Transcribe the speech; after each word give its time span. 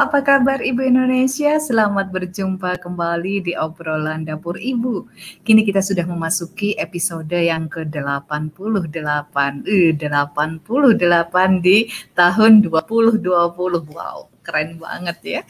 apa 0.00 0.24
kabar 0.24 0.64
Ibu 0.64 0.80
Indonesia? 0.80 1.60
Selamat 1.60 2.08
berjumpa 2.08 2.80
kembali 2.80 3.44
di 3.44 3.52
obrolan 3.52 4.24
dapur 4.24 4.56
Ibu. 4.56 5.04
Kini 5.44 5.60
kita 5.60 5.84
sudah 5.84 6.08
memasuki 6.08 6.72
episode 6.80 7.28
yang 7.36 7.68
ke-88. 7.68 9.36
Eh, 9.68 9.92
88 9.92 11.60
di 11.60 11.84
tahun 12.16 12.64
2020. 12.64 13.92
Wow 13.92 14.29
keren 14.40 14.80
banget 14.80 15.18
ya. 15.22 15.42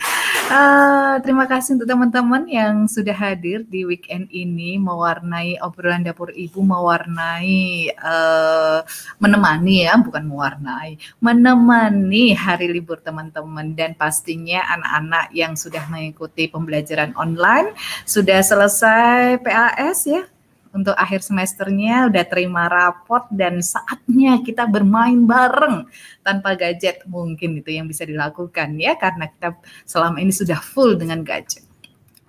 Uh, 0.50 1.22
terima 1.22 1.46
kasih 1.46 1.78
untuk 1.78 1.86
teman-teman 1.86 2.42
yang 2.50 2.90
sudah 2.90 3.14
hadir 3.14 3.62
di 3.62 3.86
weekend 3.86 4.26
ini 4.34 4.76
mewarnai 4.82 5.62
obrolan 5.62 6.02
dapur 6.02 6.34
ibu, 6.34 6.58
mewarnai 6.60 7.94
uh, 7.94 8.82
menemani 9.22 9.86
ya, 9.86 9.94
bukan 10.02 10.26
mewarnai, 10.26 10.98
menemani 11.22 12.34
hari 12.34 12.66
libur 12.66 12.98
teman-teman 12.98 13.78
dan 13.78 13.94
pastinya 13.94 14.66
anak-anak 14.74 15.30
yang 15.30 15.54
sudah 15.54 15.86
mengikuti 15.86 16.50
pembelajaran 16.50 17.14
online 17.14 17.72
sudah 18.02 18.42
selesai 18.42 19.38
PAS 19.40 19.98
ya 20.10 20.22
untuk 20.70 20.94
akhir 20.94 21.26
semesternya 21.26 22.06
udah 22.10 22.24
terima 22.26 22.70
rapot 22.70 23.26
dan 23.34 23.58
saatnya 23.58 24.38
kita 24.46 24.70
bermain 24.70 25.26
bareng 25.26 25.90
tanpa 26.22 26.54
gadget 26.54 27.02
mungkin 27.10 27.58
itu 27.58 27.74
yang 27.74 27.90
bisa 27.90 28.06
dilakukan 28.06 28.78
ya 28.78 28.94
karena 28.94 29.26
kita 29.26 29.58
selama 29.82 30.22
ini 30.22 30.30
sudah 30.30 30.62
full 30.62 30.94
dengan 30.94 31.26
gadget. 31.26 31.66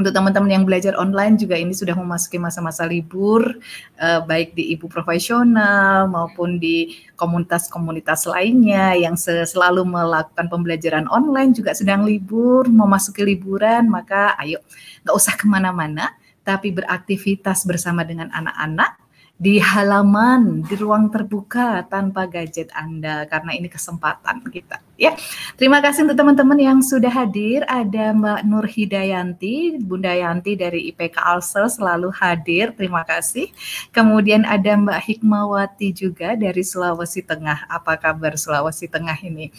Untuk 0.01 0.18
teman-teman 0.18 0.50
yang 0.50 0.66
belajar 0.66 0.97
online 0.97 1.38
juga 1.38 1.53
ini 1.53 1.78
sudah 1.78 1.94
memasuki 1.94 2.41
masa-masa 2.41 2.90
libur 2.90 3.62
eh, 4.01 4.18
baik 4.25 4.57
di 4.57 4.74
ibu 4.74 4.90
profesional 4.90 6.09
maupun 6.09 6.57
di 6.57 6.97
komunitas-komunitas 7.13 8.25
lainnya 8.25 8.97
yang 8.97 9.13
selalu 9.19 9.85
melakukan 9.85 10.50
pembelajaran 10.50 11.06
online 11.06 11.53
juga 11.53 11.78
sedang 11.78 12.01
libur 12.01 12.66
memasuki 12.66 13.22
liburan 13.22 13.94
maka 13.94 14.34
ayo 14.41 14.57
nggak 15.06 15.13
usah 15.13 15.38
ke 15.38 15.46
mana-mana 15.46 16.18
tapi 16.41 16.74
beraktivitas 16.74 17.63
bersama 17.63 18.02
dengan 18.06 18.29
anak-anak 18.34 19.02
di 19.41 19.57
halaman, 19.57 20.62
di 20.62 20.78
ruang 20.78 21.09
terbuka 21.09 21.81
tanpa 21.90 22.29
gadget 22.29 22.69
Anda 22.78 23.25
karena 23.25 23.57
ini 23.57 23.74
kesempatan 23.74 24.46
kita 24.46 24.78
ya. 25.01 25.18
Terima 25.57 25.81
kasih 25.81 26.06
untuk 26.06 26.13
teman-teman 26.13 26.62
yang 26.62 26.80
sudah 26.85 27.09
hadir. 27.09 27.66
Ada 27.66 28.13
Mbak 28.13 28.41
Nur 28.46 28.69
Hidayanti, 28.69 29.81
Bunda 29.81 30.13
Yanti 30.13 30.53
dari 30.53 30.94
IPK 30.94 31.18
Alsel 31.18 31.74
selalu 31.74 32.13
hadir. 32.13 32.78
Terima 32.78 33.01
kasih. 33.01 33.50
Kemudian 33.90 34.46
ada 34.46 34.78
Mbak 34.78 35.09
Hikmawati 35.09 35.90
juga 35.90 36.38
dari 36.38 36.62
Sulawesi 36.62 37.25
Tengah. 37.25 37.66
Apa 37.66 37.97
kabar 37.97 38.38
Sulawesi 38.38 38.85
Tengah 38.85 39.18
ini? 39.25 39.50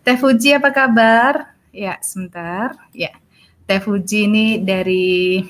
Teh 0.00 0.16
Fuji 0.16 0.56
apa 0.56 0.72
kabar? 0.72 1.52
Ya, 1.76 2.00
sebentar. 2.00 2.72
Ya. 2.96 3.12
Teh 3.68 3.84
Fuji 3.84 4.32
ini 4.32 4.64
dari 4.64 5.44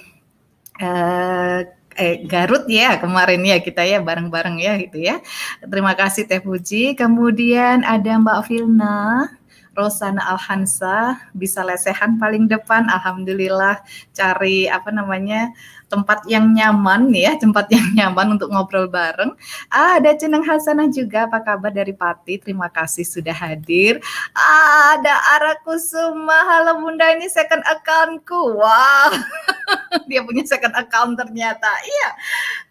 uh, 0.81 1.61
eh 1.97 2.23
Garut 2.29 2.69
ya 2.69 3.01
kemarin 3.01 3.41
ya 3.41 3.57
kita 3.59 3.83
ya 3.83 3.99
bareng-bareng 4.05 4.57
ya 4.61 4.77
gitu 4.77 5.01
ya. 5.01 5.25
Terima 5.65 5.97
kasih 5.97 6.29
Teh 6.29 6.41
Puji. 6.45 6.93
Kemudian 6.93 7.83
ada 7.83 8.21
Mbak 8.21 8.41
Filna, 8.47 9.33
Rosana 9.73 10.25
Alhansa 10.33 11.21
bisa 11.33 11.65
lesehan 11.65 12.21
paling 12.21 12.49
depan. 12.49 12.89
Alhamdulillah 12.89 13.81
cari 14.13 14.69
apa 14.69 14.93
namanya 14.93 15.53
tempat 15.87 16.27
yang 16.27 16.51
nyaman 16.51 17.15
ya, 17.15 17.39
tempat 17.39 17.71
yang 17.71 17.87
nyaman 17.95 18.35
untuk 18.39 18.51
ngobrol 18.51 18.91
bareng. 18.91 19.33
Ah, 19.71 19.99
ada 20.03 20.15
Ceneng 20.19 20.43
Hasanah 20.43 20.91
juga, 20.91 21.31
apa 21.31 21.39
kabar 21.43 21.71
dari 21.71 21.95
Pati? 21.95 22.43
Terima 22.43 22.67
kasih 22.67 23.07
sudah 23.07 23.35
hadir. 23.35 24.03
Ah, 24.35 24.99
ada 24.99 25.15
Ara 25.39 25.55
Kusuma, 25.63 26.37
halo 26.51 26.83
Bunda 26.83 27.07
ini 27.15 27.31
second 27.31 27.63
accountku. 27.67 28.59
Wow, 28.59 29.11
dia 30.11 30.27
punya 30.27 30.43
second 30.43 30.75
account 30.75 31.15
ternyata. 31.15 31.71
Iya, 31.87 32.09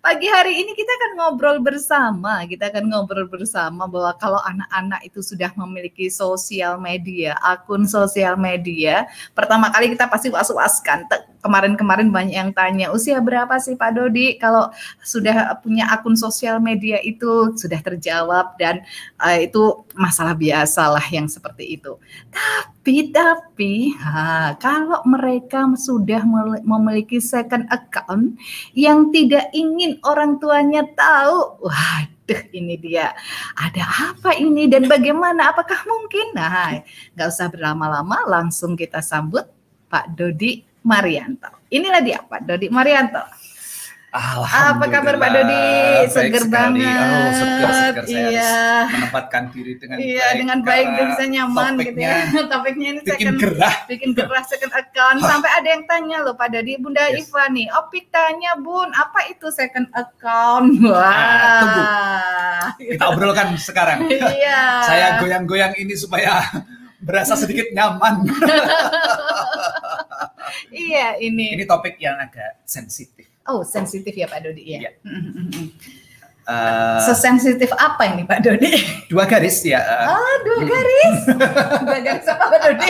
pagi 0.04 0.28
hari 0.28 0.60
ini 0.60 0.76
kita 0.76 0.92
akan 0.92 1.12
ngobrol 1.16 1.58
bersama, 1.64 2.44
kita 2.44 2.68
akan 2.68 2.92
ngobrol 2.92 3.32
bersama 3.32 3.88
bahwa 3.88 4.12
kalau 4.20 4.40
anak-anak 4.44 5.08
itu 5.08 5.24
sudah 5.24 5.56
memiliki 5.56 6.12
sosial 6.12 6.76
media, 6.84 7.40
akun 7.40 7.88
sosial 7.88 8.36
media, 8.36 9.08
pertama 9.32 9.72
kali 9.72 9.96
kita 9.96 10.12
pasti 10.12 10.28
was-waskan 10.28 11.08
kemarin-kemarin 11.46 12.10
banyak 12.10 12.34
yang 12.34 12.50
tanya 12.58 12.90
usia 13.06 13.22
berapa 13.22 13.54
sih 13.62 13.78
Pak 13.78 13.94
Dodi 13.94 14.42
kalau 14.42 14.74
sudah 15.06 15.62
punya 15.62 15.86
akun 15.94 16.18
sosial 16.18 16.58
media 16.58 16.98
itu 17.06 17.54
sudah 17.54 17.78
terjawab 17.86 18.58
dan 18.58 18.82
uh, 19.22 19.38
itu 19.38 19.86
masalah 19.94 20.34
biasa 20.34 20.90
lah 20.90 21.06
yang 21.14 21.30
seperti 21.30 21.78
itu. 21.78 22.02
Tapi 22.34 23.14
tapi 23.14 23.94
ha, 24.02 24.58
kalau 24.58 25.06
mereka 25.06 25.70
sudah 25.78 26.26
memiliki 26.66 27.22
second 27.22 27.70
account 27.70 28.42
yang 28.74 29.14
tidak 29.14 29.54
ingin 29.54 30.02
orang 30.02 30.42
tuanya 30.42 30.82
tahu, 30.98 31.62
waduh 31.62 32.42
ini 32.58 32.74
dia 32.82 33.14
ada 33.54 33.86
apa 34.10 34.34
ini 34.34 34.66
dan 34.66 34.90
bagaimana 34.90 35.54
apakah 35.54 35.78
mungkin 35.86 36.34
nah 36.34 36.74
nggak 37.14 37.30
usah 37.30 37.54
berlama-lama 37.54 38.26
langsung 38.26 38.74
kita 38.74 38.98
sambut 39.06 39.46
Pak 39.94 40.18
Dodi 40.18 40.66
Marianto. 40.86 41.65
Inilah 41.76 42.00
dia 42.00 42.20
Pak 42.24 42.48
Dodi 42.48 42.72
Marianto. 42.72 43.20
Apa 44.16 44.88
kabar 44.88 45.20
Pak 45.20 45.30
Dodi? 45.36 45.64
Seger 46.08 46.48
banget. 46.48 46.88
Oh, 46.88 47.30
seger, 47.36 47.72
seger. 47.76 48.04
Saya 48.08 48.28
iya. 48.32 48.56
menempatkan 48.88 49.44
diri 49.52 49.76
dengan 49.76 49.98
iya, 50.00 50.24
baik. 50.32 50.40
dengan 50.40 50.60
baik 50.64 50.88
dan 50.88 51.06
bisa 51.12 51.26
nyaman 51.28 51.74
gitu 51.84 52.00
ya. 52.00 52.16
Topiknya 52.48 52.88
ini 52.96 53.00
bikin 53.04 53.12
second, 53.12 53.36
gerah. 53.44 53.76
Bikin 53.92 54.10
gerah 54.16 54.44
second 54.48 54.72
account. 54.72 55.20
Sampai 55.20 55.52
ada 55.52 55.68
yang 55.68 55.84
tanya 55.84 56.18
loh 56.24 56.32
Pak 56.40 56.48
Dodi, 56.56 56.80
Bunda 56.80 57.12
yes. 57.12 57.28
Iva 57.28 57.44
nih. 57.52 57.68
Opik 57.76 58.08
tanya 58.08 58.56
Bun, 58.56 58.90
apa 58.96 59.20
itu 59.28 59.48
second 59.52 59.92
account? 59.92 60.80
Wah. 60.88 61.04
Nah, 61.04 61.60
tunggu. 61.60 61.84
Kita 62.96 63.04
obrolkan 63.12 63.48
sekarang. 63.60 64.08
iya. 64.40 64.80
Saya 64.88 65.08
goyang-goyang 65.20 65.76
ini 65.76 65.92
supaya 65.92 66.40
berasa 67.06 67.38
sedikit 67.38 67.70
nyaman. 67.70 68.26
iya, 70.74 71.22
ini. 71.22 71.54
Ini 71.54 71.64
topik 71.70 72.02
yang 72.02 72.18
agak 72.18 72.66
sensitif. 72.66 73.30
Oh, 73.46 73.62
sensitif 73.62 74.18
ya 74.18 74.26
Pak 74.26 74.42
Dodi 74.42 74.64
ya. 74.66 74.90
Iya. 74.90 74.92
Uh, 76.46 77.02
Sesensitif 77.02 77.74
apa 77.74 78.06
ini 78.10 78.26
Pak 78.26 78.42
Dodi? 78.42 78.74
Dua 79.10 79.30
garis 79.30 79.62
ya. 79.62 79.82
Oh, 80.10 80.36
dua 80.46 80.62
garis. 80.66 81.18
dua 81.86 82.00
garis 82.02 82.26
apa 82.26 82.44
Pak 82.50 82.60
Dodi? 82.66 82.90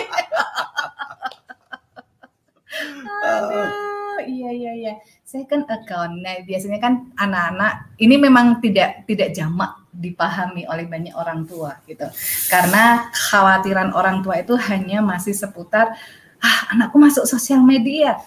Aduh, 3.26 4.20
iya 4.28 4.50
iya 4.52 4.72
iya. 4.76 4.94
Second 5.24 5.68
account. 5.68 6.24
Nah, 6.24 6.40
biasanya 6.48 6.80
kan 6.80 7.12
anak-anak 7.20 7.96
ini 8.00 8.16
memang 8.16 8.64
tidak 8.64 9.04
tidak 9.08 9.36
jamak 9.36 9.76
dipahami 9.96 10.68
oleh 10.68 10.86
banyak 10.86 11.16
orang 11.16 11.48
tua 11.48 11.80
gitu. 11.88 12.06
Karena 12.52 13.08
khawatiran 13.12 13.96
orang 13.96 14.20
tua 14.20 14.40
itu 14.44 14.54
hanya 14.70 15.00
masih 15.00 15.32
seputar 15.32 15.96
ah 16.44 16.60
anakku 16.76 17.00
masuk 17.00 17.24
sosial 17.24 17.64
media. 17.64 18.20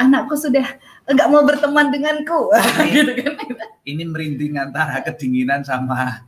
Anakku 0.00 0.32
sudah 0.34 0.64
enggak 1.04 1.28
mau 1.28 1.44
berteman 1.44 1.92
denganku 1.92 2.48
gitu 2.96 3.12
kan. 3.20 3.34
Ini 3.84 4.02
merinding 4.08 4.56
antara 4.56 5.04
kedinginan 5.04 5.60
sama 5.60 6.24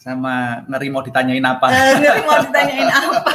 sama 0.00 0.66
ngeri 0.66 0.88
mau 0.90 1.04
ditanyain 1.04 1.44
apa. 1.44 1.66
Uh, 1.70 1.94
ngeri 2.00 2.22
mau 2.26 2.38
ditanyain 2.40 2.90
apa. 2.90 3.32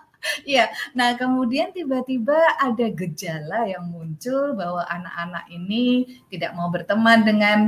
Iya, 0.46 0.70
nah 0.96 1.14
kemudian 1.16 1.72
tiba-tiba 1.72 2.36
ada 2.58 2.86
gejala 2.92 3.66
yang 3.68 3.86
muncul 3.90 4.54
bahwa 4.56 4.82
anak-anak 4.88 5.44
ini 5.52 6.06
tidak 6.32 6.52
mau 6.56 6.68
berteman 6.72 7.22
dengan 7.24 7.58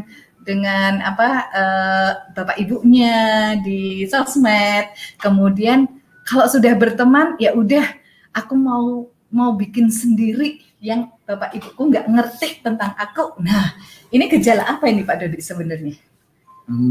dengan 0.42 0.98
apa 1.06 1.28
uh, 1.54 2.10
bapak 2.34 2.58
ibunya 2.58 3.54
di 3.62 4.04
sosmed, 4.10 4.90
kemudian 5.22 5.86
Kalau 6.22 6.46
sudah 6.46 6.78
berteman, 6.78 7.34
ya 7.42 7.50
udah, 7.50 7.82
aku 8.30 8.54
mau 8.54 9.10
mau 9.32 9.50
bikin 9.58 9.90
sendiri 9.90 10.62
yang 10.78 11.10
bapak 11.26 11.56
ibuku 11.56 11.82
nggak 11.90 12.06
ngerti 12.06 12.62
tentang 12.62 12.94
aku. 12.94 13.42
Nah, 13.42 13.74
ini 14.14 14.30
gejala 14.30 14.70
apa 14.76 14.86
ini 14.86 15.02
Pak 15.02 15.18
Dodi 15.18 15.40
sebenarnya? 15.42 16.11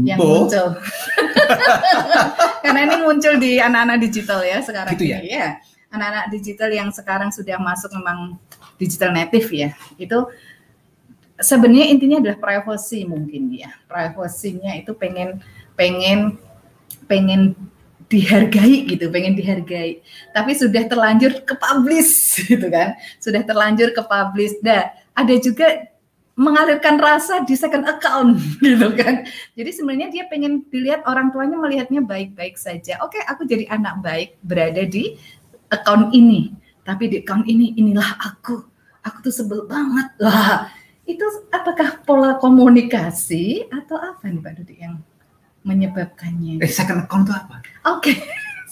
Yang 0.04 0.18
muncul. 0.18 0.66
Karena 2.64 2.80
ini 2.86 2.96
muncul 3.02 3.34
di 3.38 3.58
anak-anak 3.58 3.98
digital 4.00 4.40
ya 4.46 4.58
sekarang 4.62 4.94
gitu 4.94 5.04
ya? 5.10 5.18
ini 5.20 5.30
ya. 5.32 5.50
Anak-anak 5.92 6.24
digital 6.32 6.70
yang 6.72 6.88
sekarang 6.88 7.28
sudah 7.28 7.60
masuk 7.60 7.92
memang 7.92 8.40
digital 8.80 9.12
native 9.12 9.48
ya. 9.52 9.70
Itu 10.00 10.32
sebenarnya 11.42 11.86
intinya 11.92 12.16
adalah 12.22 12.38
privacy 12.38 13.04
mungkin 13.04 13.52
ya. 13.52 13.70
Privasinya 13.90 14.72
itu 14.78 14.94
pengen 14.96 15.42
pengen 15.76 16.38
pengen 17.10 17.58
dihargai 18.12 18.84
gitu, 18.88 19.08
pengen 19.08 19.32
dihargai. 19.32 20.04
Tapi 20.36 20.52
sudah 20.52 20.84
terlanjur 20.84 21.44
ke 21.44 21.54
publish 21.56 22.12
gitu 22.50 22.68
kan. 22.68 22.96
Sudah 23.20 23.40
terlanjur 23.44 23.92
ke 23.96 24.02
publish. 24.04 24.60
Nah, 24.60 24.92
ada 25.12 25.34
juga 25.40 25.91
mengalirkan 26.42 26.98
rasa 26.98 27.46
di 27.46 27.54
second 27.54 27.86
account 27.86 28.36
gitu 28.64 28.90
kan. 28.98 29.22
Jadi 29.54 29.70
sebenarnya 29.70 30.08
dia 30.10 30.24
pengen 30.26 30.66
dilihat 30.68 31.06
orang 31.06 31.30
tuanya 31.30 31.56
melihatnya 31.56 32.02
baik-baik 32.02 32.58
saja. 32.58 32.98
Oke, 33.06 33.22
aku 33.22 33.46
jadi 33.46 33.70
anak 33.70 34.02
baik 34.02 34.42
berada 34.42 34.82
di 34.82 35.14
account 35.70 36.10
ini. 36.10 36.50
Tapi 36.82 37.06
di 37.06 37.16
account 37.22 37.46
ini 37.46 37.78
inilah 37.78 38.18
aku. 38.18 38.58
Aku 39.06 39.16
tuh 39.22 39.34
sebel 39.34 39.70
banget. 39.70 40.14
Wah, 40.18 40.66
itu 41.06 41.22
apakah 41.54 42.02
pola 42.02 42.38
komunikasi 42.42 43.70
atau 43.70 43.98
apa 43.98 44.26
nih 44.26 44.42
Pak 44.42 44.52
Dudi 44.58 44.74
yang 44.82 44.98
menyebabkannya. 45.62 46.58
Eh, 46.58 46.70
second 46.70 47.06
account 47.06 47.30
itu 47.30 47.34
apa? 47.34 47.56
Oke. 47.86 48.14
Okay. 48.14 48.16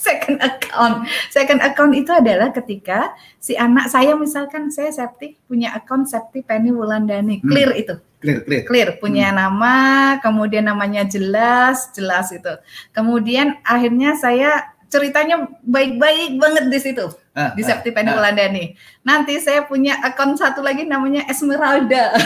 second 0.07 0.39
account. 0.41 1.05
Second 1.29 1.61
account 1.61 1.93
itu 1.93 2.09
adalah 2.09 2.49
ketika 2.57 3.13
si 3.37 3.53
anak 3.55 3.93
saya 3.93 4.17
misalkan 4.17 4.73
saya 4.73 4.89
Septi 4.89 5.37
punya 5.45 5.77
akun 5.77 6.09
Septi 6.09 6.41
Penny 6.41 6.73
Wulandani, 6.73 7.41
hmm. 7.41 7.49
clear 7.49 7.71
itu. 7.77 7.95
Clear, 8.21 8.45
clear. 8.45 8.63
Clear, 8.69 8.89
punya 9.01 9.33
hmm. 9.33 9.37
nama, 9.37 9.77
kemudian 10.21 10.69
namanya 10.69 11.09
jelas, 11.09 11.93
jelas 11.97 12.33
itu. 12.33 12.53
Kemudian 12.93 13.61
akhirnya 13.65 14.17
saya 14.17 14.77
ceritanya 14.91 15.47
baik-baik 15.63 16.43
banget 16.43 16.65
di 16.67 16.79
situ 16.83 17.07
ah, 17.39 17.55
di 17.55 17.63
Septi 17.63 17.95
ah, 17.95 18.03
nih. 18.35 18.75
Nanti 19.07 19.39
saya 19.39 19.63
punya 19.63 20.03
akun 20.03 20.35
satu 20.35 20.67
lagi 20.67 20.83
namanya 20.83 21.25
Esmeralda. 21.31 22.19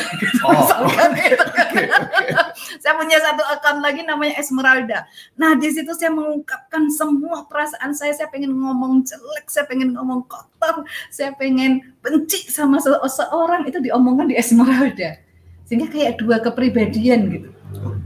Oh, 0.45 0.61
okay, 0.89 1.01
okay, 1.01 1.29
okay. 1.41 1.85
saya 2.81 2.97
punya 2.97 3.21
satu 3.21 3.45
akun 3.45 3.85
lagi 3.85 4.01
namanya 4.05 4.41
Esmeralda. 4.41 5.05
Nah 5.37 5.57
di 5.61 5.69
situ 5.73 5.93
saya 5.93 6.09
mengungkapkan 6.13 6.89
semua 6.89 7.45
perasaan 7.45 7.93
saya. 7.93 8.17
Saya 8.17 8.33
pengen 8.33 8.57
ngomong 8.57 9.05
jelek, 9.05 9.49
saya 9.53 9.69
pengen 9.69 9.93
ngomong 9.93 10.25
kotor, 10.25 10.89
saya 11.13 11.37
pengen 11.37 11.85
benci 12.01 12.49
sama 12.49 12.81
seseorang 12.81 13.69
itu 13.69 13.81
diomongkan 13.81 14.33
di 14.33 14.37
Esmeralda. 14.41 15.21
Sehingga 15.69 15.89
kayak 15.93 16.21
dua 16.21 16.41
kepribadian 16.41 17.29
gitu. 17.29 17.49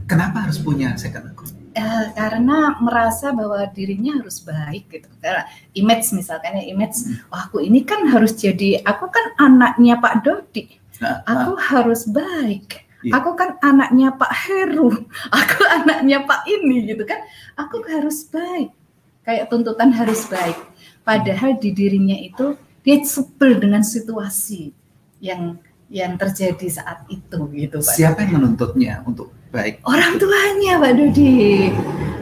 Kenapa 0.07 0.47
harus 0.47 0.59
punya 0.59 0.95
second 0.95 1.31
account? 1.31 1.58
Uh, 1.79 2.07
karena 2.13 2.75
merasa 2.83 3.31
bahwa 3.31 3.63
dirinya 3.71 4.19
harus 4.19 4.43
baik 4.43 4.91
gitu. 4.91 5.09
Karena 5.23 5.47
image 5.73 6.11
misalkan 6.11 6.59
ya 6.59 6.65
image, 6.67 7.07
hmm. 7.07 7.31
wah 7.31 7.47
aku 7.47 7.63
ini 7.63 7.87
kan 7.87 8.05
harus 8.11 8.35
jadi, 8.35 8.83
aku 8.83 9.07
kan 9.07 9.25
anaknya 9.39 9.97
Pak 9.97 10.21
Dodi, 10.21 10.67
nah, 10.99 11.23
aku 11.23 11.51
nah. 11.55 11.63
harus 11.71 12.03
baik. 12.05 12.85
Yeah. 12.99 13.15
Aku 13.23 13.39
kan 13.39 13.55
anaknya 13.63 14.11
Pak 14.11 14.33
Heru, 14.35 14.91
aku 15.39 15.59
anaknya 15.63 16.27
Pak 16.27 16.43
ini 16.51 16.91
gitu 16.91 17.07
kan. 17.07 17.23
Aku 17.55 17.79
harus 17.87 18.27
baik. 18.27 18.75
Kayak 19.23 19.47
tuntutan 19.47 19.95
harus 19.95 20.27
baik. 20.27 20.59
Padahal 21.07 21.55
di 21.55 21.71
dirinya 21.71 22.19
itu 22.19 22.59
dia 22.83 22.99
sebel 23.07 23.55
dengan 23.55 23.87
situasi 23.87 24.75
yang 25.23 25.59
yang 25.89 26.19
terjadi 26.19 26.67
saat 26.69 27.07
itu 27.07 27.39
gitu 27.55 27.79
Pak. 27.81 27.95
Siapa 27.95 28.27
yang 28.27 28.43
menuntutnya 28.43 29.01
untuk 29.07 29.33
baik? 29.49 29.73
Orang 29.85 30.17
tuanya 30.21 30.73
Pak 30.77 30.93
Dodi. 30.97 31.73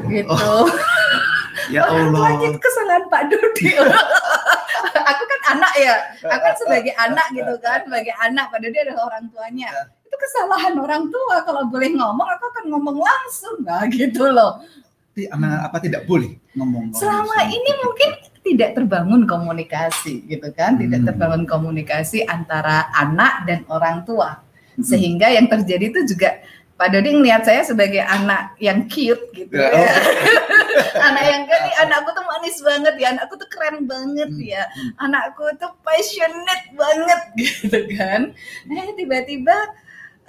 Gitu. 0.07 0.31
Oh. 0.31 0.67
Ya 1.67 1.83
Allah. 1.83 1.99
Orang 1.99 2.15
tuanya 2.15 2.47
itu 2.55 2.59
kesalahan 2.63 3.03
Pak 3.11 3.23
Dodi. 3.27 3.67
aku 5.11 5.23
kan 5.27 5.41
anak 5.51 5.73
ya. 5.75 5.95
Aku 6.23 6.43
kan 6.47 6.55
sebagai 6.55 6.93
anak 6.95 7.27
gitu 7.35 7.53
kan, 7.59 7.83
sebagai 7.83 8.13
anak 8.23 8.45
Pak 8.55 8.59
Dodi 8.63 8.77
adalah 8.87 9.03
orang 9.11 9.25
tuanya. 9.31 9.67
Ya. 9.67 9.83
Itu 10.07 10.15
kesalahan 10.15 10.73
orang 10.79 11.11
tua 11.11 11.43
kalau 11.43 11.67
boleh 11.67 11.91
ngomong 11.91 12.23
aku 12.23 12.45
akan 12.55 12.65
ngomong 12.71 12.97
langsung. 13.03 13.57
Nah, 13.67 13.83
gitu 13.91 14.31
loh. 14.31 14.63
Apa 15.33 15.81
tidak 15.81 16.05
boleh 16.05 16.39
ngomong? 16.55 16.93
Selama 16.95 17.49
ini 17.49 17.71
mungkin 17.83 18.09
tidak 18.45 18.77
terbangun 18.77 19.27
komunikasi 19.27 20.23
gitu 20.29 20.47
kan, 20.55 20.77
hmm. 20.77 20.87
tidak 20.87 21.01
terbangun 21.11 21.43
komunikasi 21.43 22.23
antara 22.23 22.87
anak 22.95 23.43
dan 23.43 23.67
orang 23.67 24.07
tua. 24.07 24.39
Hmm. 24.77 24.85
Sehingga 24.85 25.33
yang 25.33 25.49
terjadi 25.51 25.89
itu 25.89 26.15
juga 26.15 26.39
Pak 26.77 26.93
Dodi 26.93 27.09
ngelihat 27.09 27.41
saya 27.41 27.65
sebagai 27.65 28.05
anak 28.05 28.53
yang 28.61 28.85
cute 28.85 29.33
gitu 29.33 29.49
ya. 29.49 29.73
ya. 29.73 29.93
anak 31.09 31.23
yang 31.25 31.43
kan 31.49 31.63
anakku 31.89 32.09
tuh 32.13 32.25
manis 32.29 32.57
banget 32.61 32.95
ya, 33.01 33.07
anakku 33.17 33.33
tuh 33.33 33.49
keren 33.49 33.89
banget 33.89 34.29
hmm. 34.29 34.45
ya. 34.45 34.63
Anakku 35.01 35.49
tuh 35.57 35.73
passionate 35.81 36.65
banget 36.77 37.21
gitu 37.41 37.79
kan. 37.97 38.31
Nah, 38.69 38.93
tiba-tiba 38.93 39.57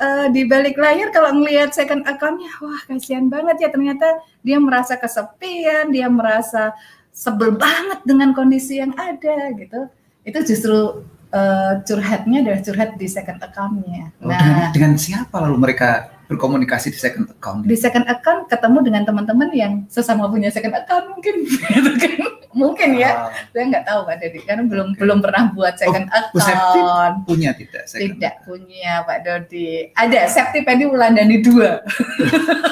uh, 0.01 0.27
di 0.33 0.49
balik 0.49 0.81
layar 0.81 1.13
kalau 1.13 1.37
ngelihat 1.37 1.77
second 1.77 2.09
accountnya, 2.09 2.49
wah 2.65 2.81
kasihan 2.89 3.29
banget 3.29 3.61
ya 3.63 3.69
ternyata 3.69 4.25
dia 4.41 4.57
merasa 4.57 4.97
kesepian, 4.97 5.93
dia 5.93 6.09
merasa 6.09 6.73
sebel 7.13 7.53
banget 7.61 8.01
dengan 8.09 8.33
kondisi 8.33 8.81
yang 8.81 8.97
ada 8.97 9.53
gitu 9.53 9.91
itu 10.29 10.39
justru 10.45 11.09
uh, 11.33 11.73
curhatnya 11.89 12.45
adalah 12.45 12.61
curhat 12.61 12.91
di 13.01 13.09
second 13.09 13.41
accountnya. 13.41 14.13
Oh, 14.21 14.29
nah, 14.29 14.37
dengan, 14.37 14.69
dengan 14.77 14.93
siapa 15.01 15.37
lalu 15.41 15.57
mereka 15.57 16.18
berkomunikasi 16.29 16.93
di 16.93 16.99
second 17.01 17.27
account? 17.33 17.65
Di 17.65 17.77
second 17.77 18.07
account 18.07 18.47
ketemu 18.53 18.79
dengan 18.85 19.03
teman-teman 19.09 19.49
yang 19.57 19.73
sesama 19.89 20.29
punya 20.29 20.53
second 20.53 20.77
account 20.77 21.09
mungkin, 21.17 21.35
gitu 21.75 21.93
kan? 21.97 22.39
mungkin 22.53 22.99
ya. 22.99 23.31
Ah. 23.31 23.33
Saya 23.55 23.65
nggak 23.71 23.85
tahu 23.87 24.01
Pak 24.05 24.17
Dodi 24.21 24.41
karena 24.45 24.63
belum 24.67 24.89
okay. 24.93 25.01
belum 25.01 25.19
pernah 25.25 25.43
buat 25.55 25.75
second 25.79 26.07
oh, 26.11 26.19
account. 26.19 27.15
Punya 27.25 27.51
tidak? 27.57 27.85
Second 27.89 28.19
tidak 28.19 28.35
account. 28.37 28.47
punya 28.47 28.93
Pak 29.07 29.19
Dodi. 29.25 29.71
Ada 29.95 30.21
Septi 30.29 30.61
Pendi 30.67 30.85
Wulandani 30.85 31.39
dua. 31.41 31.81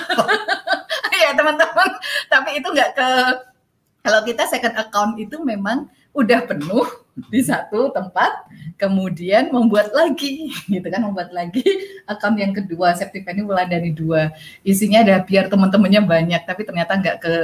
ya 1.23 1.31
teman-teman. 1.33 1.91
Tapi 2.29 2.51
itu 2.61 2.69
nggak 2.69 2.91
ke 2.93 3.09
kalau 4.07 4.21
kita 4.23 4.43
second 4.47 4.77
account 4.79 5.13
itu 5.19 5.41
memang 5.43 5.91
udah 6.15 6.45
penuh 6.47 7.06
di 7.17 7.41
satu 7.41 7.89
tempat, 7.97 8.45
kemudian 8.77 9.49
membuat 9.49 9.91
lagi, 9.97 10.53
gitu 10.73 10.85
kan, 10.85 11.01
membuat 11.01 11.33
lagi 11.33 11.65
account 12.05 12.37
yang 12.37 12.53
kedua, 12.53 12.93
Septic 12.93 13.25
ini 13.25 13.41
mulai 13.41 13.65
dari 13.65 13.89
dua, 13.91 14.37
isinya 14.61 15.01
ada 15.01 15.25
biar 15.25 15.49
teman-temannya 15.49 16.05
banyak, 16.05 16.43
tapi 16.45 16.63
ternyata 16.69 17.01
nggak 17.01 17.17
ke 17.25 17.35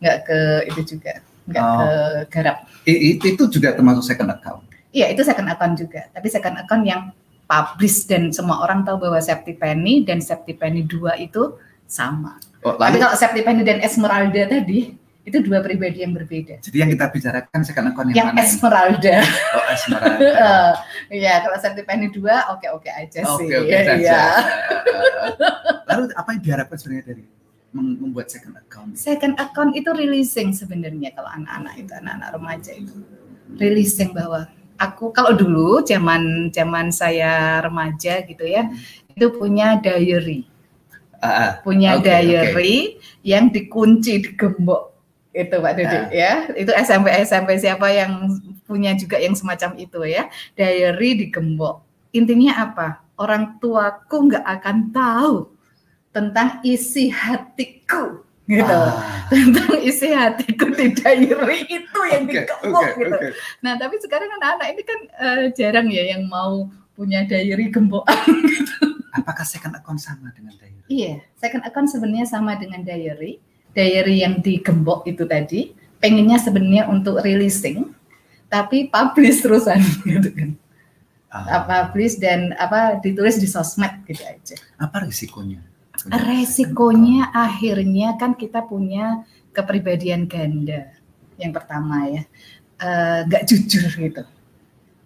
nggak 0.00 0.18
ke 0.24 0.38
itu 0.72 0.96
juga, 0.96 1.20
nggak 1.44 1.64
oh. 1.64 1.76
ke 1.76 1.88
garap. 2.32 2.56
Itu, 2.88 3.24
itu 3.36 3.44
juga 3.60 3.76
termasuk 3.76 4.08
second 4.08 4.32
account. 4.32 4.64
Iya, 4.90 5.12
itu 5.12 5.20
second 5.22 5.52
account 5.52 5.76
juga, 5.76 6.08
tapi 6.16 6.26
second 6.32 6.56
account 6.56 6.84
yang 6.88 7.12
publish 7.44 8.08
dan 8.08 8.32
semua 8.32 8.64
orang 8.64 8.88
tahu 8.88 9.04
bahwa 9.04 9.20
Septi 9.20 9.52
Penny 9.52 10.06
dan 10.06 10.24
Septi 10.24 10.56
Penny 10.56 10.86
2 10.86 11.28
itu 11.28 11.60
sama. 11.84 12.40
Oh, 12.62 12.78
lalu... 12.78 12.96
Tapi 12.96 12.96
kalau 13.02 13.14
Septi 13.18 13.40
Penny 13.44 13.62
dan 13.66 13.84
Esmeralda 13.84 14.48
tadi 14.48 14.99
itu 15.20 15.36
dua 15.44 15.60
pribadi 15.60 16.00
yang 16.00 16.16
berbeda. 16.16 16.64
Jadi 16.64 16.76
yang 16.80 16.90
kita 16.96 17.12
bicarakan 17.12 17.60
second 17.60 17.92
account 17.92 18.08
yang, 18.10 18.16
yang 18.16 18.28
mana? 18.32 18.40
Esmeralda. 18.40 19.16
Ini? 19.20 19.52
Oh 19.52 19.66
Esmeralda. 19.68 20.48
Iya 21.10 21.42
kalau 21.42 21.56
Santi 21.58 21.82
Penny 21.82 22.06
dua 22.08 22.46
oke 22.54 22.66
oke 22.70 22.88
aja 22.88 23.20
sih. 23.26 23.46
Oke 23.50 23.54
oke 23.66 23.74
aja. 23.74 23.98
Ya. 23.98 24.22
Lalu 25.90 26.02
apa 26.14 26.28
yang 26.38 26.42
diharapkan 26.46 26.76
sebenarnya 26.78 27.04
dari 27.12 27.24
membuat 27.74 28.30
second 28.30 28.56
account? 28.56 28.94
Second 28.96 29.34
account 29.36 29.74
itu 29.76 29.90
releasing 29.92 30.54
sebenarnya 30.56 31.12
kalau 31.12 31.28
anak-anak 31.34 31.74
itu 31.76 31.92
anak-anak 31.92 32.30
remaja 32.34 32.72
itu 32.78 32.94
releasing 33.58 34.14
bahwa 34.14 34.46
aku 34.80 35.12
kalau 35.12 35.36
dulu 35.36 35.84
zaman 35.84 36.48
zaman 36.54 36.88
saya 36.88 37.60
remaja 37.60 38.24
gitu 38.24 38.46
ya 38.46 38.64
hmm. 38.70 39.14
itu 39.18 39.26
punya 39.36 39.76
diary. 39.76 40.48
Uh, 41.20 41.52
punya 41.60 42.00
okay, 42.00 42.24
diary 42.24 42.56
okay. 42.56 43.28
yang 43.28 43.52
dikunci 43.52 44.24
digembok 44.24 44.89
itu 45.30 45.56
Pak 45.62 45.72
Dudi 45.78 45.98
nah. 45.98 46.06
ya. 46.10 46.32
Itu 46.58 46.72
SMP 46.74 47.14
SMP 47.22 47.58
siapa 47.58 47.86
yang 47.90 48.40
punya 48.66 48.94
juga 48.98 49.18
yang 49.18 49.34
semacam 49.38 49.78
itu 49.78 50.00
ya. 50.06 50.26
Diary 50.58 51.26
digembok. 51.26 51.86
Intinya 52.10 52.66
apa? 52.66 52.88
Orang 53.14 53.62
tuaku 53.62 54.32
nggak 54.32 54.46
akan 54.46 54.76
tahu 54.90 55.34
tentang 56.10 56.58
isi 56.66 57.06
hatiku 57.10 58.26
gitu. 58.50 58.66
Ah. 58.66 59.30
tentang 59.30 59.78
isi 59.78 60.10
hatiku 60.10 60.74
di 60.74 60.90
diary 60.90 61.62
itu 61.70 62.00
yang 62.10 62.26
okay, 62.26 62.42
digembok 62.42 62.82
okay, 62.82 62.98
gitu. 62.98 63.14
okay. 63.14 63.30
nah 63.62 63.78
tapi 63.78 63.94
sekarang 64.02 64.26
anak-anak 64.26 64.68
ini 64.74 64.82
kan 64.82 65.00
uh, 65.22 65.44
jarang 65.54 65.86
ya 65.86 66.18
yang 66.18 66.26
mau 66.26 66.66
punya 66.98 67.22
diary 67.22 67.70
gembokan 67.70 68.26
gitu. 68.50 68.98
Apakah 69.14 69.46
second 69.46 69.78
account 69.78 70.02
sama 70.02 70.34
dengan 70.34 70.58
diary? 70.58 70.82
Iya 70.90 71.22
second 71.38 71.62
account 71.62 71.94
sebenarnya 71.94 72.26
sama 72.26 72.58
dengan 72.58 72.82
diary 72.82 73.38
diary 73.76 74.22
yang 74.22 74.42
digembok 74.42 75.06
itu 75.06 75.24
tadi 75.24 75.74
pengennya 76.00 76.40
sebenarnya 76.40 76.88
untuk 76.88 77.20
releasing, 77.20 77.92
tapi 78.48 78.88
publish 78.88 79.44
terusan 79.44 79.80
gitu 80.08 80.30
kan. 80.32 80.50
Ah. 81.30 81.62
Publish 81.62 82.18
dan 82.18 82.56
apa 82.58 82.98
ditulis 82.98 83.38
di 83.38 83.46
sosmed 83.46 84.02
gitu 84.10 84.22
aja. 84.26 84.58
Apa 84.82 85.06
risikonya? 85.06 85.62
Resikonya 86.10 87.30
akhirnya 87.30 88.16
kan 88.18 88.34
kita 88.34 88.66
punya 88.66 89.22
kepribadian 89.54 90.26
ganda 90.26 90.90
yang 91.36 91.52
pertama 91.52 92.08
ya, 92.08 92.22
nggak 93.28 93.42
uh, 93.44 93.48
jujur 93.48 93.88
gitu 93.88 94.22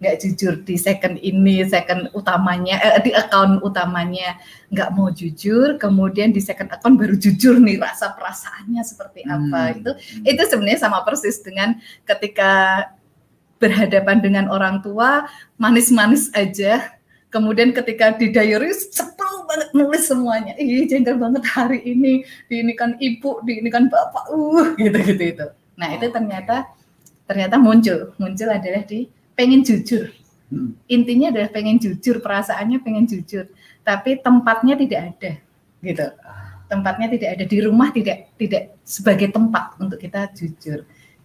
nggak 0.03 0.17
jujur 0.21 0.55
di 0.67 0.75
second 0.75 1.17
ini 1.23 1.65
second 1.65 2.11
utamanya 2.13 2.77
eh, 2.83 3.01
di 3.03 3.11
account 3.15 3.63
utamanya 3.63 4.37
nggak 4.69 4.91
mau 4.93 5.09
jujur 5.09 5.79
kemudian 5.79 6.35
di 6.35 6.43
second 6.43 6.69
account 6.75 6.99
baru 6.99 7.15
jujur 7.15 7.63
nih 7.63 7.79
rasa 7.79 8.13
perasaannya 8.13 8.83
seperti 8.83 9.23
apa. 9.25 9.71
Hmm. 9.71 9.79
itu 9.79 9.91
itu 10.27 10.43
sebenarnya 10.51 10.81
sama 10.83 11.07
persis 11.07 11.41
dengan 11.41 11.79
ketika 12.05 12.85
berhadapan 13.65 14.21
dengan 14.21 14.45
orang 14.53 14.85
tua 14.85 15.25
manis-manis 15.57 16.29
aja. 16.37 16.93
Kemudian 17.33 17.75
ketika 17.75 18.15
di 18.15 18.31
diary 18.31 18.71
sepuluh 18.71 19.43
banget 19.51 19.75
nulis 19.75 20.07
semuanya. 20.07 20.55
Ih 20.55 20.87
jengkel 20.87 21.19
banget 21.19 21.43
hari 21.51 21.83
ini. 21.83 22.23
Di 22.47 22.63
ini 22.63 22.79
kan 22.79 22.95
ibu 23.03 23.43
di 23.43 23.59
ini 23.59 23.75
kan 23.75 23.91
bapak. 23.91 24.31
Uh 24.31 24.79
gitu 24.79 24.99
gitu 25.03 25.23
itu. 25.35 25.47
Nah 25.75 25.89
itu 25.91 26.07
ternyata 26.15 26.71
ternyata 27.27 27.59
muncul. 27.59 28.15
Muncul 28.23 28.49
adalah 28.55 28.87
di 28.87 29.11
pengen 29.35 29.67
jujur. 29.67 30.14
Hmm. 30.50 30.79
Intinya 30.87 31.35
adalah 31.35 31.50
pengen 31.50 31.83
jujur, 31.83 32.23
perasaannya 32.23 32.79
pengen 32.83 33.07
jujur, 33.07 33.50
tapi 33.83 34.19
tempatnya 34.23 34.79
tidak 34.79 35.00
ada, 35.14 35.33
gitu. 35.83 36.07
Ah. 36.23 36.43
Tempatnya 36.64 37.12
tidak 37.12 37.29
ada 37.38 37.45
di 37.45 37.59
rumah 37.61 37.93
tidak 37.93 38.35
tidak 38.41 38.73
sebagai 38.83 39.29
tempat 39.31 39.76
untuk 39.79 40.00
kita 40.00 40.33
jujur. 40.33 40.83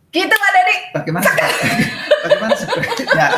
Gitu 0.09 0.33
Mbak 0.33 0.51
Dani. 0.51 0.75
Bagaimana? 0.93 1.29
Bagaimana 2.25 2.53
sebenarnya? 2.57 3.27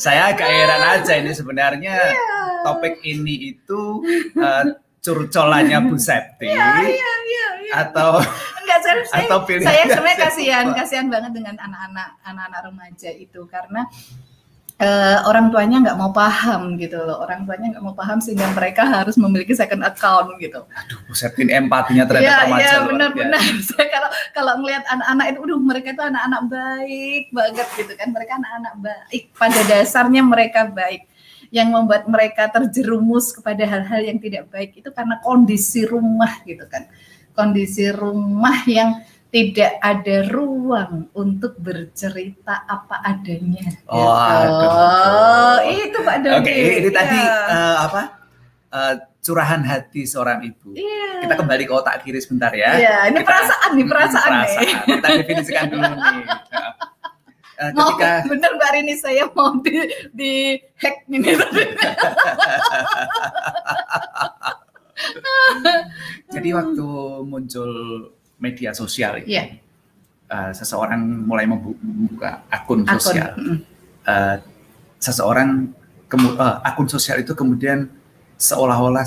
Saya 0.00 0.32
agak 0.32 0.48
heran 0.48 0.82
aja 0.82 1.12
ini 1.20 1.32
sebenarnya 1.36 1.96
yeah. 2.08 2.64
topik 2.64 3.04
ini 3.04 3.52
itu 3.52 4.00
uh, 4.40 4.64
curcolannya 5.00 5.80
Bu 5.88 5.96
Septi 6.00 6.48
yeah, 6.48 6.80
yeah, 6.84 7.16
yeah, 7.28 7.50
yeah. 7.64 7.74
atau 7.84 8.20
Enggak, 8.70 9.02
saya, 9.10 9.26
atau 9.26 9.38
saya, 9.42 9.60
saya 9.66 9.82
sebenarnya 9.90 10.18
kasihan 10.22 10.66
kasihan 10.70 11.06
banget 11.10 11.32
dengan 11.34 11.54
anak-anak 11.58 12.08
anak-anak 12.22 12.60
remaja 12.70 13.10
itu. 13.10 13.40
Karena 13.50 13.82
uh, 14.80 15.18
orang 15.28 15.52
tuanya 15.52 15.76
nggak 15.84 15.98
mau 16.00 16.10
paham 16.10 16.78
gitu 16.80 16.96
loh. 17.02 17.20
Orang 17.20 17.44
tuanya 17.44 17.76
nggak 17.76 17.84
mau 17.84 17.94
paham 17.94 18.18
sehingga 18.18 18.48
mereka 18.54 18.82
harus 18.86 19.14
memiliki 19.20 19.52
second 19.52 19.84
account 19.84 20.38
gitu. 20.40 20.64
Aduh 20.64 20.98
Bu 21.04 21.12
Septi 21.12 21.44
empatinya 21.46 22.08
terhadap 22.08 22.26
ya, 22.26 22.36
remaja 22.46 22.64
ya 22.64 22.78
benar-benar 22.86 23.42
saya 23.68 23.86
kalau 23.90 24.10
kalau 24.32 24.52
melihat 24.64 24.84
anak-anak 24.88 25.26
itu 25.34 25.38
udah 25.44 25.58
mereka 25.60 25.88
itu 25.92 26.02
anak-anak 26.02 26.42
baik 26.48 27.24
banget 27.30 27.68
gitu 27.76 27.92
kan. 27.94 28.08
Mereka 28.10 28.32
anak-anak 28.40 28.74
baik. 28.80 29.22
Pada 29.36 29.60
dasarnya 29.68 30.22
mereka 30.24 30.60
baik. 30.70 31.02
Yang 31.50 31.68
membuat 31.74 32.06
mereka 32.06 32.46
terjerumus 32.46 33.34
kepada 33.34 33.66
hal-hal 33.66 34.06
yang 34.06 34.22
tidak 34.22 34.46
baik 34.54 34.70
itu 34.78 34.86
karena 34.94 35.18
kondisi 35.18 35.82
rumah 35.82 36.38
gitu 36.46 36.62
kan. 36.70 36.86
Kondisi 37.32 37.88
rumah 37.94 38.64
yang 38.66 39.00
tidak 39.30 39.78
ada 39.78 40.26
ruang 40.26 41.06
untuk 41.14 41.54
bercerita 41.62 42.66
apa 42.66 42.98
adanya. 43.06 43.62
Oh, 43.86 44.10
gitu. 44.10 44.66
oh 44.66 45.58
itu 45.70 45.98
Pak 46.02 46.16
Dodi. 46.26 46.34
Oke, 46.34 46.50
okay, 46.50 46.82
ini 46.82 46.90
ya. 46.90 46.94
tadi 46.98 47.20
uh, 47.22 47.76
apa? 47.86 48.02
Uh, 48.70 48.94
curahan 49.22 49.62
hati 49.62 50.02
seorang 50.02 50.42
ibu. 50.42 50.74
Yeah. 50.74 51.22
Kita 51.22 51.34
kembali 51.38 51.62
ke 51.62 51.72
otak 51.72 52.02
kiri 52.02 52.18
sebentar 52.18 52.50
ya. 52.50 52.74
Iya, 52.74 52.82
yeah, 52.82 53.00
ini 53.06 53.22
Kita, 53.22 53.28
perasaan 53.30 53.70
nih, 53.78 53.86
perasaan, 53.86 54.30
perasaan 54.34 54.62
nih. 54.66 54.74
Kita 54.98 55.08
definisikan 55.22 55.64
dulu 55.70 55.86
nih. 55.86 56.24
uh, 57.60 57.70
ketika 57.76 58.10
mau, 58.24 58.28
bener 58.32 58.50
mbak 58.56 58.70
Rini 58.72 58.94
saya 58.96 59.24
mau 59.36 59.52
di 59.60 59.76
di 60.16 60.56
hack 60.80 61.04
ini 61.12 61.18
jadi 66.34 66.48
waktu 66.56 66.86
muncul 67.26 67.70
media 68.40 68.70
sosial 68.72 69.20
itu 69.20 69.36
yeah. 69.36 69.46
Iya. 69.46 69.56
uh, 70.32 70.50
seseorang 70.56 71.00
mulai 71.26 71.44
membuka 71.48 72.44
akun, 72.48 72.84
akun. 72.86 72.96
sosial 72.96 73.30
uh, 74.06 74.36
seseorang 75.00 75.72
uh, 76.10 76.56
akun 76.64 76.88
sosial 76.88 77.20
itu 77.20 77.32
kemudian 77.32 77.88
seolah-olah 78.40 79.04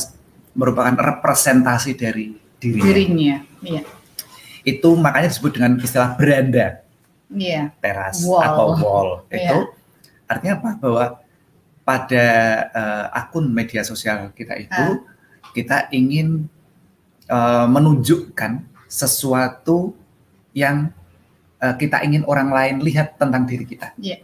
merupakan 0.54 0.94
representasi 0.94 1.98
dari 1.98 2.38
dirinya. 2.62 2.86
Dirinya, 2.86 3.36
iya. 3.66 3.82
Itu 4.62 4.94
makanya 4.96 5.34
disebut 5.34 5.58
dengan 5.58 5.82
istilah 5.82 6.14
beranda 6.16 6.84
yeah. 7.34 7.74
teras 7.82 8.22
wall. 8.24 8.46
atau 8.46 8.68
wall 8.78 9.10
iya. 9.34 9.50
itu 9.50 9.58
yeah. 9.66 10.30
artinya 10.30 10.54
apa 10.62 10.70
bahwa 10.80 11.06
pada 11.84 12.28
uh, 12.72 13.06
akun 13.12 13.52
media 13.52 13.84
sosial 13.84 14.32
kita 14.32 14.56
itu 14.56 14.72
uh. 14.72 14.96
Kita 15.54 15.88
ingin 15.94 16.50
uh, 17.30 17.70
menunjukkan 17.70 18.66
sesuatu 18.90 19.94
yang 20.54 20.94
uh, 21.62 21.74
kita 21.80 22.04
ingin 22.06 22.26
orang 22.28 22.50
lain 22.54 22.76
lihat 22.84 23.16
tentang 23.16 23.48
diri 23.48 23.66
kita. 23.66 23.94
Yeah. 23.98 24.22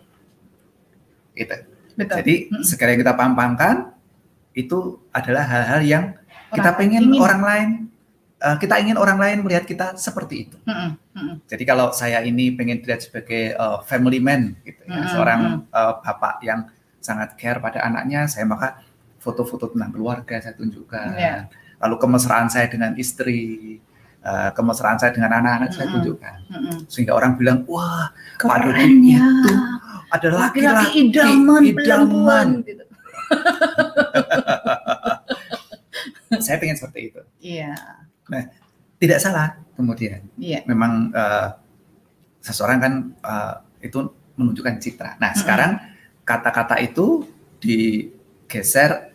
Gitu. 1.33 1.55
Betul. 1.95 2.15
Jadi 2.21 2.35
mm 2.35 2.51
-hmm. 2.51 2.63
sekarang 2.65 2.97
kita 2.99 3.13
pampangkan 3.15 3.75
itu 4.57 4.99
adalah 5.13 5.45
hal-hal 5.45 5.81
yang 5.85 6.05
orang 6.49 6.55
kita 6.55 6.69
pengen 6.75 7.03
ingin. 7.09 7.21
orang 7.21 7.41
lain 7.41 7.69
uh, 8.43 8.57
kita 8.57 8.75
ingin 8.81 8.97
orang 8.97 9.19
lain 9.19 9.37
melihat 9.43 9.63
kita 9.67 9.95
seperti 9.95 10.49
itu. 10.49 10.57
Mm 10.63 10.95
-hmm. 10.95 11.33
Jadi 11.47 11.63
kalau 11.67 11.91
saya 11.91 12.23
ini 12.23 12.51
pengen 12.55 12.79
dilihat 12.83 13.03
sebagai 13.03 13.55
uh, 13.55 13.83
family 13.83 14.19
man, 14.23 14.55
gitu 14.63 14.81
ya, 14.87 14.91
mm 14.91 14.99
-hmm. 14.99 15.11
seorang 15.11 15.41
uh, 15.71 15.93
bapak 15.99 16.43
yang 16.43 16.67
sangat 16.99 17.35
care 17.39 17.59
pada 17.63 17.83
anaknya, 17.83 18.27
saya 18.27 18.43
maka 18.43 18.79
foto-foto 19.19 19.75
tentang 19.75 19.91
keluarga 19.91 20.39
saya 20.39 20.55
tunjukkan. 20.55 21.07
Yeah. 21.19 21.51
Lalu 21.79 21.95
kemesraan 21.99 22.47
saya 22.47 22.67
dengan 22.71 22.95
istri, 22.95 23.77
uh, 24.23 24.51
kemesraan 24.55 24.99
saya 24.99 25.11
dengan 25.11 25.35
anak-anak 25.35 25.69
mm 25.69 25.75
-hmm. 25.75 25.77
saya 25.77 25.87
tunjukkan. 25.93 26.37
Mm 26.47 26.59
-hmm. 26.59 26.77
Sehingga 26.87 27.13
orang 27.15 27.35
bilang, 27.35 27.63
wah, 27.67 28.11
Pak 28.39 28.57
Dodi 28.63 29.15
itu 29.15 29.53
adalah 30.09 30.49
laki-laki 30.49 31.11
idaman, 31.11 31.61
idaman. 31.67 32.47
Gitu. 32.65 32.83
saya 36.45 36.57
pengen 36.57 36.77
seperti 36.79 37.13
itu. 37.13 37.21
Iya. 37.43 37.75
Nah, 38.31 38.43
tidak 38.97 39.19
salah 39.21 39.59
kemudian. 39.77 40.25
Iya. 40.39 40.65
Memang 40.65 41.13
uh, 41.13 41.53
seseorang 42.41 42.79
kan 42.81 42.93
uh, 43.21 43.53
itu 43.83 44.09
menunjukkan 44.39 44.79
citra. 44.81 45.19
Nah, 45.19 45.29
mm 45.29 45.35
-hmm. 45.35 45.39
sekarang 45.43 45.71
kata-kata 46.23 46.79
itu 46.81 47.27
digeser 48.49 49.13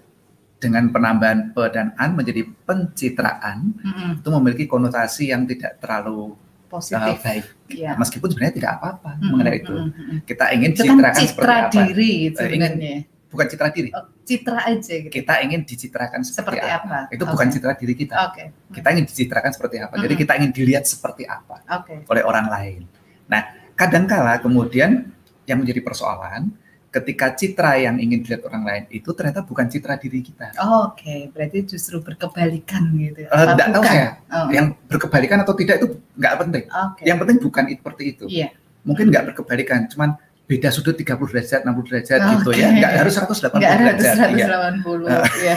dengan 0.62 0.94
penambahan 0.94 1.50
pe 1.50 1.66
dan 1.74 1.90
an 1.98 2.14
menjadi 2.14 2.46
pencitraan 2.62 3.74
mm 3.74 3.90
-hmm. 3.90 4.10
itu 4.22 4.28
memiliki 4.30 4.64
konotasi 4.70 5.34
yang 5.34 5.44
tidak 5.50 5.82
terlalu 5.82 6.38
positif 6.70 7.18
uh, 7.18 7.20
baik. 7.20 7.44
Yeah. 7.74 7.98
Meskipun 7.98 8.30
sebenarnya 8.30 8.54
tidak 8.62 8.70
apa-apa 8.78 9.10
mm 9.10 9.18
-hmm. 9.18 9.30
mengenai 9.34 9.56
itu. 9.58 9.74
Mm 9.74 9.90
-hmm. 9.90 10.16
Kita 10.22 10.44
ingin 10.54 10.70
itu 10.72 10.82
citrakan 10.86 11.02
kan 11.02 11.14
citra 11.18 11.26
seperti 11.34 11.58
apa? 11.58 11.74
diri 11.74 12.10
gitu 12.30 12.38
sebenarnya. 12.38 12.94
Ingin, 12.94 13.32
bukan 13.34 13.46
citra 13.50 13.68
diri. 13.74 13.88
Oh, 13.90 14.04
citra 14.22 14.60
aja 14.62 14.94
gitu. 15.02 15.12
Kita 15.12 15.34
ingin 15.42 15.60
dicitrakan 15.66 16.20
seperti, 16.22 16.38
seperti 16.38 16.68
apa. 16.70 16.86
apa. 16.86 16.98
Itu 17.12 17.24
okay. 17.26 17.32
bukan 17.34 17.46
citra 17.50 17.72
diri 17.74 17.94
kita. 17.98 18.14
Okay. 18.30 18.46
Kita 18.70 18.88
ingin 18.94 19.04
dicitrakan 19.10 19.50
seperti 19.52 19.76
apa. 19.82 19.94
Jadi 19.98 20.14
kita 20.14 20.32
ingin 20.38 20.50
dilihat 20.54 20.84
seperti 20.86 21.26
apa 21.26 21.60
okay. 21.66 22.06
oleh 22.06 22.22
orang 22.22 22.46
lain. 22.46 22.80
Nah, 23.28 23.42
kadangkala 23.74 24.38
kemudian 24.38 25.12
yang 25.44 25.58
menjadi 25.60 25.84
persoalan 25.84 26.63
ketika 26.94 27.34
citra 27.34 27.74
yang 27.82 27.98
ingin 27.98 28.22
dilihat 28.22 28.46
orang 28.46 28.62
lain 28.62 28.82
itu 28.94 29.10
ternyata 29.10 29.42
bukan 29.42 29.66
citra 29.66 29.98
diri 29.98 30.22
kita. 30.22 30.54
Oh, 30.62 30.94
Oke, 30.94 31.02
okay. 31.02 31.20
berarti 31.34 31.74
justru 31.74 31.98
berkebalikan 31.98 32.94
gitu. 32.94 33.26
Uh, 33.26 33.50
tidak 33.58 33.68
tahu 33.74 33.82
saya. 33.82 34.08
Oh. 34.30 34.46
Yang 34.54 34.66
berkebalikan 34.86 35.38
atau 35.42 35.54
tidak 35.58 35.82
itu 35.82 35.98
nggak 36.14 36.34
penting. 36.46 36.64
Okay. 36.70 37.04
Yang 37.10 37.18
penting 37.26 37.36
bukan 37.42 37.64
seperti 37.74 38.02
itu. 38.14 38.24
Iya. 38.30 38.48
Mungkin 38.86 39.10
nggak 39.10 39.24
berkebalikan, 39.34 39.90
cuman 39.90 40.14
beda 40.44 40.68
sudut 40.68 40.92
30 40.92 41.16
derajat, 41.16 41.60
60 41.64 41.88
derajat 41.88 42.18
okay. 42.20 42.32
gitu 42.36 42.50
ya. 42.52 42.68
Enggak 42.68 42.92
harus 43.00 43.14
180 43.16 43.56
Enggak 43.56 43.72
derajat. 43.80 44.14
Enggak 44.28 44.48
harus 44.52 44.76
180. 44.84 45.08
Ya. 45.08 45.20
ya. 45.40 45.56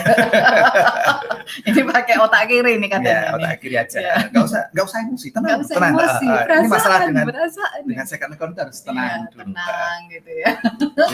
ini 1.68 1.80
pakai 1.84 2.14
otak 2.16 2.42
kiri 2.48 2.72
nih 2.80 2.88
katanya. 2.88 3.20
Ya, 3.20 3.36
otak 3.36 3.54
kiri 3.60 3.76
aja. 3.76 3.98
Ya. 4.00 4.14
Enggak 4.32 4.44
usah 4.48 4.62
enggak 4.72 4.84
usah 4.88 4.98
emosi, 5.04 5.26
tenang, 5.28 5.44
enggak 5.44 5.60
usah 5.60 5.76
tenang. 5.76 5.92
Emosi. 5.92 6.24
Uh, 6.24 6.40
perasaan, 6.40 6.56
ini 6.56 6.68
masalah 6.72 6.98
dengan 7.04 7.24
perasaan. 7.28 7.80
dengan 7.84 8.06
second 8.08 8.30
account 8.32 8.54
harus 8.56 8.78
tenang 8.80 9.04
ya, 9.04 9.16
dulu. 9.28 9.40
Tenang 9.44 9.98
gitu 10.08 10.30
ya. 10.32 10.50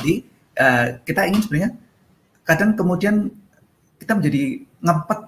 Jadi 0.04 0.20
uh, 0.61 1.00
kita 1.00 1.25
ingin 1.32 1.40
sebenarnya 1.40 1.70
kadang 2.44 2.76
kemudian 2.76 3.32
kita 3.96 4.12
menjadi 4.12 4.61
ngempet 4.84 5.20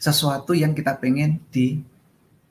sesuatu 0.00 0.56
yang 0.56 0.72
kita 0.72 0.96
pengen 0.96 1.44
di 1.52 1.84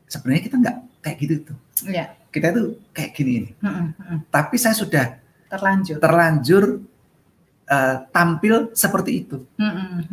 sebenarnya 0.06 0.44
kita 0.46 0.56
nggak 0.62 0.78
kayak 1.02 1.18
gitu 1.18 1.36
tuh. 1.50 1.58
Iya 1.90 2.14
kita 2.36 2.52
itu 2.52 2.64
kayak 2.92 3.12
gini 3.16 3.32
ini. 3.40 3.50
Hmm, 3.64 3.96
hmm. 3.96 4.20
Tapi 4.28 4.56
saya 4.60 4.76
sudah 4.76 5.16
terlanjur 5.48 5.96
terlanjur 6.04 6.64
uh, 7.72 7.96
tampil 8.12 8.76
seperti 8.76 9.24
itu. 9.24 9.40
Hmm, 9.56 10.04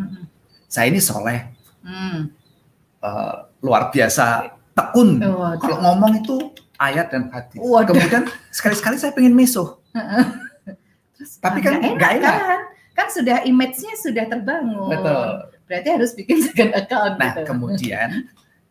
Saya 0.71 0.89
ini 0.89 1.03
soleh, 1.03 1.53
uh, 3.03 3.35
luar 3.61 3.91
biasa 3.91 4.55
tekun. 4.73 5.19
Kalau 5.59 5.77
ngomong 5.83 6.23
itu 6.23 6.39
ayat 6.79 7.11
dan 7.11 7.29
hadis. 7.35 7.59
Waduh. 7.59 7.93
Kemudian 7.93 8.31
sekali-sekali 8.55 8.97
saya 9.03 9.11
pengen 9.11 9.35
meso. 9.35 9.83
Tapi 11.43 11.59
kan 11.59 11.83
nggak 11.83 12.13
enak. 12.23 12.37
Kan? 12.39 12.61
kan 12.93 13.07
sudah 13.09 13.43
image-nya 13.43 13.93
sudah 13.99 14.25
terbangun. 14.29 14.89
Betul. 14.93 15.29
Berarti 15.67 15.89
harus 15.89 16.11
bikin 16.15 16.39
second 16.47 16.73
account. 16.77 17.17
Nah 17.19 17.33
gitu. 17.35 17.49
kemudian 17.49 18.09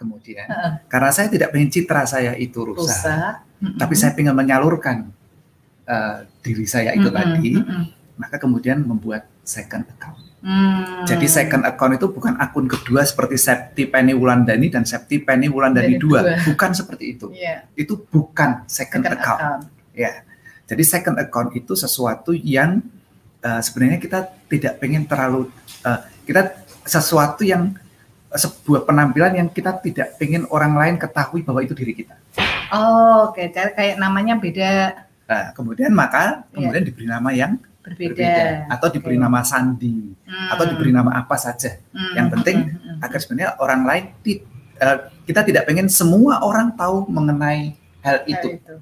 kemudian 0.02 0.50
karena 0.92 1.10
saya 1.14 1.30
tidak 1.30 1.54
pengen 1.54 1.70
citra 1.70 2.10
saya 2.10 2.34
itu 2.34 2.58
rusak, 2.66 2.90
rusak. 2.90 3.36
tapi 3.78 3.94
saya 3.94 4.18
ingin 4.18 4.34
menyalurkan 4.34 5.14
uh, 5.86 6.26
diri 6.42 6.66
saya 6.66 6.98
itu 6.98 7.06
tadi, 7.14 7.54
maka 8.18 8.42
kemudian 8.42 8.82
membuat 8.82 9.30
second 9.46 9.86
account. 9.94 10.18
Hmm. 10.42 11.06
Jadi 11.06 11.30
second 11.30 11.62
account 11.70 12.02
itu 12.02 12.10
bukan 12.10 12.34
akun 12.42 12.66
kedua 12.66 13.06
seperti 13.06 13.38
Septi 13.38 13.86
Penny 13.86 14.18
Wulandani 14.18 14.74
dan 14.74 14.90
Septi 14.90 15.22
Penny 15.22 15.46
Wulandani 15.54 16.02
dua, 16.02 16.34
bukan 16.50 16.74
seperti 16.74 17.14
itu. 17.14 17.30
Yeah. 17.38 17.70
Itu 17.78 18.02
bukan 18.10 18.66
second, 18.66 19.06
second 19.06 19.22
account. 19.22 19.38
account. 19.38 19.62
Ya. 19.94 20.26
Jadi 20.72 20.84
second 20.88 21.20
account 21.20 21.52
itu 21.52 21.76
sesuatu 21.76 22.32
yang 22.32 22.80
uh, 23.44 23.60
sebenarnya 23.60 24.00
kita 24.00 24.32
tidak 24.48 24.80
pengen 24.80 25.04
terlalu 25.04 25.52
uh, 25.84 26.00
kita 26.24 26.64
sesuatu 26.88 27.44
yang 27.44 27.76
sebuah 28.32 28.88
penampilan 28.88 29.36
yang 29.36 29.48
kita 29.52 29.76
tidak 29.84 30.16
pengen 30.16 30.48
orang 30.48 30.72
lain 30.80 30.96
ketahui 30.96 31.44
bahwa 31.44 31.60
itu 31.60 31.76
diri 31.76 31.92
kita. 31.92 32.16
Oh, 32.72 33.28
oke, 33.28 33.44
okay. 33.44 33.52
kayak 33.52 34.00
namanya 34.00 34.40
beda. 34.40 34.72
Nah, 35.28 35.52
kemudian 35.52 35.92
maka 35.92 36.48
iya. 36.48 36.56
kemudian 36.56 36.84
yeah. 36.84 36.88
diberi 36.88 37.08
nama 37.12 37.30
yang 37.36 37.52
berbeda, 37.84 38.16
berbeda. 38.16 38.72
atau 38.72 38.88
diberi 38.88 39.16
okay. 39.20 39.24
nama 39.28 39.40
sandi 39.44 39.96
hmm. 40.16 40.50
atau 40.56 40.64
diberi 40.72 40.92
nama 40.96 41.12
apa 41.20 41.36
saja. 41.36 41.76
Hmm. 41.92 42.16
Yang 42.16 42.28
penting 42.40 42.58
hmm. 42.64 42.72
hmm, 42.72 42.88
hmm. 42.88 43.04
agar 43.04 43.20
sebenarnya 43.20 43.50
orang 43.60 43.82
lain 43.84 44.04
uh, 44.80 44.98
kita 45.28 45.42
tidak 45.44 45.64
pengen 45.68 45.92
semua 45.92 46.40
orang 46.40 46.72
tahu 46.80 47.12
mengenai 47.12 47.76
hal 48.00 48.24
itu, 48.24 48.56
itu. 48.56 48.76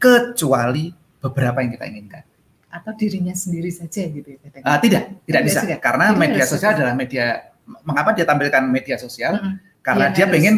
kecuali 0.00 1.03
beberapa 1.24 1.64
yang 1.64 1.72
kita 1.72 1.84
inginkan. 1.88 2.24
Atau 2.68 2.92
dirinya 2.98 3.32
sendiri 3.32 3.70
saja 3.72 4.04
gitu 4.04 4.28
ya? 4.28 4.38
Uh, 4.60 4.78
tidak, 4.82 5.02
tidak 5.24 5.42
bisa 5.46 5.60
juga. 5.64 5.76
karena 5.80 6.04
Jadi 6.12 6.20
media 6.20 6.44
sosial 6.44 6.70
adalah 6.76 6.94
media. 6.94 7.24
Mengapa 7.64 8.12
dia 8.12 8.26
tampilkan 8.28 8.62
media 8.68 8.96
sosial? 9.00 9.40
Hmm. 9.40 9.56
Karena 9.80 10.12
ya, 10.12 10.14
dia 10.20 10.26
pengen 10.28 10.54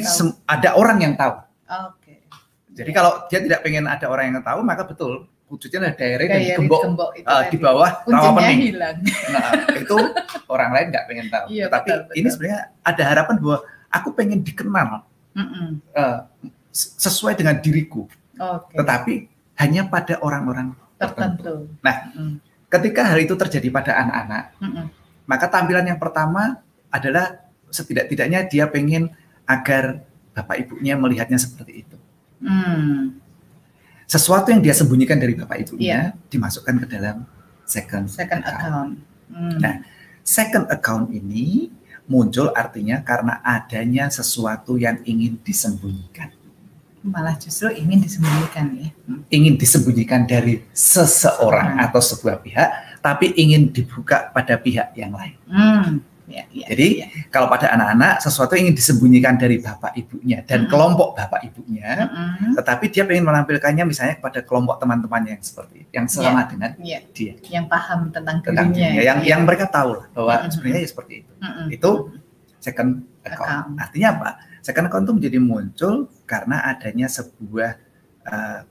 ada 0.47 0.71
orang 0.75 0.99
yang 1.03 1.15
tahu. 1.15 1.35
Oke. 1.39 2.03
Okay. 2.03 2.19
Jadi 2.77 2.91
ya. 2.91 2.97
kalau 2.99 3.13
dia 3.31 3.41
tidak 3.43 3.61
pengen 3.63 3.85
ada 3.87 4.07
orang 4.11 4.25
yang 4.33 4.43
tahu, 4.43 4.61
maka 4.67 4.83
betul 4.83 5.31
wujudnya 5.47 5.79
ada 5.79 5.95
daerah 5.95 6.27
dan 6.27 6.43
gembok, 6.59 6.83
gembok 6.83 7.11
itu 7.15 7.31
uh, 7.31 7.43
di 7.47 7.59
bawah 7.63 7.91
rawa 8.03 8.31
pening. 8.43 8.61
hilang. 8.75 8.97
Nah, 9.31 9.51
itu 9.79 9.97
orang 10.51 10.71
lain 10.75 10.87
nggak 10.91 11.05
pengen 11.07 11.27
tahu. 11.31 11.47
Iya, 11.55 11.67
Tapi 11.71 11.87
betul, 11.87 11.99
betul. 12.03 12.19
ini 12.19 12.29
sebenarnya 12.35 12.61
ada 12.83 13.03
harapan 13.07 13.35
bahwa 13.39 13.59
aku 13.95 14.09
pengen 14.19 14.39
dikenal 14.43 15.07
mm 15.39 15.47
-mm. 15.47 15.69
Uh, 15.95 16.19
sesuai 16.75 17.39
dengan 17.39 17.57
diriku. 17.63 18.11
Okay. 18.37 18.77
Tetapi 18.83 19.15
hanya 19.57 19.89
pada 19.89 20.21
orang-orang 20.21 20.77
tertentu. 20.97 21.69
Nah, 21.81 21.97
mm. 22.13 22.35
ketika 22.69 23.03
hal 23.05 23.19
itu 23.21 23.35
terjadi 23.37 23.69
pada 23.73 23.93
anak-anak, 24.01 24.45
mm 24.61 24.71
-mm. 24.71 24.87
maka 25.29 25.47
tampilan 25.49 25.85
yang 25.89 26.01
pertama 26.01 26.61
adalah 26.93 27.45
setidak-tidaknya 27.69 28.49
dia 28.49 28.69
pengen 28.69 29.13
agar 29.45 30.05
bapak 30.33 30.69
ibunya 30.69 30.95
melihatnya 30.97 31.41
seperti 31.41 31.85
itu. 31.85 31.97
Mm 32.41 33.27
sesuatu 34.07 34.55
yang 34.55 34.63
dia 34.63 34.73
sembunyikan 34.73 35.19
dari 35.19 35.35
bapak 35.35 35.67
ibunya 35.67 36.15
yeah. 36.15 36.31
dimasukkan 36.31 36.79
ke 36.79 36.87
dalam 36.87 37.27
second, 37.67 38.07
second 38.07 38.47
account. 38.47 38.63
account. 38.63 38.93
Hmm. 39.35 39.59
Nah, 39.59 39.75
second 40.23 40.67
account 40.71 41.11
ini 41.11 41.75
muncul 42.07 42.55
artinya 42.55 43.03
karena 43.03 43.43
adanya 43.43 44.07
sesuatu 44.07 44.79
yang 44.79 45.03
ingin 45.03 45.43
disembunyikan. 45.43 46.31
Malah 47.07 47.39
justru 47.39 47.71
ingin 47.71 48.03
disembunyikan 48.03 48.67
ya. 48.75 48.89
Ingin 49.31 49.55
disembunyikan 49.55 50.27
dari 50.27 50.67
seseorang 50.75 51.79
hmm. 51.79 51.85
atau 51.87 52.01
sebuah 52.03 52.43
pihak, 52.43 52.69
tapi 52.99 53.31
ingin 53.39 53.71
dibuka 53.71 54.35
pada 54.35 54.59
pihak 54.59 54.91
yang 54.99 55.15
lain. 55.15 55.39
Hmm. 55.47 56.03
Ya, 56.27 56.43
ya, 56.51 56.67
Jadi 56.75 57.07
ya. 57.07 57.09
kalau 57.31 57.47
pada 57.47 57.71
anak-anak 57.71 58.19
sesuatu 58.19 58.59
ingin 58.59 58.75
disembunyikan 58.75 59.39
dari 59.39 59.63
bapak 59.63 59.95
ibunya 59.95 60.43
dan 60.43 60.67
hmm. 60.67 60.71
kelompok 60.75 61.15
bapak 61.15 61.47
ibunya, 61.47 62.11
hmm. 62.11 62.59
tetapi 62.59 62.91
dia 62.91 63.07
ingin 63.07 63.23
menampilkannya 63.23 63.87
misalnya 63.87 64.19
kepada 64.19 64.43
kelompok 64.43 64.83
teman-temannya 64.83 65.39
yang 65.39 65.45
seperti 65.47 65.87
yang 65.95 66.07
selama 66.11 66.43
ya, 66.43 66.47
dengan 66.51 66.71
ya. 66.83 66.99
dia, 67.15 67.35
yang 67.47 67.71
paham 67.71 68.11
tentang, 68.11 68.43
tentang 68.43 68.75
dirinya, 68.75 69.07
yang 69.07 69.19
ya. 69.23 69.39
yang 69.39 69.47
mereka 69.47 69.71
tahu 69.71 70.03
lah 70.03 70.07
bahwa 70.11 70.35
hmm. 70.35 70.51
sebenarnya 70.51 70.83
ya 70.83 70.91
seperti 70.91 71.15
itu. 71.23 71.33
Hmm. 71.39 71.67
Itu 71.71 71.91
second 72.59 72.91
account. 73.23 73.47
account. 73.47 73.69
Artinya 73.79 74.09
apa? 74.19 74.31
Second 74.67 74.91
account 74.91 75.07
itu 75.07 75.15
menjadi 75.15 75.39
muncul 75.39 76.11
karena 76.27 76.67
adanya 76.67 77.07
sebuah 77.07 77.79
uh, 78.27 78.67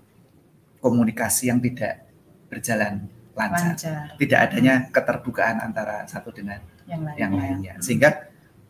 komunikasi 0.84 1.48
yang 1.48 1.64
tidak 1.64 2.04
berjalan 2.52 3.08
lancar. 3.32 3.80
lancar. 3.80 4.04
Tidak 4.20 4.40
adanya 4.44 4.92
keterbukaan 4.92 5.64
antara 5.64 6.04
satu 6.04 6.36
dengan 6.36 6.60
yang 6.84 7.00
lainnya. 7.00 7.16
Yang 7.24 7.32
lainnya. 7.40 7.74
Sehingga 7.80 8.10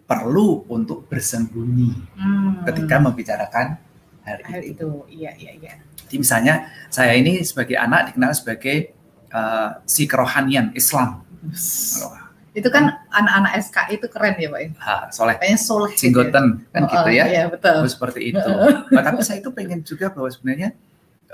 perlu 0.06 0.70
untuk 0.70 1.10
bersembunyi 1.10 2.14
hmm. 2.14 2.62
ketika 2.70 3.02
membicarakan 3.02 3.82
hal, 4.22 4.38
hal 4.46 4.62
itu. 4.62 4.86
itu. 4.86 4.90
Iya, 5.26 5.32
iya, 5.42 5.52
iya. 5.58 5.74
Jadi 6.06 6.22
misalnya 6.22 6.70
saya 6.94 7.18
ini 7.18 7.42
sebagai 7.42 7.74
anak 7.74 8.14
dikenal 8.14 8.38
sebagai 8.38 8.94
uh, 9.34 9.82
si 9.90 10.06
kerohanian 10.06 10.78
Islam. 10.78 11.26
Itu 12.56 12.72
kan 12.72 13.04
anak-anak 13.12 13.52
SK 13.60 13.78
itu 14.00 14.08
keren 14.08 14.39
ya 14.39 14.48
Pak? 14.48 14.62
Ha, 14.80 14.96
soleh. 15.12 15.36
Kayaknya 15.36 15.60
soleh. 15.60 15.91
Singgoten 16.00 16.46
gitu. 16.56 16.72
kan 16.72 16.82
oh, 16.88 16.91
gitu 16.96 17.10
ya. 17.12 17.24
Iya, 17.28 17.44
betul. 17.52 17.84
seperti 17.91 18.32
itu. 18.32 18.52
nah, 18.96 19.04
tapi 19.04 19.22
saya 19.28 19.44
itu 19.44 19.52
pengen 19.52 19.84
juga 19.84 20.08
bahwa 20.08 20.32
sebenarnya 20.32 20.72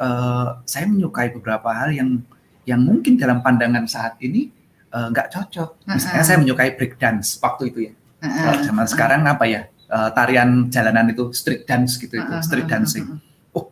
uh, 0.01 0.59
saya 0.65 0.89
menyukai 0.89 1.29
beberapa 1.29 1.69
hal 1.69 1.93
yang 1.93 2.25
yang 2.65 2.81
mungkin 2.81 3.21
dalam 3.21 3.45
pandangan 3.45 3.85
saat 3.85 4.17
ini 4.21 4.49
Eh, 4.91 5.07
nggak 5.07 5.27
uh, 5.27 5.31
cocok. 5.31 5.69
Misalnya 5.87 6.11
uh 6.11 6.19
-huh. 6.19 6.27
saya 6.27 6.37
menyukai 6.43 6.69
break 6.75 6.99
dance 6.99 7.39
waktu 7.39 7.71
itu 7.71 7.79
ya. 7.87 7.93
Uh 7.95 8.27
-huh. 8.27 8.43
Kalau 8.43 8.59
zaman 8.67 8.85
sekarang 8.91 9.21
apa 9.23 9.45
ya? 9.47 9.61
Uh, 9.91 10.07
tarian 10.15 10.71
jalanan 10.71 11.11
itu 11.11 11.35
street 11.35 11.67
dance 11.67 11.99
gitu 11.99 12.15
itu, 12.15 12.23
uh 12.23 12.39
-huh. 12.39 12.43
street 12.43 12.67
dancing. 12.67 13.19
Oh, 13.55 13.71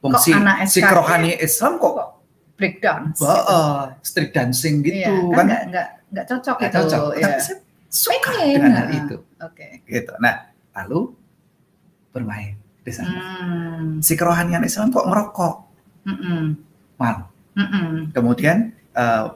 fungsi 0.00 0.32
si, 0.68 0.76
si 0.76 0.80
rohani 0.84 1.36
Islam 1.36 1.80
kok 1.80 2.20
break 2.56 2.80
dance. 2.80 3.20
Bah, 3.20 3.28
gitu. 3.28 3.52
uh, 3.52 3.82
street 4.00 4.32
dancing 4.32 4.80
gitu 4.84 5.04
iya, 5.04 5.12
kan, 5.12 5.36
kan 5.36 5.44
nggak 5.48 5.62
nggak 5.72 5.88
nggak 6.14 6.26
cocok 6.30 6.56
gak 6.62 6.70
itu. 6.70 6.78
Cocok. 6.78 7.02
Ya. 7.18 7.26
Tapi 7.26 7.40
saya 7.42 7.58
suka 7.90 8.30
Pengen. 8.38 8.54
dengan 8.54 8.72
hal 8.78 8.88
itu. 8.94 9.16
Oke. 9.42 9.66
Okay. 9.82 9.90
Gitu. 9.90 10.12
Nah, 10.22 10.34
lalu 10.78 11.00
bermain 12.14 12.54
di 12.86 12.92
sana. 12.94 13.10
Hmm. 13.10 13.98
Si 13.98 14.14
kerohanian 14.14 14.62
Islam 14.62 14.94
kok 14.94 15.06
ngerokok. 15.10 15.54
Mm 16.04 16.16
-mm. 16.20 16.42
Mal. 17.00 17.16
Mm 17.58 17.66
-mm. 17.66 17.88
Kemudian 18.14 18.56
uh, 18.94 19.34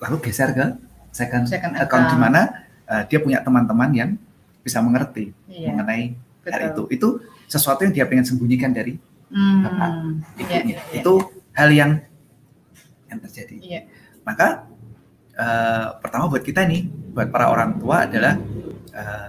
lalu 0.00 0.16
geser 0.28 0.52
ke 0.52 0.66
second, 1.14 1.44
second 1.46 1.76
account, 1.76 1.86
account 1.86 2.06
di 2.12 2.16
mana 2.18 2.42
uh, 2.88 3.02
dia 3.06 3.18
punya 3.22 3.40
teman-teman 3.40 3.90
yang 3.94 4.10
bisa 4.60 4.82
mengerti 4.84 5.32
iya, 5.48 5.72
mengenai 5.72 6.18
betul. 6.44 6.50
hal 6.52 6.60
itu. 6.72 6.82
Itu 6.92 7.08
sesuatu 7.46 7.86
yang 7.86 7.94
dia 7.94 8.04
pengen 8.10 8.26
sembunyikan 8.26 8.74
dari 8.74 8.98
hmm, 9.30 9.60
bapak 9.64 9.90
ibunya. 10.40 10.60
Iya, 10.60 10.60
iya, 10.66 10.78
itu 11.00 11.12
iya. 11.14 11.56
hal 11.56 11.68
yang 11.70 11.90
yang 13.06 13.18
terjadi. 13.22 13.56
Iya. 13.60 13.80
Maka 14.26 14.66
uh, 15.40 15.96
pertama 16.04 16.28
buat 16.28 16.44
kita 16.44 16.68
nih, 16.68 16.84
buat 17.16 17.32
para 17.32 17.48
orang 17.48 17.80
tua 17.80 18.04
adalah 18.04 18.36
uh, 18.92 19.28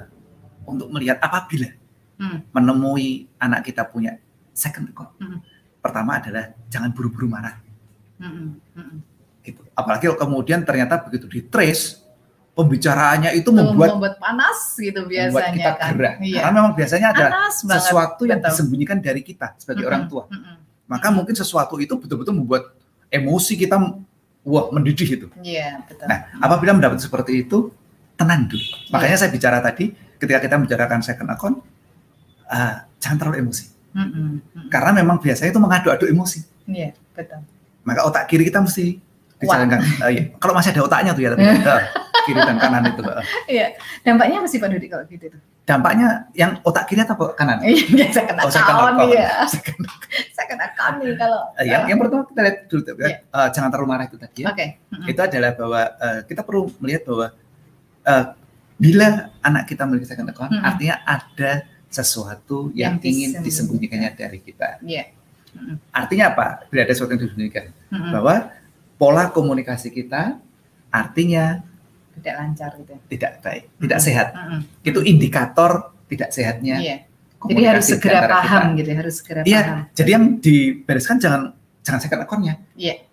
untuk 0.67 0.91
melihat 0.91 1.23
apabila 1.23 1.71
hmm. 2.19 2.51
menemui 2.51 3.31
anak 3.39 3.63
kita 3.63 3.87
punya 3.87 4.19
second 4.51 4.91
account. 4.91 5.15
Hmm. 5.23 5.39
Pertama 5.79 6.19
adalah 6.19 6.51
jangan 6.67 6.91
buru-buru 6.91 7.31
marah. 7.31 7.55
Hmm. 8.19 8.59
Hmm 8.75 8.99
Gitu. 9.41 9.61
Apalagi 9.73 10.05
kalau 10.09 10.19
kemudian 10.21 10.61
ternyata 10.61 11.01
begitu 11.01 11.25
di 11.25 11.41
trace 11.41 11.97
pembicaraannya 12.53 13.33
itu 13.33 13.49
membuat 13.49 13.97
membuat 13.97 14.15
panas 14.21 14.77
gitu 14.77 15.07
biasanya 15.09 15.33
membuat 15.33 15.57
kita 15.57 15.71
kan. 15.73 15.91
gerah. 15.97 16.13
Iya. 16.21 16.39
Karena 16.45 16.57
memang 16.61 16.73
biasanya 16.77 17.07
ada 17.09 17.25
sesuatu 17.49 18.23
yang 18.29 18.39
Betul. 18.39 18.49
disembunyikan 18.53 18.97
dari 19.01 19.21
kita 19.25 19.57
sebagai 19.57 19.81
mm 19.81 19.85
-hmm. 19.85 19.89
orang 19.89 20.03
tua. 20.05 20.23
Mm 20.29 20.37
-hmm. 20.37 20.55
Maka 20.91 21.07
mungkin 21.09 21.33
sesuatu 21.33 21.75
itu 21.81 21.93
betul-betul 21.97 22.35
membuat 22.37 22.63
emosi 23.09 23.53
kita 23.57 23.81
wah 24.45 24.69
mendidih 24.73 25.09
itu. 25.21 25.27
Iya, 25.41 25.81
betul. 25.85 26.05
Nah, 26.09 26.19
apabila 26.41 26.73
mendapat 26.73 26.97
seperti 27.01 27.45
itu, 27.45 27.69
tenang 28.17 28.49
dulu. 28.49 28.61
Iya. 28.61 28.91
Makanya 28.93 29.17
saya 29.17 29.29
bicara 29.29 29.57
tadi 29.61 29.93
ketika 30.17 30.39
kita 30.41 30.55
membicarakan 30.57 30.99
second 31.01 31.29
account, 31.29 31.55
uh, 32.49 32.85
jangan 33.01 33.17
terlalu 33.17 33.45
emosi. 33.45 33.65
Mm 33.91 34.07
-hmm. 34.07 34.67
Karena 34.71 34.91
memang 34.95 35.19
biasanya 35.19 35.49
itu 35.51 35.61
mengadu-adu 35.61 36.05
emosi. 36.07 36.39
Iya, 36.69 36.93
betul. 37.13 37.41
Maka 37.81 38.01
otak 38.05 38.23
kiri 38.29 38.47
kita 38.47 38.61
mesti 38.61 38.97
dijalankan. 39.41 39.79
Uh, 40.01 40.09
iya. 40.13 40.23
Kalau 40.37 40.53
masih 40.53 40.69
ada 40.73 40.81
otaknya 40.85 41.11
tuh 41.17 41.23
ya 41.25 41.29
tapi 41.33 41.43
uh, 41.45 41.81
kiri 42.27 42.39
dan 42.41 42.57
kanan 42.57 42.83
itu. 42.89 43.01
Iya. 43.49 43.67
Dampaknya 44.05 44.35
apa 44.43 44.47
sih 44.47 44.59
Pak 44.59 44.69
Dudi 44.71 44.87
kalau 44.87 45.03
gitu 45.09 45.25
tuh? 45.31 45.41
Dampaknya 45.61 46.27
yang 46.33 46.57
otak 46.65 46.89
kiri 46.89 47.05
atau 47.05 47.15
kanan? 47.37 47.61
Iya, 47.61 48.09
saya 48.11 48.25
kena 48.27 48.41
oh, 48.43 48.51
kawan 48.51 48.93
ya. 49.13 49.45
saya 49.47 50.45
kena 50.49 50.65
kawan 50.77 50.93
nih 50.99 51.15
kalau. 51.15 51.41
Uh, 51.55 51.63
yang, 51.63 51.81
yang 51.87 51.97
pertama 52.01 52.23
kita 52.27 52.41
lihat 52.41 52.57
dulu 52.67 52.81
tuh, 52.81 52.93
yeah. 52.97 53.19
uh, 53.31 53.47
jangan 53.53 53.69
terlalu 53.69 53.87
marah 53.87 54.05
itu 54.09 54.17
tadi 54.17 54.39
ya. 54.43 54.47
Oke. 54.51 54.57
Okay. 54.57 54.69
Mm-hmm. 54.91 55.11
Itu 55.13 55.19
adalah 55.21 55.51
bahwa 55.53 55.81
uh, 56.01 56.19
kita 56.25 56.41
perlu 56.41 56.61
melihat 56.81 57.01
bahwa 57.07 57.27
uh, 58.09 58.25
bila 58.81 59.07
anak 59.45 59.63
kita 59.69 59.81
memiliki 59.85 60.07
second 60.09 60.27
account, 60.33 60.51
mm-hmm. 60.51 60.69
artinya 60.69 60.95
ada 61.05 61.51
sesuatu 61.91 62.73
yang, 62.73 62.97
yang 62.97 63.05
ingin 63.05 63.29
disembunyikannya 63.45 64.09
dari 64.17 64.39
kita. 64.41 64.81
Yeah. 64.81 65.13
Mm-hmm. 65.53 65.75
Artinya 65.93 66.25
apa? 66.33 66.47
Bila 66.73 66.81
ada 66.83 66.93
sesuatu 66.97 67.13
yang 67.13 67.21
disembunyikan, 67.21 67.69
mm-hmm. 67.69 68.11
bahwa 68.17 68.35
pola 68.97 69.29
komunikasi 69.29 69.93
kita 69.93 70.41
artinya 70.91 71.63
tidak 72.19 72.33
lancar 72.41 72.71
gitu. 72.79 72.93
Tidak 73.07 73.31
baik, 73.45 73.63
tidak 73.79 73.99
sehat. 74.03 74.27
Mm-hmm. 74.35 74.59
Itu 74.83 74.99
indikator 75.05 75.71
tidak 76.11 76.29
sehatnya. 76.35 76.77
Yeah. 76.81 76.99
Jadi 77.41 77.61
harus 77.65 77.85
segera 77.89 78.19
paham 78.29 78.63
kita. 78.73 78.77
gitu, 78.77 78.89
harus 78.93 79.15
segera 79.17 79.41
iya, 79.47 79.61
paham. 79.61 79.77
Jadi 79.97 80.09
yang 80.13 80.25
dibereskan 80.37 81.15
jangan 81.17 81.41
jangan 81.81 81.99
second 82.03 82.21
account-nya. 82.21 82.55
Iya 82.77 83.09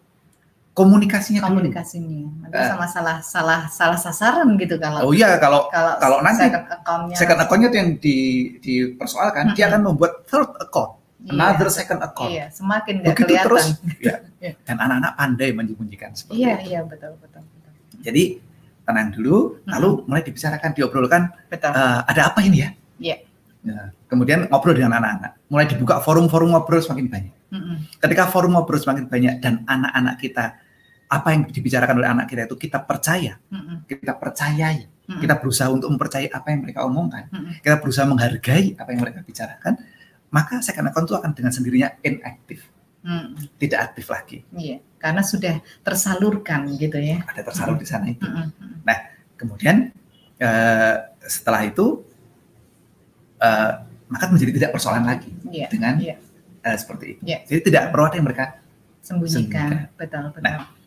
komunikasinya 0.79 1.41
komunikasinya 1.43 2.23
dulu. 2.47 2.63
sama 2.71 2.87
salah 2.87 3.17
salah 3.19 3.61
salah 3.67 3.99
sasaran 3.99 4.55
gitu 4.55 4.79
kalau 4.79 5.11
oh 5.11 5.13
iya 5.13 5.35
kalau 5.43 5.67
kalau, 5.75 5.99
kalau 5.99 6.19
nanti 6.23 6.47
second 6.47 6.67
account-nya 6.71 7.17
second 7.19 7.39
account-nya 7.43 7.69
itu 7.69 7.79
yang 7.83 7.91
di 7.99 8.17
dipersoalkan 8.63 9.43
mm 9.43 9.51
-hmm. 9.51 9.59
dia 9.59 9.67
akan 9.67 9.83
membuat 9.91 10.13
third 10.31 10.55
account 10.63 11.03
iya, 11.27 11.31
another 11.35 11.69
second 11.75 11.99
account 11.99 12.31
iya 12.31 12.47
semakin 12.55 12.95
nggak 13.03 13.17
kelihatan 13.19 13.47
terus 13.51 13.67
ya. 14.07 14.15
dan 14.63 14.77
anak-anak 14.79 15.13
pandai 15.19 15.51
menyembunyikan 15.51 16.15
seperti 16.15 16.47
iya 16.47 16.55
itu. 16.63 16.71
iya 16.71 16.81
betul 16.87 17.13
betul, 17.19 17.43
betul. 17.43 17.73
jadi 18.07 18.23
tenang 18.89 19.13
dulu 19.13 19.61
hmm. 19.61 19.69
lalu 19.69 19.89
mulai 20.09 20.25
dibicarakan 20.25 20.73
diobrolkan 20.73 21.23
betul. 21.53 21.71
Uh, 21.77 22.01
ada 22.09 22.33
apa 22.33 22.41
ini 22.41 22.65
ya 22.65 22.71
iya 22.99 23.17
Ya. 23.59 23.91
Kemudian 24.07 24.47
ngobrol 24.49 24.71
dengan 24.73 24.97
anak-anak, 25.03 25.51
mulai 25.51 25.67
dibuka 25.67 25.99
forum-forum 26.01 26.55
ngobrol 26.55 26.79
semakin 26.79 27.11
banyak. 27.11 27.35
Mm 27.51 27.59
-hmm. 27.61 27.77
Ketika 28.01 28.31
forum 28.31 28.55
ngobrol 28.55 28.79
semakin 28.81 29.11
banyak 29.11 29.43
dan 29.43 29.67
anak-anak 29.67 30.15
kita 30.23 30.57
apa 31.09 31.29
yang 31.33 31.49
dibicarakan 31.49 31.97
oleh 31.97 32.11
anak 32.13 32.27
kita 32.29 32.45
itu 32.45 32.57
kita 32.69 32.85
percaya, 32.85 33.41
mm-hmm. 33.49 33.89
kita 33.89 34.13
percayai, 34.21 34.85
kita 35.09 35.35
berusaha 35.41 35.69
untuk 35.73 35.89
mempercayai 35.89 36.29
apa 36.29 36.53
yang 36.53 36.61
mereka 36.69 36.85
omongkan, 36.85 37.33
mm-hmm. 37.33 37.65
kita 37.65 37.77
berusaha 37.81 38.05
menghargai 38.05 38.77
apa 38.77 38.89
yang 38.93 39.01
mereka 39.01 39.25
bicarakan, 39.25 39.75
maka 40.29 40.61
second 40.61 40.93
account 40.93 41.09
itu 41.09 41.17
akan 41.17 41.31
dengan 41.33 41.53
sendirinya 41.53 41.89
inaktif, 42.05 42.69
mm-hmm. 43.01 43.57
tidak 43.57 43.79
aktif 43.89 44.07
lagi. 44.13 44.39
Iya, 44.53 44.85
karena 44.99 45.23
sudah 45.23 45.63
tersalurkan 45.83 46.67
gitu 46.75 46.99
ya. 46.99 47.23
Ada 47.27 47.43
tersalur 47.47 47.79
di 47.79 47.87
sana 47.87 48.11
itu. 48.11 48.27
Nah, 48.83 48.99
kemudian 49.39 49.95
uh, 50.43 50.95
setelah 51.23 51.63
itu 51.67 52.03
uh, 53.39 53.73
maka 54.11 54.25
menjadi 54.29 54.53
tidak 54.59 54.71
persoalan 54.75 55.07
lagi 55.07 55.31
yeah. 55.49 55.71
dengan 55.71 55.99
yeah. 56.03 56.19
Uh, 56.67 56.75
seperti 56.75 57.17
itu. 57.17 57.21
Yeah. 57.23 57.41
Jadi 57.47 57.61
tidak 57.71 57.95
perlu 57.95 58.05
ada 58.11 58.17
yang 58.19 58.27
mereka 58.27 58.45
sembunyikan. 59.01 59.89
Betul, 59.95 60.35
betul. 60.35 60.43
Nah, 60.43 60.79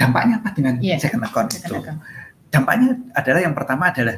Dampaknya 0.00 0.40
apa 0.40 0.48
dengan 0.56 0.80
yeah. 0.80 0.96
second 0.96 1.20
account 1.28 1.52
second 1.52 1.68
itu? 1.68 1.74
Account. 1.84 2.00
Dampaknya 2.48 2.88
adalah 3.12 3.40
yang 3.44 3.52
pertama 3.52 3.92
adalah 3.92 4.16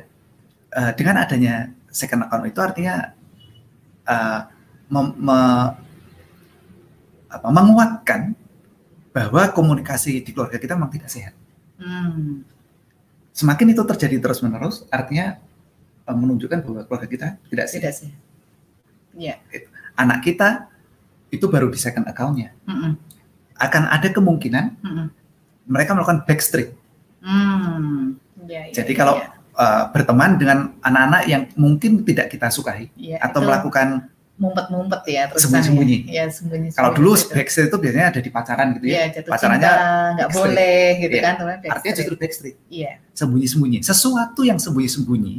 uh, 0.79 0.93
dengan 0.95 1.15
adanya 1.19 1.55
second 1.91 2.23
account 2.23 2.47
itu 2.47 2.61
artinya 2.63 3.11
uh, 4.07 4.41
mem, 4.95 5.07
me, 5.19 5.39
apa, 7.35 7.49
menguatkan 7.51 8.39
bahwa 9.13 9.49
komunikasi 9.53 10.25
di 10.25 10.31
keluarga 10.33 10.57
kita 10.57 10.75
memang 10.77 10.93
tidak 10.93 11.13
sehat. 11.13 11.35
Hmm. 11.77 12.45
Semakin 13.33 13.73
itu 13.73 13.83
terjadi 13.85 14.17
terus 14.21 14.41
menerus, 14.45 14.85
artinya 14.93 15.41
uh, 16.09 16.17
menunjukkan 16.17 16.59
bahwa 16.65 16.81
keluarga 16.89 17.09
kita 17.09 17.29
tidak 17.49 17.67
sehat. 17.69 17.81
Tidak 17.81 17.95
sehat. 17.97 18.21
Yeah. 19.17 19.37
Anak 19.97 20.25
kita 20.25 20.73
itu 21.33 21.45
baru 21.49 21.69
di 21.69 21.77
second 21.81 22.09
accountnya. 22.09 22.53
Mm 22.65 22.77
-mm. 22.77 22.93
Akan 23.61 23.89
ada 23.89 24.09
kemungkinan 24.09 24.81
mm 24.81 24.93
-mm 24.93 25.07
mereka 25.67 25.95
melakukan 25.95 26.27
backstreet. 26.27 26.75
Hmm, 27.23 28.19
ya, 28.47 28.67
ya, 28.71 28.83
Jadi 28.83 28.93
kalau 28.97 29.19
ya. 29.19 29.31
Uh, 29.53 29.85
berteman 29.93 30.41
dengan 30.41 30.73
anak-anak 30.81 31.23
yang 31.29 31.43
mungkin 31.61 32.09
tidak 32.09 32.33
kita 32.33 32.49
sukai 32.49 32.89
ya, 32.97 33.21
atau 33.21 33.45
melakukan 33.45 34.09
mumpet-mumpet 34.43 35.03
ya 35.07 35.23
terus 35.31 35.47
sembunyi-sembunyi. 35.47 35.99
Ya, 36.11 36.27
sembunyi. 36.27 36.75
Kalau 36.75 36.91
dulu 36.99 37.15
itu. 37.15 37.31
backstreet 37.31 37.71
itu 37.71 37.79
biasanya 37.79 38.07
ada 38.11 38.21
di 38.21 38.31
pacaran 38.35 38.67
gitu 38.75 38.87
ya. 38.91 39.07
ya 39.07 39.23
Pacarannya 39.23 39.73
nggak 40.19 40.31
boleh 40.35 40.83
gitu 40.99 41.17
ya. 41.17 41.23
kan. 41.23 41.35
Artinya 41.71 41.95
justru 41.95 42.15
backstreet. 42.19 42.57
Iya. 42.67 42.99
Sembunyi-sembunyi. 43.15 43.79
Sesuatu 43.87 44.43
yang 44.43 44.59
sembunyi-sembunyi 44.59 45.35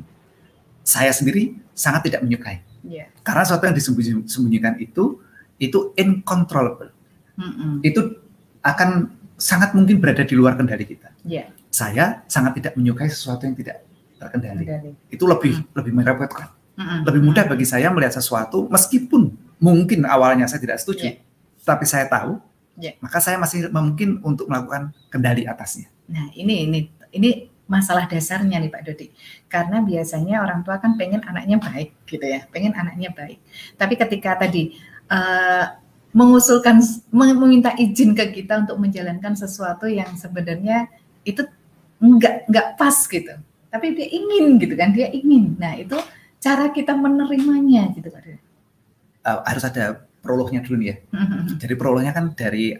saya 0.88 1.12
sendiri 1.12 1.60
sangat 1.76 2.08
tidak 2.08 2.24
menyukai. 2.24 2.64
Iya. 2.88 3.12
Karena 3.28 3.44
sesuatu 3.44 3.68
yang 3.68 3.76
disembunyikan 3.76 4.80
itu 4.80 5.20
itu 5.60 5.80
incontrollable. 6.00 6.96
Mm 7.36 7.52
-mm. 7.52 7.74
Itu 7.84 8.02
akan 8.64 9.12
sangat 9.36 9.76
mungkin 9.76 10.00
berada 10.00 10.24
di 10.24 10.36
luar 10.40 10.56
kendali 10.56 10.88
kita. 10.88 11.12
Yeah. 11.28 11.52
Saya 11.68 12.24
sangat 12.32 12.64
tidak 12.64 12.80
menyukai 12.80 13.12
sesuatu 13.12 13.44
yang 13.44 13.60
tidak 13.60 13.84
terkendali. 14.16 14.64
Kendali. 14.64 14.92
Itu 15.12 15.28
lebih 15.28 15.60
hmm. 15.60 15.76
lebih 15.76 15.92
merepotkan. 15.92 16.48
Lebih 16.78 17.22
mudah 17.22 17.46
bagi 17.46 17.66
saya 17.70 17.94
melihat 17.94 18.18
sesuatu 18.18 18.66
meskipun 18.66 19.30
mungkin 19.62 20.10
awalnya 20.10 20.50
saya 20.50 20.60
tidak 20.60 20.82
setuju, 20.82 21.14
yeah. 21.14 21.22
tapi 21.62 21.86
saya 21.86 22.10
tahu, 22.10 22.42
yeah. 22.82 22.98
maka 22.98 23.22
saya 23.22 23.38
masih 23.38 23.70
mungkin 23.70 24.18
untuk 24.26 24.50
melakukan 24.50 24.90
kendali 25.14 25.46
atasnya. 25.46 25.88
Nah 26.10 26.34
ini 26.34 26.66
ini 26.66 26.80
ini 27.14 27.30
masalah 27.70 28.10
dasarnya 28.10 28.58
nih 28.58 28.74
Pak 28.74 28.82
Dodi. 28.90 29.08
Karena 29.46 29.86
biasanya 29.86 30.42
orang 30.42 30.66
tua 30.66 30.82
kan 30.82 30.98
pengen 30.98 31.22
anaknya 31.24 31.62
baik 31.62 31.94
gitu 32.10 32.26
ya, 32.26 32.44
pengen 32.50 32.74
anaknya 32.74 33.14
baik. 33.14 33.38
Tapi 33.78 33.94
ketika 33.94 34.42
tadi 34.42 34.74
uh, 35.14 35.78
mengusulkan 36.14 36.82
meminta 37.10 37.74
izin 37.74 38.14
ke 38.14 38.30
kita 38.34 38.66
untuk 38.66 38.78
menjalankan 38.78 39.34
sesuatu 39.34 39.90
yang 39.90 40.14
sebenarnya 40.14 40.90
itu 41.26 41.42
nggak 41.98 42.52
nggak 42.52 42.68
pas 42.78 42.98
gitu 43.10 43.34
tapi 43.74 43.98
dia 43.98 44.08
ingin 44.14 44.62
gitu 44.62 44.78
kan 44.78 44.94
dia 44.94 45.10
ingin 45.10 45.58
nah 45.58 45.74
itu 45.74 45.98
cara 46.44 46.76
kita 46.76 46.92
menerimanya 46.92 47.88
gitu 47.96 48.12
pak 48.12 48.36
uh, 49.24 49.40
harus 49.48 49.64
ada 49.64 50.04
prolognya 50.20 50.60
dulu 50.60 50.84
ya 50.84 51.00
mm-hmm. 51.00 51.56
jadi 51.56 51.74
prolognya 51.80 52.12
kan 52.12 52.36
dari 52.36 52.76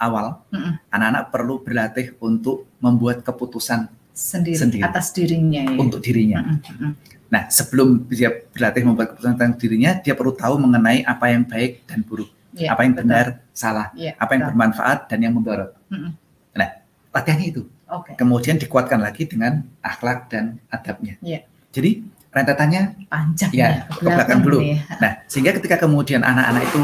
awal 0.00 0.40
mm-hmm. 0.48 0.72
anak-anak 0.88 1.24
perlu 1.28 1.54
berlatih 1.60 2.16
untuk 2.24 2.64
membuat 2.80 3.20
keputusan 3.20 3.92
sendiri, 4.16 4.56
sendiri 4.56 4.82
atas 4.88 5.12
dirinya 5.12 5.68
ya. 5.68 5.76
untuk 5.76 6.00
dirinya 6.00 6.56
mm-hmm. 6.56 6.90
nah 7.28 7.44
sebelum 7.52 8.08
dia 8.08 8.32
berlatih 8.56 8.82
membuat 8.88 9.12
keputusan 9.12 9.36
tentang 9.36 9.60
dirinya 9.60 10.00
dia 10.00 10.16
perlu 10.16 10.32
tahu 10.32 10.56
mengenai 10.56 11.04
apa 11.04 11.28
yang 11.28 11.44
baik 11.44 11.84
dan 11.84 12.00
buruk 12.00 12.32
yeah, 12.56 12.72
apa 12.72 12.80
yang 12.84 12.94
betul. 12.96 13.04
benar, 13.06 13.26
salah, 13.54 13.88
yeah, 13.94 14.14
apa 14.16 14.30
yang 14.34 14.42
betul. 14.48 14.52
bermanfaat 14.56 14.98
dan 15.06 15.18
yang 15.22 15.34
membarat. 15.36 15.70
Mm-hmm. 15.92 16.12
Nah, 16.58 16.70
latihannya 17.14 17.46
itu. 17.46 17.62
Okay. 17.88 18.14
Kemudian 18.20 18.56
dikuatkan 18.60 19.00
lagi 19.00 19.24
dengan 19.24 19.64
akhlak 19.80 20.28
dan 20.28 20.60
adabnya. 20.68 21.16
Yeah. 21.24 21.46
Jadi 21.72 22.04
rentetannya 22.28 23.08
panjang 23.08 23.50
ya, 23.52 23.88
ke 23.88 24.04
belakang 24.04 24.40
dulu. 24.44 24.60
Ya. 24.60 24.84
Nah, 25.00 25.12
sehingga 25.26 25.56
ketika 25.56 25.80
kemudian 25.80 26.20
anak-anak 26.20 26.62
itu 26.68 26.80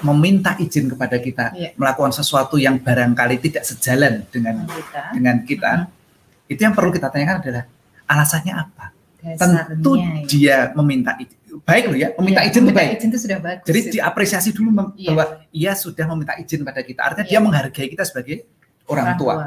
meminta 0.00 0.56
izin 0.56 0.88
kepada 0.88 1.16
kita 1.20 1.52
yeah. 1.52 1.72
melakukan 1.76 2.10
sesuatu 2.10 2.56
yang 2.56 2.80
barangkali 2.80 3.36
tidak 3.38 3.68
sejalan 3.68 4.24
dengan 4.32 4.64
kita. 4.64 5.02
dengan 5.12 5.36
kita, 5.44 5.72
mm-hmm. 5.84 6.52
itu 6.52 6.60
yang 6.60 6.74
perlu 6.74 6.90
kita 6.90 7.12
tanyakan 7.12 7.36
adalah 7.44 7.64
alasannya 8.08 8.54
apa. 8.56 8.86
Dasarnya, 9.20 9.62
Tentu 9.68 9.92
ya. 10.00 10.08
dia 10.24 10.56
meminta 10.72 11.12
izin 11.20 11.40
baik 11.50 11.84
loh 11.90 11.98
ya 11.98 12.08
meminta 12.14 12.40
ya, 12.40 12.48
izin 12.48 12.62
itu 12.64 12.72
baik. 12.72 12.90
Izin 12.96 13.08
itu 13.10 13.20
sudah 13.20 13.38
bagus. 13.42 13.66
Jadi 13.66 13.80
ya. 13.80 13.90
diapresiasi 13.98 14.50
dulu 14.54 14.70
ya. 14.96 15.12
bahwa 15.12 15.24
ia 15.50 15.72
sudah 15.76 16.04
meminta 16.08 16.34
izin 16.38 16.64
pada 16.64 16.80
kita. 16.80 17.00
Artinya 17.04 17.26
ya. 17.26 17.30
dia 17.36 17.40
menghargai 17.42 17.88
kita 17.90 18.04
sebagai 18.06 18.48
orang, 18.88 19.12
orang 19.12 19.18
tua. 19.18 19.34
tua. 19.34 19.46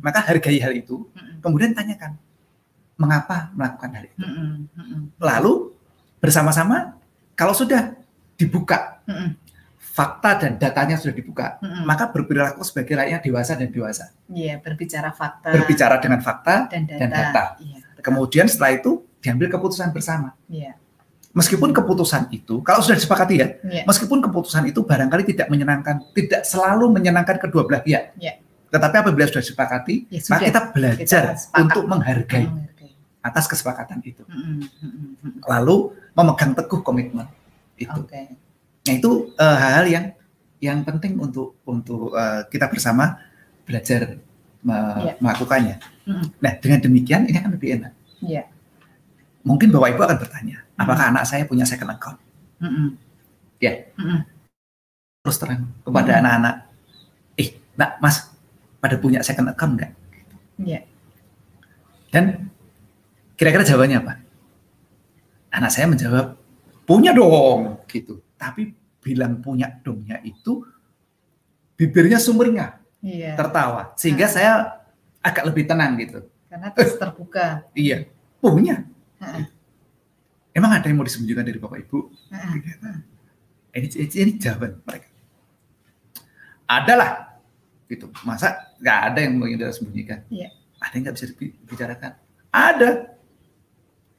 Maka 0.00 0.18
hargai 0.24 0.58
hal 0.62 0.72
itu. 0.72 1.04
Kemudian 1.44 1.76
tanyakan 1.76 2.16
mengapa 3.00 3.48
melakukan 3.56 3.90
hal 3.96 4.04
itu. 4.04 4.18
Lalu 5.16 5.52
bersama-sama 6.20 7.00
kalau 7.32 7.56
sudah 7.56 7.96
dibuka 8.36 9.00
fakta 9.80 10.46
dan 10.46 10.52
datanya 10.60 11.00
sudah 11.00 11.16
dibuka, 11.16 11.56
maka 11.88 12.12
berperilaku 12.12 12.60
sebagai 12.62 12.94
layaknya 12.94 13.24
dewasa 13.24 13.56
dan 13.56 13.72
dewasa. 13.72 14.12
Iya, 14.28 14.60
berbicara 14.60 15.10
fakta. 15.16 15.48
Berbicara 15.56 15.96
dengan 15.98 16.20
fakta 16.20 16.68
dan 16.68 16.84
data. 16.84 17.00
Dan 17.00 17.08
data. 17.08 17.42
Ya, 17.64 17.80
Kemudian 18.04 18.46
setelah 18.46 18.76
itu 18.76 19.02
diambil 19.24 19.48
keputusan 19.48 19.90
bersama. 19.96 20.36
Iya 20.46 20.76
meskipun 21.30 21.70
keputusan 21.70 22.30
itu 22.34 22.58
kalau 22.66 22.82
sudah 22.82 22.98
disepakati 22.98 23.34
ya, 23.38 23.48
yeah. 23.62 23.84
meskipun 23.86 24.18
keputusan 24.18 24.66
itu 24.66 24.82
barangkali 24.82 25.22
tidak 25.30 25.46
menyenangkan, 25.46 26.02
tidak 26.14 26.42
selalu 26.42 26.90
menyenangkan 26.90 27.38
kedua 27.38 27.62
belah 27.66 27.82
pihak. 27.82 28.14
Yeah. 28.18 28.42
Tetapi 28.70 29.02
apabila 29.02 29.26
sudah 29.26 29.42
disepakati, 29.42 29.94
ya, 30.10 30.20
maka 30.30 30.42
kita 30.46 30.60
belajar 30.70 31.22
kita 31.34 31.58
untuk 31.58 31.84
menghargai, 31.90 32.46
menghargai 32.46 32.69
atas 33.20 33.44
kesepakatan 33.48 34.00
itu. 34.04 34.24
Mm 34.26 34.64
-hmm. 34.64 35.44
Lalu 35.44 35.92
memegang 36.16 36.56
teguh 36.56 36.80
komitmen 36.80 37.28
itu. 37.76 38.00
Okay. 38.08 38.36
Nah 38.88 38.92
itu 38.96 39.32
uh, 39.36 39.56
hal-hal 39.56 39.86
yang 39.88 40.04
yang 40.60 40.78
penting 40.84 41.16
untuk 41.16 41.56
untuk 41.64 42.12
uh, 42.16 42.44
kita 42.48 42.68
bersama 42.68 43.20
belajar 43.64 44.20
me 44.60 44.76
yeah. 44.76 45.16
melakukannya. 45.20 45.76
Mm 46.08 46.12
-hmm. 46.16 46.24
Nah 46.40 46.52
dengan 46.60 46.80
demikian 46.80 47.28
ini 47.28 47.36
akan 47.36 47.52
lebih 47.56 47.68
enak. 47.80 47.92
Yeah. 48.20 48.46
Mungkin 49.40 49.72
bapak 49.72 49.96
ibu 49.96 50.02
akan 50.04 50.18
bertanya, 50.20 50.56
apakah 50.76 51.04
hmm. 51.08 51.12
anak 51.16 51.24
saya 51.24 51.48
punya 51.48 51.64
second 51.64 51.96
account? 51.96 52.20
Hmm. 52.60 52.92
Ya. 53.56 53.88
Hmm. 53.96 54.28
Terus 55.24 55.36
terang 55.40 55.72
kepada 55.80 56.12
hmm. 56.12 56.20
anak-anak, 56.20 56.54
eh, 57.40 57.48
nak 57.72 57.90
mas, 58.04 58.28
pada 58.84 59.00
punya 59.00 59.24
second 59.24 59.48
account 59.48 59.80
enggak? 59.80 59.92
Iya. 60.60 60.80
Dan 62.12 62.52
kira-kira 63.40 63.64
jawabannya 63.64 64.04
apa? 64.04 64.12
Anak 65.48 65.72
saya 65.72 65.88
menjawab, 65.88 66.36
punya 66.84 67.16
dong, 67.16 67.80
gitu. 67.88 68.20
Tapi 68.36 68.76
bilang 69.00 69.40
punya 69.40 69.80
dongnya 69.80 70.20
itu 70.20 70.60
bibirnya 71.72 72.20
sumringah, 72.20 72.76
iya. 73.00 73.32
tertawa. 73.40 73.96
Sehingga 73.96 74.28
nah. 74.28 74.32
saya 74.36 74.52
agak 75.24 75.48
lebih 75.48 75.64
tenang 75.64 75.96
gitu. 75.96 76.20
Karena 76.52 76.68
terus 76.68 77.00
terbuka. 77.00 77.64
iya, 77.72 78.04
punya. 78.44 78.84
Nah. 79.16 79.48
Emang 80.52 80.76
ada 80.76 80.84
yang 80.84 81.00
mau 81.00 81.08
disembunyikan 81.08 81.48
dari 81.48 81.56
bapak 81.56 81.80
ibu? 81.80 82.12
Nah. 82.28 82.60
Ini, 83.72 83.88
ini, 83.88 84.14
ini 84.20 84.32
jawaban 84.36 84.84
mereka. 84.84 85.08
Adalah, 86.68 87.40
gitu. 87.88 88.12
Masa 88.28 88.76
nggak 88.76 88.98
ada 89.08 89.18
yang 89.24 89.32
mau 89.40 89.48
disembunyikan? 89.48 90.28
Iya. 90.28 90.52
Ada 90.76 90.92
yang 90.92 91.02
nggak 91.08 91.16
bisa 91.16 91.26
dibicarakan? 91.32 92.12
Ada 92.52 93.19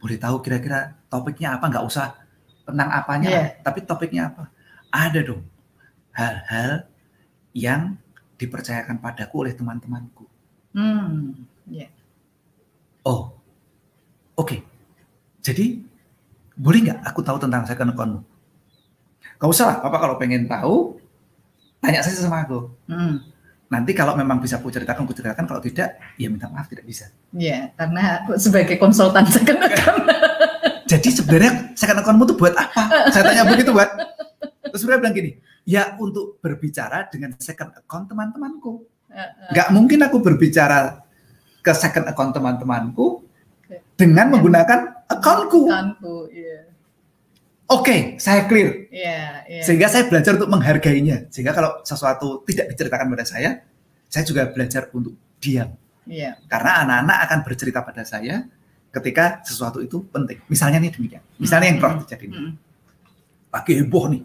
boleh 0.02 0.18
tahu 0.18 0.42
kira-kira 0.42 0.98
topiknya 1.08 1.56
apa 1.56 1.70
nggak 1.70 1.86
usah 1.86 2.18
tentang 2.66 2.90
apanya 2.90 3.30
yeah. 3.30 3.48
tapi 3.62 3.86
topiknya 3.86 4.34
apa 4.34 4.50
ada 4.90 5.20
dong 5.22 5.46
hal-hal 6.18 6.90
yang 7.54 7.96
dipercayakan 8.36 8.98
padaku 8.98 9.46
oleh 9.46 9.54
teman-temanku 9.54 10.26
hmm. 10.74 11.38
yeah. 11.70 11.94
oh 13.06 13.38
oke 14.36 14.50
okay. 14.50 14.60
jadi 15.46 15.80
boleh 16.58 16.90
nggak 16.90 17.00
aku 17.06 17.22
tahu 17.22 17.38
tentang 17.38 17.64
second 17.70 17.94
accountmu 17.94 18.22
Gak 19.42 19.50
usah 19.50 19.66
lah, 19.74 19.78
Bapak 19.82 20.00
kalau 20.06 20.16
pengen 20.22 20.46
tahu, 20.46 21.02
tanya 21.82 22.06
saja 22.06 22.30
sama 22.30 22.46
aku. 22.46 22.70
Hmm. 22.86 23.26
Nanti 23.72 23.96
kalau 23.96 24.20
memang 24.20 24.44
bisa 24.44 24.60
aku 24.60 24.68
ceritakan, 24.68 25.08
aku 25.08 25.16
ceritakan. 25.16 25.48
Kalau 25.48 25.64
tidak, 25.64 25.96
ya 26.20 26.28
minta 26.28 26.52
maaf 26.52 26.68
tidak 26.68 26.84
bisa. 26.84 27.08
Iya, 27.32 27.72
karena 27.80 28.28
sebagai 28.36 28.76
konsultan 28.76 29.24
second 29.36 29.64
account. 29.64 30.04
Jadi 30.92 31.08
sebenarnya 31.08 31.72
second 31.80 32.04
accountmu 32.04 32.28
tuh 32.28 32.36
buat 32.36 32.52
apa? 32.52 33.08
Saya 33.16 33.32
tanya 33.32 33.48
begitu, 33.48 33.72
buat. 33.72 33.88
Terus 34.68 34.84
dia 34.84 35.00
bilang 35.00 35.16
gini, 35.16 35.40
ya 35.64 35.96
untuk 35.96 36.44
berbicara 36.44 37.08
dengan 37.08 37.32
second 37.40 37.72
account 37.80 38.12
teman-temanku. 38.12 38.84
Gak 39.56 39.72
mungkin 39.72 40.04
aku 40.04 40.20
berbicara 40.20 41.08
ke 41.64 41.72
second 41.72 42.12
account 42.12 42.36
teman-temanku 42.36 43.24
dengan 43.96 44.36
menggunakan 44.36 45.08
accountku. 45.08 45.72
Accountku, 45.72 46.28
iya. 46.36 46.71
Oke, 47.72 47.88
okay, 47.88 48.00
saya 48.20 48.52
clear. 48.52 48.92
Yeah, 48.92 49.48
yeah. 49.48 49.64
Sehingga 49.64 49.88
saya 49.88 50.12
belajar 50.12 50.36
untuk 50.36 50.52
menghargainya. 50.52 51.32
Sehingga 51.32 51.56
kalau 51.56 51.80
sesuatu 51.88 52.44
tidak 52.44 52.76
diceritakan 52.76 53.08
pada 53.08 53.24
saya, 53.24 53.64
saya 54.12 54.28
juga 54.28 54.52
belajar 54.52 54.92
untuk 54.92 55.16
diam. 55.40 55.72
Yeah. 56.04 56.36
Karena 56.52 56.84
anak-anak 56.84 57.18
akan 57.24 57.40
bercerita 57.48 57.80
pada 57.80 58.04
saya 58.04 58.44
ketika 58.92 59.40
sesuatu 59.48 59.80
itu 59.80 60.04
penting. 60.12 60.44
Misalnya 60.52 60.84
nih 60.84 60.92
demikian. 60.92 61.24
Misalnya 61.40 61.68
yang 61.72 61.80
Prof 61.80 62.04
terjadi 62.04 62.26
ini. 62.28 62.40
Lagi 63.48 63.74
heboh 63.80 64.06
nih. 64.12 64.24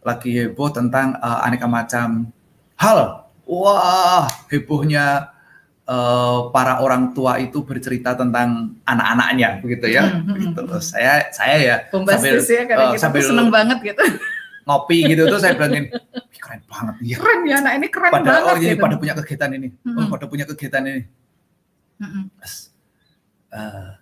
Lagi 0.00 0.30
heboh 0.32 0.68
tentang 0.72 1.20
uh, 1.20 1.44
aneka 1.44 1.68
macam 1.68 2.32
hal. 2.80 3.28
Wah, 3.44 4.24
hebohnya 4.48 5.31
uh, 5.86 6.50
para 6.50 6.78
orang 6.82 7.10
tua 7.14 7.38
itu 7.42 7.62
bercerita 7.66 8.14
tentang 8.14 8.76
anak-anaknya 8.86 9.62
begitu 9.62 9.86
ya. 9.90 10.04
Hmm, 10.06 10.26
hmm, 10.28 10.38
gitu. 10.38 10.60
Terus 10.68 10.86
saya 10.92 11.12
saya 11.34 11.56
ya 11.58 11.76
sambil 11.90 12.38
ya, 12.38 12.62
karena 12.66 12.84
uh, 12.92 12.98
sambil 12.98 13.22
seneng 13.22 13.48
banget 13.50 13.78
gitu. 13.82 14.04
Ngopi 14.62 14.98
gitu 15.10 15.26
tuh 15.26 15.40
saya 15.42 15.58
bilangin 15.58 15.90
keren 16.38 16.60
banget 16.70 16.96
ya. 17.02 17.16
Keren 17.18 17.40
ya 17.50 17.56
anak 17.58 17.72
ini 17.82 17.86
keren 17.90 18.12
pada, 18.14 18.30
banget. 18.30 18.46
Oh, 18.46 18.56
ini 18.58 18.66
gitu. 18.74 18.82
pada 18.82 18.96
punya 18.98 19.14
kegiatan 19.18 19.50
ini. 19.58 19.68
Hmm. 19.82 19.98
Oh, 19.98 20.06
pada 20.10 20.24
punya 20.30 20.44
kegiatan 20.46 20.82
ini. 20.86 21.02
Hmm. 22.02 22.24
Terus, 22.38 22.56
uh, 23.54 23.98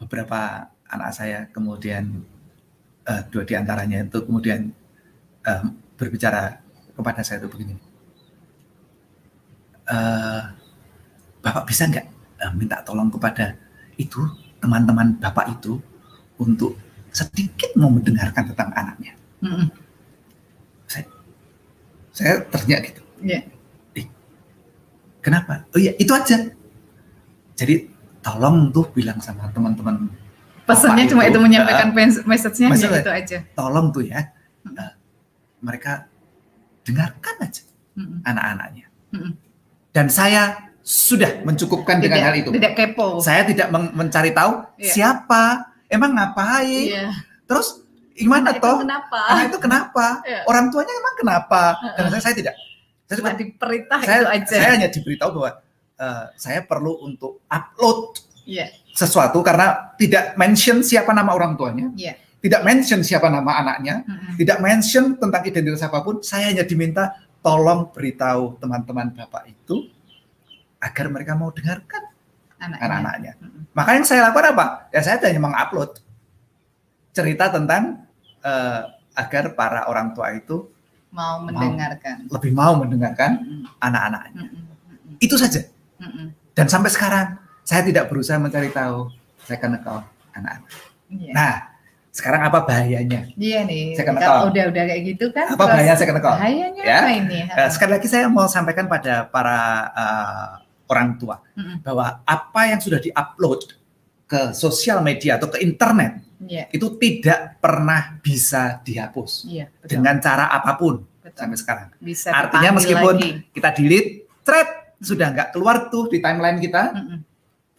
beberapa 0.00 0.72
anak 0.88 1.10
saya 1.12 1.38
kemudian 1.52 2.24
uh, 3.04 3.22
dua 3.28 3.44
di 3.44 3.52
antaranya 3.56 4.04
itu 4.04 4.24
kemudian 4.24 4.72
uh, 5.44 5.62
berbicara 6.00 6.60
kepada 6.96 7.20
saya 7.20 7.44
itu 7.44 7.48
begini. 7.52 7.76
Uh, 9.88 10.52
Bapak 11.48 11.64
bisa 11.64 11.88
nggak 11.88 12.04
uh, 12.44 12.52
minta 12.52 12.84
tolong 12.84 13.08
kepada 13.08 13.56
itu 13.96 14.20
teman-teman 14.60 15.16
Bapak 15.16 15.56
itu 15.56 15.80
untuk 16.36 16.76
sedikit 17.08 17.72
mau 17.80 17.88
mendengarkan 17.88 18.52
tentang 18.52 18.68
anaknya. 18.76 19.16
Mm 19.40 19.48
-hmm. 19.48 19.66
Saya, 20.84 21.04
saya 22.12 22.32
ternyata 22.52 22.84
gitu. 22.92 23.00
Yeah. 23.24 23.48
Eh, 23.96 24.04
kenapa? 25.24 25.64
Oh 25.72 25.80
iya, 25.80 25.96
itu 25.96 26.12
aja. 26.12 26.52
Jadi 27.56 27.88
tolong 28.20 28.68
tuh 28.68 28.92
bilang 28.92 29.16
sama 29.24 29.48
teman-teman. 29.48 30.12
Pesannya 30.68 31.08
cuma 31.08 31.24
itu, 31.24 31.32
itu 31.32 31.38
menyampaikan 31.40 31.96
uh, 31.96 32.28
message-nya 32.28 32.76
gitu 32.76 33.08
aja. 33.08 33.38
Tolong 33.56 33.88
tuh 33.88 34.04
ya, 34.04 34.20
uh, 34.68 34.92
mereka 35.64 36.12
dengarkan 36.84 37.34
aja 37.40 37.64
mm 37.96 38.04
-hmm. 38.04 38.18
anak-anaknya. 38.28 38.86
Mm 39.16 39.20
-hmm. 39.24 39.32
Dan 39.96 40.12
saya 40.12 40.67
sudah 40.88 41.44
mencukupkan 41.44 42.00
tidak, 42.00 42.16
dengan 42.16 42.20
hal 42.24 42.34
itu. 42.40 42.48
Tidak 42.48 42.72
kepo. 42.72 43.20
Saya 43.20 43.44
tidak 43.44 43.68
men 43.68 43.92
mencari 43.92 44.32
tahu 44.32 44.64
yeah. 44.80 44.88
siapa, 44.88 45.68
emang 45.92 46.16
ngapain, 46.16 46.88
yeah. 46.88 47.12
terus 47.44 47.84
gimana 48.16 48.56
anak 48.56 48.64
toh? 48.64 48.80
kenapa? 48.80 49.20
Anak 49.28 49.44
itu 49.52 49.58
kenapa? 49.60 50.06
Yeah. 50.24 50.48
Orang 50.48 50.72
tuanya 50.72 50.96
emang 50.96 51.14
kenapa? 51.20 51.62
Dan 51.92 52.08
saya, 52.08 52.22
saya 52.24 52.34
tidak. 52.40 52.54
Saya 53.04 53.16
cuma 53.20 53.32
diperintah 53.36 54.00
saya, 54.00 54.16
itu 54.16 54.26
aja. 54.32 54.46
Saya 54.48 54.70
hanya 54.80 54.88
diberitahu 54.88 55.30
bahwa 55.36 55.50
uh, 56.00 56.24
saya 56.40 56.60
perlu 56.64 57.04
untuk 57.04 57.44
upload 57.52 58.24
yeah. 58.48 58.72
sesuatu 58.96 59.44
karena 59.44 59.92
tidak 60.00 60.40
mention 60.40 60.80
siapa 60.80 61.12
nama 61.12 61.36
orang 61.36 61.52
tuanya. 61.60 61.92
Yeah. 62.00 62.16
Tidak 62.38 62.64
mention 62.64 63.02
siapa 63.04 63.28
nama 63.28 63.60
anaknya, 63.60 64.06
mm 64.06 64.14
-hmm. 64.14 64.34
tidak 64.38 64.58
mention 64.62 65.04
tentang 65.20 65.42
identitas 65.42 65.82
apa 65.84 66.00
pun. 66.00 66.22
Saya 66.22 66.54
hanya 66.54 66.62
diminta 66.62 67.18
tolong 67.42 67.90
beritahu 67.90 68.56
teman-teman 68.62 69.10
bapak 69.10 69.50
itu 69.50 69.97
agar 70.78 71.06
mereka 71.10 71.32
mau 71.34 71.50
dengarkan 71.50 72.02
anak-anaknya. 72.58 73.32
hmm 73.38 73.56
Maka 73.74 73.90
yang 73.94 74.06
saya 74.06 74.26
lakukan 74.26 74.58
apa? 74.58 74.90
Ya 74.90 75.00
saya 75.06 75.22
hanya 75.22 75.38
mengupload 75.38 76.02
cerita 77.14 77.46
tentang 77.50 78.02
uh, 78.42 78.90
agar 79.14 79.54
para 79.54 79.86
orang 79.86 80.14
tua 80.14 80.34
itu 80.34 80.66
mau 81.14 81.40
mendengarkan, 81.40 82.26
mau, 82.26 82.32
lebih 82.38 82.52
mau 82.54 82.72
mendengarkan 82.78 83.30
hmm 83.38 83.62
anak-anaknya. 83.78 84.42
hmm 84.50 85.22
Itu 85.22 85.38
saja. 85.38 85.62
hmm 86.02 86.34
Dan 86.58 86.66
sampai 86.66 86.90
sekarang 86.90 87.38
saya 87.62 87.86
tidak 87.86 88.10
berusaha 88.10 88.34
mencari 88.40 88.74
tahu 88.74 89.14
saya 89.46 89.62
akan 89.62 89.78
account 89.78 90.06
anak-anak. 90.34 90.70
Yeah. 91.08 91.34
Nah, 91.34 91.54
sekarang 92.10 92.42
apa 92.42 92.66
bahayanya? 92.66 93.30
Iya 93.38 93.62
nih. 93.62 93.94
Saya 93.94 94.10
kalau 94.18 94.50
udah 94.50 94.64
udah 94.74 94.84
kayak 94.90 95.02
gitu 95.14 95.30
kan. 95.30 95.46
Apa 95.54 95.64
bahaya 95.70 95.94
saya 95.94 96.06
kena 96.10 96.20
Bahayanya 96.20 96.82
ya? 96.82 96.98
apa 96.98 97.10
ini? 97.14 97.38
Uh, 97.46 97.70
sekali 97.70 97.90
lagi 97.94 98.08
saya 98.10 98.26
mau 98.26 98.50
sampaikan 98.50 98.90
pada 98.90 99.22
para 99.30 99.58
uh, 99.94 100.48
orang 100.88 101.20
tua 101.20 101.36
mm-hmm. 101.40 101.84
bahwa 101.84 102.24
apa 102.24 102.60
yang 102.68 102.80
sudah 102.80 102.98
diupload 102.98 103.76
ke 104.28 104.52
sosial 104.52 105.00
media 105.00 105.40
atau 105.40 105.48
ke 105.48 105.60
internet 105.64 106.20
yeah. 106.44 106.66
itu 106.68 106.96
tidak 107.00 107.60
pernah 107.60 108.20
bisa 108.20 108.80
dihapus 108.84 109.48
yeah, 109.48 109.68
betul. 109.80 110.00
dengan 110.00 110.20
cara 110.20 110.52
apa 110.52 110.76
pun 110.76 111.00
betul. 111.24 111.36
sampai 111.36 111.58
sekarang. 111.60 111.88
Bisa 112.00 112.28
Artinya 112.32 112.76
meskipun 112.76 113.14
lagi. 113.16 113.30
kita 113.52 113.70
delete 113.72 114.10
thread 114.44 114.68
mm-hmm. 114.68 115.04
sudah 115.04 115.26
nggak 115.32 115.48
keluar 115.56 115.88
tuh 115.88 116.12
di 116.12 116.18
timeline 116.20 116.60
kita, 116.60 116.92
mm-hmm. 116.92 117.18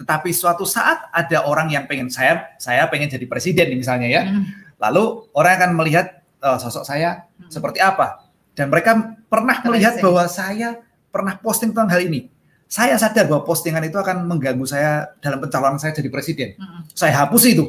tetapi 0.06 0.30
suatu 0.34 0.66
saat 0.66 1.10
ada 1.14 1.46
orang 1.46 1.70
yang 1.70 1.86
pengen 1.86 2.10
saya 2.10 2.58
saya 2.58 2.90
pengen 2.90 3.10
jadi 3.14 3.26
presiden 3.30 3.70
misalnya 3.78 4.10
ya, 4.10 4.22
mm-hmm. 4.26 4.82
lalu 4.82 5.30
orang 5.38 5.54
akan 5.62 5.72
melihat 5.78 6.26
uh, 6.42 6.58
sosok 6.58 6.86
saya 6.86 7.30
mm-hmm. 7.30 7.52
seperti 7.54 7.78
apa 7.78 8.26
dan 8.58 8.74
mereka 8.74 9.16
pernah 9.30 9.62
melihat 9.70 10.02
bahwa 10.02 10.26
saya 10.26 10.82
pernah 11.14 11.38
posting 11.38 11.74
tentang 11.74 11.90
hal 11.94 12.02
ini 12.06 12.30
saya 12.70 13.02
sadar 13.02 13.26
bahwa 13.26 13.50
postingan 13.50 13.82
itu 13.82 13.98
akan 13.98 14.30
mengganggu 14.30 14.62
saya 14.70 15.10
dalam 15.18 15.42
pencalonan 15.42 15.82
saya 15.82 15.90
jadi 15.90 16.06
presiden. 16.14 16.54
Mm-hmm. 16.54 16.82
Saya 16.94 17.26
hapus 17.26 17.44
itu. 17.50 17.66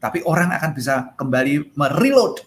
Tapi 0.00 0.24
orang 0.24 0.56
akan 0.56 0.72
bisa 0.72 1.12
kembali 1.20 1.76
mereload, 1.76 2.40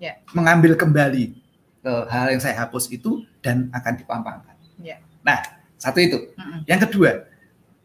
yeah. 0.00 0.16
mengambil 0.32 0.74
kembali 0.74 1.36
ke 1.84 1.92
hal 2.08 2.32
yang 2.32 2.40
saya 2.40 2.56
hapus 2.64 2.88
itu 2.88 3.20
dan 3.44 3.68
akan 3.76 4.00
dipampangkan. 4.00 4.56
Yeah. 4.80 5.04
Nah, 5.20 5.44
satu 5.76 6.00
itu. 6.00 6.32
Mm-hmm. 6.40 6.60
Yang 6.72 6.80
kedua, 6.88 7.10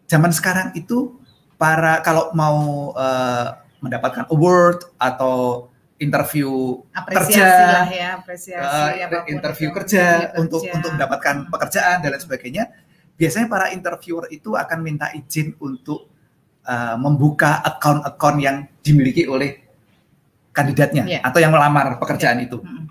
zaman 0.07 0.31
sekarang 0.31 0.71
itu 0.73 1.19
para 1.59 1.99
kalau 2.07 2.31
mau 2.31 2.95
uh, 2.95 3.59
mendapatkan 3.83 4.31
award 4.31 4.95
atau 4.95 5.67
interview 5.99 6.81
apresiasi 6.95 7.37
kerja, 7.37 7.67
lah 7.69 7.87
ya, 7.93 8.09
apresiasi, 8.17 8.63
uh, 9.05 9.21
interview 9.29 9.69
kerja, 9.69 10.33
kerja 10.33 10.39
untuk 10.41 10.65
untuk 10.65 10.89
mendapatkan 10.97 11.45
pekerjaan 11.51 12.01
dan 12.01 12.09
lain 12.09 12.23
sebagainya 12.25 12.63
biasanya 13.21 13.45
para 13.45 13.69
interviewer 13.69 14.25
itu 14.33 14.57
akan 14.57 14.81
minta 14.81 15.13
izin 15.13 15.53
untuk 15.61 16.09
uh, 16.65 16.97
membuka 16.97 17.61
account-account 17.61 18.37
yang 18.41 18.65
dimiliki 18.81 19.29
oleh 19.29 19.61
kandidatnya 20.49 21.05
yeah. 21.05 21.21
atau 21.21 21.37
yang 21.37 21.53
melamar 21.53 22.01
pekerjaan 22.01 22.41
yeah. 22.41 22.47
itu. 22.49 22.57
Mm. 22.65 22.89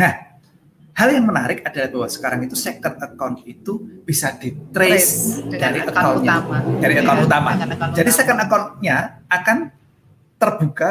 Nah, 0.00 0.12
hal 0.96 1.08
yang 1.12 1.28
menarik 1.28 1.60
adalah 1.60 1.92
bahwa 1.92 2.08
sekarang 2.08 2.40
itu 2.48 2.56
second 2.56 2.96
account 3.04 3.44
itu 3.44 3.84
bisa 4.08 4.32
di 4.32 4.56
trace 4.72 5.44
dari 5.44 5.84
account 5.84 6.24
utama. 6.24 6.56
dari 6.80 6.94
account 7.04 7.20
yeah. 7.20 7.28
utama. 7.28 7.50
Account 7.52 7.92
Jadi 8.00 8.10
second 8.16 8.38
accountnya 8.40 8.96
akan 9.28 9.58
terbuka 10.40 10.90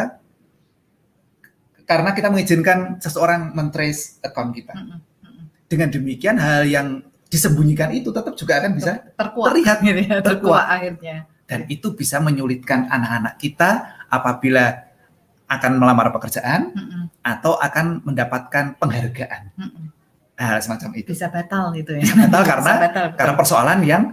karena 1.90 2.14
kita 2.14 2.30
mengizinkan 2.30 3.02
seseorang 3.02 3.50
mentrace 3.58 4.22
account 4.22 4.54
kita. 4.54 4.78
Mm 4.78 4.86
-hmm. 4.86 5.00
Dengan 5.66 5.90
demikian 5.90 6.38
hal 6.38 6.70
yang 6.70 7.02
disembunyikan 7.34 7.90
itu 7.90 8.14
tetap 8.14 8.38
juga 8.38 8.62
akan 8.62 8.72
bisa 8.78 9.02
terkuat, 9.18 9.50
terlihat 9.58 9.78
gitu 9.82 10.02
ya, 10.06 10.22
terkuat, 10.22 10.26
terkuat 10.30 10.66
akhirnya. 10.70 11.18
Dan 11.50 11.60
itu 11.66 11.98
bisa 11.98 12.22
menyulitkan 12.22 12.86
anak-anak 12.94 13.42
kita 13.42 13.70
apabila 14.06 14.94
akan 15.50 15.72
melamar 15.82 16.14
pekerjaan 16.14 16.70
mm 16.72 16.86
-mm. 16.86 17.04
atau 17.26 17.58
akan 17.58 18.06
mendapatkan 18.06 18.78
penghargaan. 18.78 19.50
Mm 19.58 19.66
-mm. 19.66 19.86
Hal 20.38 20.62
semacam 20.62 20.90
itu. 20.98 21.10
Bisa 21.14 21.30
batal 21.34 21.74
gitu 21.74 21.98
ya. 21.98 22.06
Bisa 22.06 22.16
batal 22.22 22.42
karena 22.54 22.72
bisa 22.74 22.84
batal, 22.86 23.06
karena 23.18 23.34
persoalan 23.38 23.80
yang 23.82 24.04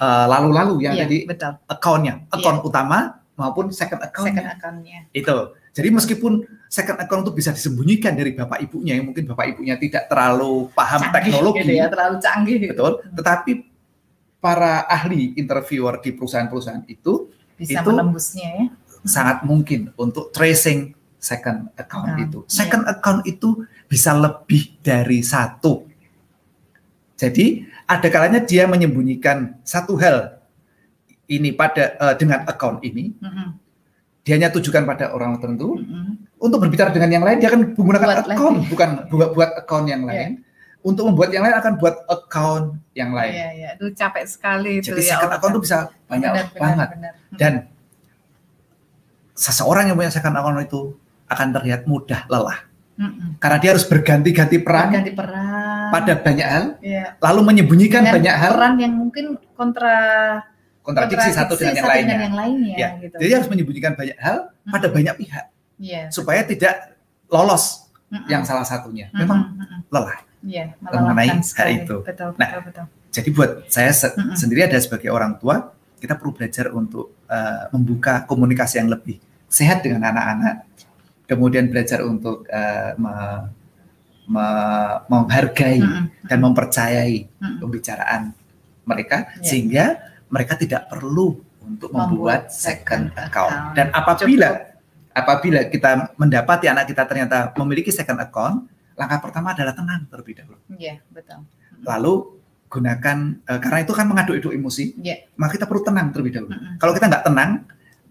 eh, 0.00 0.26
lalu-lalu 0.28 0.74
uh, 0.76 0.80
yang 0.88 0.94
iya, 0.96 1.02
jadi 1.04 1.18
betul. 1.28 1.52
accountnya, 1.68 2.14
account 2.32 2.58
iya. 2.60 2.66
utama 2.68 2.98
maupun 3.36 3.64
second 3.72 4.00
account. 4.00 4.28
Second 4.28 4.48
accountnya. 4.48 4.98
Itu. 5.12 5.56
Jadi 5.72 5.88
meskipun 5.92 6.32
second 6.70 7.02
account 7.02 7.26
itu 7.26 7.32
bisa 7.34 7.50
disembunyikan 7.50 8.14
dari 8.14 8.30
bapak 8.30 8.62
ibunya 8.62 8.94
yang 8.94 9.10
mungkin 9.10 9.26
bapak 9.26 9.58
ibunya 9.58 9.74
tidak 9.74 10.06
terlalu 10.06 10.70
paham 10.70 11.02
canggih, 11.02 11.14
teknologi, 11.18 11.58
gitu 11.66 11.72
ya, 11.74 11.86
terlalu 11.90 12.16
canggih. 12.22 12.58
Betul. 12.70 12.92
Tetapi 13.10 13.52
para 14.38 14.86
ahli 14.86 15.34
interviewer 15.34 15.98
di 15.98 16.14
perusahaan-perusahaan 16.14 16.86
itu 16.86 17.34
bisa 17.58 17.82
itu 17.82 17.90
menembusnya 17.90 18.48
ya. 18.54 18.66
Sangat 19.02 19.42
mungkin 19.42 19.90
untuk 19.98 20.30
tracing 20.30 20.94
second 21.18 21.74
account 21.74 22.14
nah, 22.14 22.22
itu. 22.22 22.38
Second 22.46 22.86
iya. 22.86 22.94
account 22.94 23.20
itu 23.26 23.66
bisa 23.90 24.14
lebih 24.14 24.78
dari 24.78 25.26
satu. 25.26 25.90
Jadi 27.18 27.66
ada 27.84 28.06
kalanya 28.08 28.40
dia 28.40 28.70
menyembunyikan 28.70 29.58
satu 29.66 29.98
hal 29.98 30.38
ini 31.26 31.50
pada 31.50 31.98
uh, 31.98 32.14
dengan 32.14 32.46
account 32.46 32.80
ini. 32.86 33.10
Mm 33.18 33.26
-hmm 33.26 33.48
dianya 34.24 34.52
tujukan 34.52 34.84
pada 34.84 35.16
orang 35.16 35.40
tertentu 35.40 35.80
mm-hmm. 35.80 36.19
Untuk 36.40 36.58
berbicara 36.64 36.88
dengan 36.88 37.20
yang 37.20 37.24
lain 37.24 37.36
dia 37.36 37.52
akan 37.52 37.76
menggunakan 37.76 38.06
buat 38.08 38.20
account 38.24 38.56
lagi. 38.56 38.70
bukan 38.72 38.88
buat 39.12 39.30
buat 39.36 39.50
account 39.60 39.86
yang 39.92 40.02
iya. 40.02 40.08
lain 40.08 40.28
yeah. 40.40 40.88
untuk 40.88 41.04
membuat 41.12 41.28
yang 41.36 41.44
lain 41.44 41.56
akan 41.60 41.72
buat 41.76 41.96
account 42.08 42.66
yang 42.96 43.10
lain. 43.12 43.32
Iya, 43.36 43.48
iya. 43.52 43.70
Itu 43.76 43.92
capek 43.92 44.24
sekali 44.24 44.80
Jadi 44.80 44.96
itu 44.96 45.00
ya. 45.04 45.20
second 45.20 45.32
account 45.36 45.52
itu 45.52 45.62
bisa 45.68 45.78
banyak 46.08 46.30
benar, 46.32 46.46
banget. 46.56 46.88
Benar, 46.96 47.12
benar. 47.12 47.36
Dan 47.36 47.52
seseorang 49.36 49.92
yang 49.92 49.96
punya 50.00 50.08
second 50.08 50.32
account 50.32 50.64
itu 50.64 50.80
akan 51.28 51.48
terlihat 51.60 51.84
mudah 51.84 52.24
lelah. 52.32 52.60
Mm-mm. 53.00 53.40
Karena 53.40 53.56
dia 53.56 53.70
harus 53.72 53.88
berganti-ganti 53.88 54.60
peran, 54.60 54.92
berganti 54.92 55.12
peran 55.16 55.88
pada 55.88 56.12
banyak 56.20 56.48
hal, 56.48 56.64
yeah. 56.84 57.16
lalu 57.16 57.40
menyembunyikan 57.48 58.04
Dan 58.04 58.20
banyak 58.20 58.34
hal. 58.36 58.52
Peran 58.60 58.76
yang 58.76 58.92
mungkin 58.92 59.40
kontra 59.56 59.96
kontradiksi, 60.84 61.32
satu 61.32 61.56
dengan 61.56 61.80
yang 61.80 61.88
lainnya. 61.88 62.04
Dengan 62.04 62.20
yang 62.20 62.36
lainnya 62.36 62.76
ya. 62.76 62.88
gitu. 63.00 63.16
Jadi 63.16 63.32
harus 63.32 63.48
menyembunyikan 63.48 63.92
banyak 63.96 64.18
hal 64.20 64.52
hmm. 64.52 64.72
pada 64.72 64.86
banyak 64.92 65.14
pihak. 65.16 65.46
Yeah. 65.80 66.12
Supaya 66.12 66.44
tidak 66.44 67.00
lolos 67.32 67.88
hmm. 68.12 68.28
yang 68.28 68.44
salah 68.44 68.68
satunya. 68.68 69.08
Memang 69.16 69.56
hmm. 69.56 69.88
lelah. 69.88 70.20
Yeah, 70.40 70.72
mengenai 70.80 71.36
hal 71.36 71.68
itu. 71.68 72.00
Betul, 72.00 72.32
nah, 72.40 72.48
betul, 72.48 72.62
betul. 72.72 72.84
jadi 73.12 73.28
buat 73.36 73.50
saya 73.68 73.92
se 73.92 74.08
hmm. 74.08 74.32
sendiri 74.32 74.64
ada 74.64 74.80
sebagai 74.80 75.12
orang 75.12 75.36
tua, 75.36 75.76
kita 76.00 76.16
perlu 76.16 76.32
belajar 76.32 76.72
untuk 76.72 77.12
uh, 77.28 77.68
membuka 77.76 78.24
komunikasi 78.24 78.80
yang 78.80 78.88
lebih 78.88 79.20
sehat 79.52 79.84
dengan 79.84 80.00
anak-anak. 80.08 80.64
Kemudian 81.28 81.68
belajar 81.68 82.00
untuk 82.08 82.48
uh, 82.48 82.96
me 82.96 83.14
me 84.30 84.46
menghargai 85.10 85.82
mm 85.82 85.90
-hmm. 85.90 86.04
dan 86.24 86.38
mempercayai 86.40 87.28
mm 87.28 87.34
-hmm. 87.36 87.58
pembicaraan 87.60 88.22
mereka 88.88 89.16
yeah. 89.26 89.44
sehingga 89.44 89.84
mereka 90.30 90.54
tidak 90.56 90.86
perlu 90.88 91.36
untuk 91.70 91.90
membuat, 91.94 92.50
second 92.50 93.14
account. 93.14 93.52
account. 93.52 93.74
Dan 93.78 93.86
apabila 93.94 94.48
Cukup. 94.50 94.69
Apabila 95.10 95.66
kita 95.66 96.14
mendapati 96.14 96.70
anak 96.70 96.86
kita 96.90 97.02
ternyata 97.06 97.50
memiliki 97.58 97.90
second 97.90 98.20
account, 98.22 98.66
langkah 98.94 99.18
pertama 99.22 99.52
adalah 99.56 99.74
tenang 99.74 100.06
terlebih 100.06 100.38
dahulu. 100.38 100.58
Iya, 100.76 101.02
betul. 101.10 101.42
Lalu 101.82 102.14
gunakan 102.70 103.18
uh, 103.50 103.58
karena 103.58 103.78
itu 103.82 103.92
kan 103.96 104.06
mengaduk-aduk 104.06 104.52
emosi, 104.54 104.94
yeah. 105.02 105.26
maka 105.34 105.58
kita 105.58 105.66
perlu 105.66 105.82
tenang 105.82 106.14
terlebih 106.14 106.38
dahulu. 106.38 106.54
Mm 106.54 106.60
-hmm. 106.60 106.74
Kalau 106.78 106.92
kita 106.94 107.06
nggak 107.10 107.24
tenang, 107.26 107.50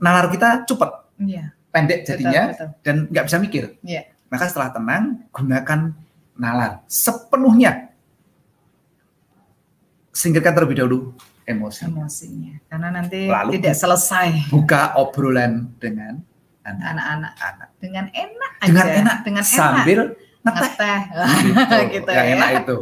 nalar 0.03 0.25
kita 0.27 0.49
cepat, 0.67 0.91
yeah. 1.23 1.47
pendek 1.71 2.03
jadinya, 2.03 2.51
betul, 2.51 2.67
betul. 2.67 2.83
dan 2.83 2.95
nggak 3.07 3.25
bisa 3.31 3.38
mikir. 3.39 3.63
Yeah. 3.88 4.03
Maka 4.27 4.51
setelah 4.51 4.69
tenang, 4.75 5.03
gunakan 5.31 5.79
nalar 6.35 6.83
sepenuhnya. 6.91 7.95
Singkirkan 10.12 10.51
terlebih 10.51 10.83
dahulu 10.83 11.15
emosi. 11.47 11.88
Emosinya. 11.89 12.53
Karena 12.69 12.88
nanti 12.93 13.25
Lalu 13.25 13.57
tidak 13.57 13.75
selesai. 13.79 14.51
Buka 14.53 14.93
obrolan 14.99 15.71
dengan 15.81 16.21
anak-anak. 16.65 17.69
Dengan 17.80 18.06
enak 18.12 18.52
aja. 18.60 18.67
Dengan 18.67 18.88
enak. 18.88 19.17
Dengan 19.24 19.43
enak. 19.43 19.58
Sambil 19.60 20.00
ngeteh. 20.39 21.02
Gitu, 21.43 21.78
gitu 22.00 22.12
ya. 22.12 22.24
enak 22.36 22.50
itu. 22.63 22.78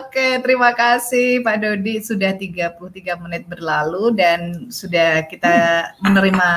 Oke, 0.00 0.26
terima 0.40 0.70
kasih 0.72 1.44
Pak 1.44 1.56
Dodi. 1.60 1.94
Sudah 2.00 2.32
33 2.34 3.22
menit 3.22 3.44
berlalu 3.46 4.16
dan 4.16 4.70
sudah 4.72 5.24
kita 5.28 5.52
hmm. 5.52 6.02
menerima 6.02 6.48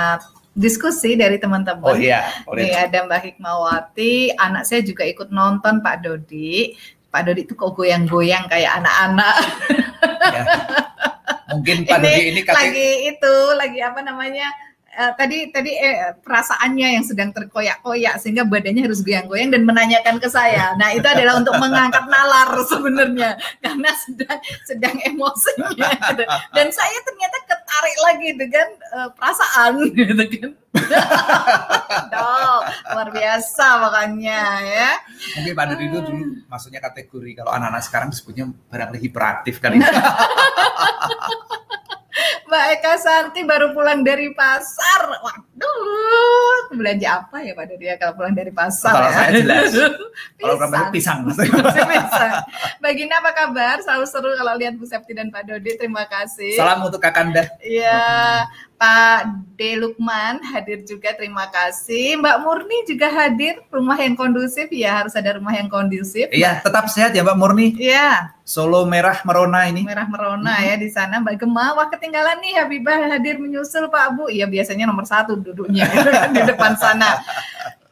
diskusi 0.55 1.15
dari 1.15 1.37
teman-teman. 1.39 1.87
Oh 1.87 1.95
iya, 1.95 2.43
Nih 2.51 2.75
ada 2.75 3.05
Mbak 3.07 3.21
Hikmawati, 3.31 4.35
anak 4.35 4.67
saya 4.67 4.83
juga 4.83 5.07
ikut 5.07 5.31
nonton 5.31 5.79
Pak 5.79 6.03
Dodi. 6.03 6.75
Pak 7.09 7.25
Dodi 7.25 7.41
itu 7.47 7.53
kok 7.57 7.73
goyang-goyang 7.73 8.45
kayak 8.51 8.83
anak-anak. 8.83 9.35
Ya. 10.29 10.43
Mungkin 11.55 11.77
Pak 11.89 11.97
Dodi 12.05 12.21
ini 12.29 12.41
kaki... 12.45 12.53
lagi 12.53 12.89
itu 13.09 13.33
lagi 13.57 13.79
apa 13.81 13.99
namanya? 14.05 14.47
Uh, 14.99 15.15
tadi 15.15 15.47
tadi 15.47 15.71
eh, 15.79 16.11
perasaannya 16.19 16.99
yang 16.99 17.05
sedang 17.07 17.31
terkoyak-koyak 17.31 18.19
sehingga 18.19 18.43
badannya 18.43 18.83
harus 18.83 18.99
goyang-goyang 18.99 19.47
dan 19.47 19.63
menanyakan 19.63 20.19
ke 20.19 20.27
saya. 20.27 20.75
Nah 20.75 20.91
itu 20.91 21.07
adalah 21.07 21.39
untuk 21.39 21.55
mengangkat 21.55 22.03
nalar 22.03 22.51
sebenarnya 22.67 23.39
karena 23.63 23.95
sedang 23.95 24.39
sedang 24.67 24.99
emosinya. 25.07 25.71
Gitu. 25.71 26.23
Dan 26.57 26.67
saya 26.75 26.99
ternyata 27.07 27.37
ketarik 27.47 27.97
lagi 28.03 28.29
dengan 28.35 28.67
uh, 28.91 29.09
perasaan 29.15 29.87
gitu 29.95 30.23
kan. 30.35 30.51
Dol, 32.11 32.55
luar 32.91 33.09
biasa 33.15 33.65
makanya 33.79 34.41
ya. 34.67 34.91
Mungkin 35.39 35.55
Dodi 35.55 35.85
itu 35.87 35.99
dulu 36.03 36.23
maksudnya 36.51 36.83
kategori 36.83 37.39
kalau 37.39 37.55
anak-anak 37.55 37.83
sekarang 37.87 38.09
disebutnya 38.11 38.51
barangkali 38.67 38.99
hiperaktif 38.99 39.63
kali. 39.63 39.79
Mbak 42.47 42.63
Eka 42.79 42.93
Santi 42.97 43.41
baru 43.45 43.71
pulang 43.71 44.01
dari 44.01 44.31
pasar. 44.33 45.01
Waduh, 45.21 46.73
belanja 46.73 47.25
apa 47.25 47.43
ya 47.45 47.53
Pak 47.53 47.65
Dodi 47.69 47.85
ya 47.89 47.95
kalau 47.99 48.13
pulang 48.17 48.33
dari 48.33 48.51
pasar 48.53 48.93
kalau 48.93 49.09
ya? 49.09 49.15
saya 49.15 49.31
jelas. 49.37 49.71
kalau 50.41 50.55
pulang 50.57 50.89
pisang. 50.93 51.19
pisang. 51.93 52.31
Mbak 52.81 52.91
Gina 52.97 53.15
apa 53.21 53.31
kabar? 53.35 53.75
Selalu 53.83 54.05
seru 54.07 54.29
kalau 54.33 54.53
lihat 54.57 54.73
Bu 54.77 54.85
Septi 54.85 55.13
dan 55.13 55.29
Pak 55.29 55.45
Dodi. 55.47 55.77
Terima 55.77 56.05
kasih. 56.09 56.57
Salam 56.57 56.85
untuk 56.85 57.01
Kakanda. 57.01 57.45
Iya. 57.61 58.47
Pak 58.79 59.43
D. 59.59 59.75
Lukman 59.75 60.39
hadir 60.39 60.79
juga, 60.87 61.11
terima 61.11 61.51
kasih. 61.51 62.15
Mbak 62.15 62.37
Murni 62.47 62.87
juga 62.87 63.11
hadir, 63.11 63.59
rumah 63.67 63.99
yang 63.99 64.15
kondusif, 64.15 64.71
ya 64.71 65.03
harus 65.03 65.11
ada 65.19 65.35
rumah 65.35 65.51
yang 65.51 65.67
kondusif. 65.67 66.31
Iya, 66.31 66.63
tetap 66.63 66.87
sehat 66.87 67.11
ya 67.11 67.19
Mbak 67.27 67.35
Murni. 67.35 67.75
Iya. 67.75 68.31
Solo 68.47 68.87
merah 68.87 69.19
merona 69.27 69.67
ini. 69.67 69.83
Merah 69.83 70.07
merona 70.07 70.55
hmm. 70.55 70.63
ya 70.63 70.75
di 70.79 70.87
sana. 70.87 71.19
Mbak 71.19 71.43
Gema, 71.43 71.75
wah 71.75 71.91
ketinggalan 71.91 72.39
nih 72.39 72.55
Habibah 72.55 73.11
hadir 73.11 73.35
menyusul 73.35 73.91
Pak 73.91 74.15
Bu. 74.15 74.31
Iya 74.31 74.47
biasanya 74.47 74.87
nomor 74.87 75.03
satu 75.03 75.35
duduknya 75.35 75.83
di 76.33 76.41
depan 76.47 76.79
sana. 76.79 77.19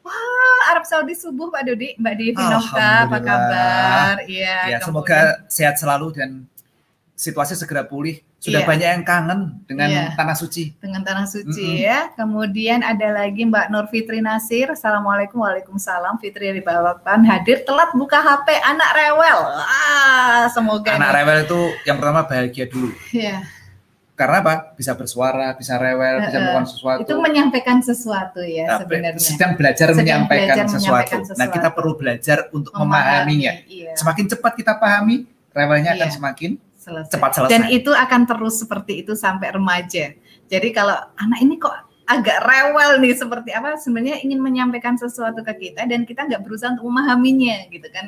Wah, 0.08 0.72
Arab 0.72 0.88
Saudi 0.88 1.20
subuh 1.20 1.52
Pak 1.52 1.68
Dodi, 1.68 2.00
Mbak 2.00 2.16
Devi 2.16 2.44
Nokta, 2.48 3.12
apa 3.12 3.20
kabar? 3.20 4.16
Iya. 4.24 4.72
Ya, 4.72 4.78
semoga 4.80 5.44
sehat 5.52 5.76
selalu 5.76 6.16
dan 6.16 6.48
situasi 7.12 7.60
segera 7.60 7.84
pulih 7.84 8.24
sudah 8.38 8.62
iya. 8.62 8.70
banyak 8.70 8.90
yang 9.02 9.04
kangen 9.04 9.40
dengan 9.66 9.90
iya. 9.90 10.06
tanah 10.14 10.38
suci. 10.38 10.78
Dengan 10.78 11.02
tanah 11.02 11.26
suci 11.26 11.58
mm 11.58 11.74
-hmm. 11.74 11.88
ya. 11.90 12.00
Kemudian 12.14 12.86
ada 12.86 13.10
lagi 13.10 13.42
Mbak 13.50 13.74
Nur 13.74 13.90
Fitri 13.90 14.22
Nasir. 14.22 14.70
Assalamualaikum, 14.70 15.42
waalaikumsalam. 15.42 16.22
Fitri 16.22 16.54
di 16.54 16.62
Bawakan 16.62 17.26
hadir 17.26 17.66
telat 17.66 17.98
buka 17.98 18.22
HP 18.22 18.62
anak 18.62 18.90
rewel. 18.94 19.42
Ah, 19.58 20.46
semoga. 20.54 20.94
Anak 20.94 21.10
nih. 21.10 21.18
rewel 21.18 21.38
itu 21.50 21.62
yang 21.90 21.98
pertama 21.98 22.30
bahagia 22.30 22.66
dulu. 22.70 22.94
Iya. 23.10 23.42
Karena 24.14 24.42
apa? 24.46 24.54
Bisa 24.78 24.94
bersuara, 24.94 25.54
bisa 25.58 25.78
rewel, 25.78 26.22
uh, 26.22 26.26
bisa 26.26 26.38
melakukan 26.38 26.68
sesuatu. 26.70 27.02
Itu 27.06 27.18
menyampaikan 27.22 27.78
sesuatu 27.82 28.42
ya 28.46 28.66
Tapi, 28.66 28.82
sebenarnya. 28.86 29.22
Sedang 29.22 29.54
belajar, 29.58 29.88
sedang 29.94 30.02
menyampaikan, 30.06 30.46
belajar 30.46 30.66
sesuatu. 30.66 30.82
menyampaikan 30.86 31.20
sesuatu. 31.26 31.42
Nah, 31.42 31.48
kita 31.54 31.70
perlu 31.74 31.94
belajar 31.98 32.38
untuk 32.54 32.74
memahami, 32.74 32.94
memahaminya. 32.94 33.54
Iya. 33.66 33.94
Semakin 33.98 34.26
cepat 34.30 34.54
kita 34.58 34.74
pahami, 34.78 35.26
rewelnya 35.54 35.94
iya. 35.94 36.06
akan 36.06 36.10
semakin 36.14 36.52
selesai. 36.88 37.12
cepat 37.12 37.32
selesai. 37.36 37.52
Dan 37.52 37.64
itu 37.68 37.92
akan 37.92 38.22
terus 38.24 38.56
seperti 38.64 39.04
itu 39.04 39.14
sampai 39.20 39.52
remaja. 39.52 40.16
Jadi 40.48 40.70
kalau 40.72 40.96
anak 41.20 41.40
ini 41.44 41.60
kok 41.60 41.76
agak 42.08 42.40
rewel 42.48 43.04
nih 43.04 43.14
seperti 43.20 43.52
apa 43.52 43.76
sebenarnya 43.76 44.24
ingin 44.24 44.40
menyampaikan 44.40 44.96
sesuatu 44.96 45.44
ke 45.44 45.54
kita 45.70 45.84
dan 45.84 46.08
kita 46.08 46.24
nggak 46.24 46.40
berusaha 46.40 46.72
untuk 46.72 46.88
memahaminya 46.88 47.68
gitu 47.68 47.88
kan. 47.92 48.08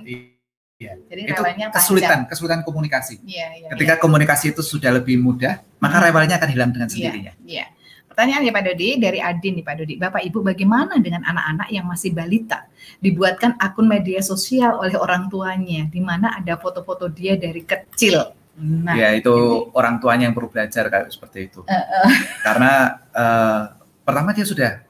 Iya. 0.79 0.95
Jadi 1.11 1.21
itu 1.27 1.43
kesulitan, 1.75 2.23
panjang. 2.23 2.31
kesulitan 2.31 2.59
komunikasi. 2.63 3.19
Iya, 3.27 3.47
iya, 3.59 3.67
Ketika 3.75 3.99
iya. 3.99 4.01
komunikasi 4.01 4.55
itu 4.55 4.63
sudah 4.63 4.95
lebih 4.95 5.19
mudah, 5.19 5.59
maka 5.83 5.99
hmm. 5.99 6.05
rewelnya 6.07 6.35
akan 6.39 6.49
hilang 6.55 6.71
dengan 6.71 6.87
iya, 6.87 6.95
sendirinya. 6.95 7.33
Iya. 7.43 7.65
pertanyaan 8.09 8.47
ya 8.47 8.51
Pak 8.51 8.63
Dodi 8.67 8.89
dari 8.99 9.19
Adin 9.23 9.53
nih 9.59 9.63
Pak 9.63 9.75
Dodi. 9.79 9.95
Bapak 9.95 10.21
Ibu 10.27 10.39
bagaimana 10.43 10.99
dengan 10.99 11.23
anak-anak 11.23 11.67
yang 11.71 11.87
masih 11.87 12.11
balita 12.11 12.67
dibuatkan 12.99 13.55
akun 13.59 13.87
media 13.87 14.19
sosial 14.19 14.75
oleh 14.75 14.95
orang 14.99 15.31
tuanya 15.31 15.87
di 15.87 16.03
mana 16.03 16.35
ada 16.35 16.59
foto-foto 16.59 17.07
dia 17.07 17.39
dari 17.39 17.63
kecil. 17.63 18.38
Nah, 18.59 18.91
ya 18.91 19.15
itu 19.15 19.31
jadi, 19.31 19.71
orang 19.79 19.95
tuanya 20.03 20.27
yang 20.27 20.35
perlu 20.35 20.51
belajar 20.51 20.91
kayak 20.91 21.07
seperti 21.15 21.47
itu. 21.47 21.63
Uh, 21.63 21.75
uh. 21.79 22.07
Karena 22.45 22.71
uh, 23.15 23.61
pertama 24.03 24.35
dia 24.35 24.43
sudah 24.43 24.83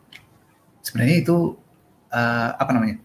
sebenarnya 0.81 1.21
itu 1.21 1.53
uh, 2.09 2.49
apa 2.57 2.71
namanya? 2.73 2.97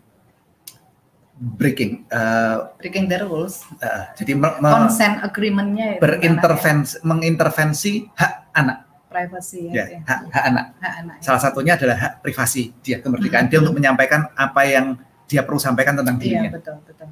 breaking 1.34 2.06
uh, 2.14 2.72
breaking 2.78 3.10
the 3.10 3.18
rules. 3.26 3.66
Uh, 3.82 4.06
jadi 4.14 4.38
consent 4.62 5.18
agreementnya 5.20 5.98
berintervensi 5.98 7.02
mengintervensi 7.02 8.06
hak 8.14 8.54
anak. 8.54 8.78
Privasi 9.10 9.70
ya. 9.70 9.84
ya 9.90 10.00
hak, 10.06 10.20
hak 10.30 10.44
anak. 10.54 10.66
Hak 10.78 10.94
anak. 11.04 11.16
Ya. 11.18 11.24
Salah 11.26 11.42
satunya 11.42 11.72
adalah 11.74 11.96
hak 11.98 12.12
privasi 12.22 12.70
dia 12.80 13.02
kemerdekaan 13.02 13.46
hmm. 13.46 13.50
dia 13.50 13.58
untuk 13.60 13.76
menyampaikan 13.76 14.30
apa 14.38 14.62
yang 14.66 14.86
dia 15.26 15.42
perlu 15.42 15.58
sampaikan 15.58 15.98
tentang 15.98 16.16
iya, 16.18 16.22
dirinya. 16.22 16.50
Iya 16.50 16.56
betul 16.56 16.76
betul. 16.86 17.08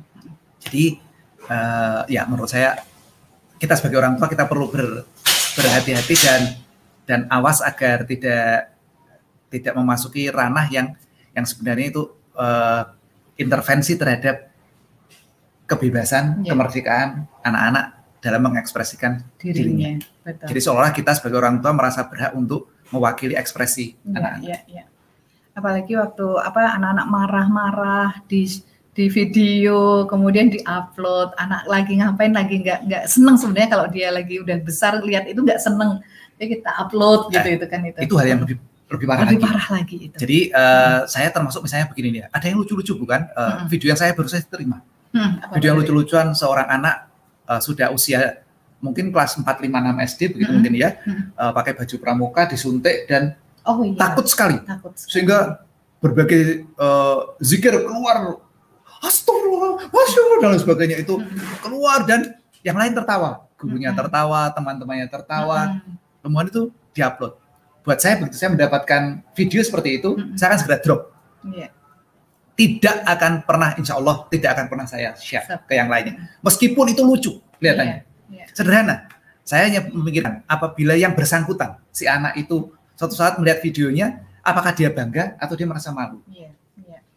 Jadi 0.62 0.84
uh, 1.50 2.03
ya 2.07 2.22
menurut 2.30 2.50
saya 2.50 2.78
kita 3.63 3.79
sebagai 3.79 4.03
orang 4.03 4.19
tua 4.19 4.27
kita 4.27 4.51
perlu 4.51 4.67
ber, 4.67 5.07
berhati-hati 5.55 6.15
dan 6.19 6.43
dan 7.07 7.21
awas 7.31 7.63
agar 7.63 8.03
tidak 8.03 8.75
tidak 9.55 9.79
memasuki 9.79 10.27
ranah 10.27 10.67
yang 10.67 10.99
yang 11.31 11.47
sebenarnya 11.47 11.95
itu 11.95 12.03
uh, 12.35 12.91
intervensi 13.39 13.95
terhadap 13.95 14.51
kebebasan, 15.71 16.43
ya. 16.43 16.53
kemerdekaan 16.53 17.31
anak-anak 17.47 17.85
dalam 18.19 18.41
mengekspresikan 18.51 19.23
dirinya. 19.39 19.55
dirinya. 19.55 19.93
Betul. 20.27 20.47
Jadi 20.53 20.61
seolah 20.61 20.91
kita 20.91 21.11
sebagai 21.17 21.39
orang 21.39 21.63
tua 21.63 21.73
merasa 21.73 22.07
berhak 22.07 22.35
untuk 22.35 22.75
mewakili 22.91 23.39
ekspresi 23.39 23.95
ya, 23.95 24.19
anak-anak. 24.19 24.49
Ya, 24.51 24.59
ya. 24.67 24.85
Apalagi 25.53 25.95
waktu 25.97 26.27
apa 26.41 26.77
anak-anak 26.77 27.07
marah-marah 27.09 28.11
di 28.27 28.49
di 28.93 29.09
video 29.09 30.05
kemudian 30.05 30.53
diupload 30.53 31.32
anak 31.40 31.64
lagi 31.64 31.97
ngapain 31.97 32.36
lagi 32.36 32.61
nggak 32.61 32.84
nggak 32.84 33.05
seneng 33.09 33.40
sebenarnya 33.40 33.70
kalau 33.72 33.86
dia 33.88 34.12
lagi 34.12 34.36
udah 34.36 34.61
besar 34.61 35.01
lihat 35.01 35.24
itu 35.24 35.40
nggak 35.40 35.61
seneng 35.64 36.05
ya 36.36 36.45
kita 36.45 36.70
upload 36.76 37.32
gitu 37.32 37.40
nah, 37.40 37.57
itu 37.57 37.66
kan 37.72 37.80
itu 37.88 37.99
itu 38.05 38.14
hal 38.20 38.28
yang 38.28 38.40
lebih 38.45 38.61
lebih 38.93 39.07
parah 39.09 39.24
lebih 39.24 39.40
lagi. 39.40 39.47
parah 39.49 39.66
lagi 39.72 39.97
itu. 40.12 40.16
Jadi 40.20 40.38
uh, 40.53 40.61
hmm. 40.61 41.01
saya 41.09 41.28
termasuk 41.32 41.61
misalnya 41.64 41.88
begini 41.88 42.09
nih, 42.12 42.22
ada 42.28 42.45
yang 42.45 42.61
lucu-lucu 42.61 42.93
bukan? 42.93 43.24
Uh, 43.32 43.64
hmm. 43.64 43.66
Video 43.72 43.88
yang 43.88 43.97
saya 43.97 44.12
baru 44.12 44.28
saya 44.28 44.45
terima. 44.45 44.84
Hmm, 45.16 45.40
video 45.57 45.72
yang 45.72 45.78
lucu-lucuan 45.80 46.36
seorang 46.36 46.68
anak 46.68 47.09
uh, 47.49 47.57
sudah 47.57 47.88
usia 47.88 48.45
mungkin 48.84 49.09
kelas 49.09 49.40
4, 49.40 49.49
5, 49.49 49.64
6 49.64 50.09
SD 50.12 50.20
begitu 50.36 50.51
hmm. 50.53 50.57
mungkin 50.61 50.74
ya, 50.76 51.01
hmm. 51.01 51.32
uh, 51.40 51.53
pakai 51.57 51.72
baju 51.72 51.97
pramuka, 51.97 52.43
disuntik 52.53 53.09
dan 53.09 53.32
oh, 53.64 53.80
iya. 53.80 53.97
takut 53.97 54.28
sekali. 54.28 54.61
Takut 54.61 54.93
sekali. 54.93 55.09
Sehingga 55.09 55.38
berbagai 56.05 56.68
uh, 56.76 57.32
zikir 57.40 57.72
keluar 57.88 58.45
astagfirullah, 59.03 59.90
masya 59.90 60.20
Allah 60.22 60.38
dan 60.40 60.61
sebagainya 60.62 60.96
itu 61.03 61.18
keluar 61.61 62.07
dan 62.07 62.38
yang 62.62 62.78
lain 62.78 62.94
tertawa, 62.94 63.50
gurunya 63.59 63.90
tertawa, 63.90 64.48
teman-temannya 64.55 65.11
tertawa, 65.11 65.82
temuan 66.22 66.46
itu 66.46 66.70
diupload 66.94 67.42
buat 67.82 67.98
saya 67.98 68.18
begitu 68.18 68.38
saya 68.38 68.55
mendapatkan 68.55 69.26
video 69.34 69.61
seperti 69.62 69.98
itu, 69.98 70.14
saya 70.38 70.55
akan 70.55 70.59
segera 70.62 70.78
drop. 70.80 71.00
Yeah. 71.50 71.70
Tidak 72.55 72.96
akan 73.03 73.42
pernah, 73.42 73.74
insya 73.74 73.98
Allah 73.98 74.22
tidak 74.30 74.55
akan 74.55 74.66
pernah 74.70 74.86
saya 74.86 75.18
share 75.18 75.66
ke 75.66 75.74
yang 75.74 75.90
lainnya. 75.90 76.30
Meskipun 76.46 76.94
itu 76.94 77.03
lucu 77.03 77.32
kelihatannya, 77.59 78.07
yeah. 78.30 78.46
Yeah. 78.46 78.46
sederhana. 78.55 79.11
Saya 79.42 79.66
hanya 79.66 79.82
memikirkan 79.90 80.46
apabila 80.46 80.94
yang 80.94 81.18
bersangkutan 81.18 81.82
si 81.90 82.07
anak 82.07 82.38
itu 82.38 82.70
suatu 82.94 83.18
saat 83.18 83.42
melihat 83.42 83.59
videonya, 83.59 84.22
apakah 84.46 84.70
dia 84.70 84.86
bangga 84.94 85.34
atau 85.42 85.59
dia 85.59 85.66
merasa 85.66 85.90
malu? 85.90 86.22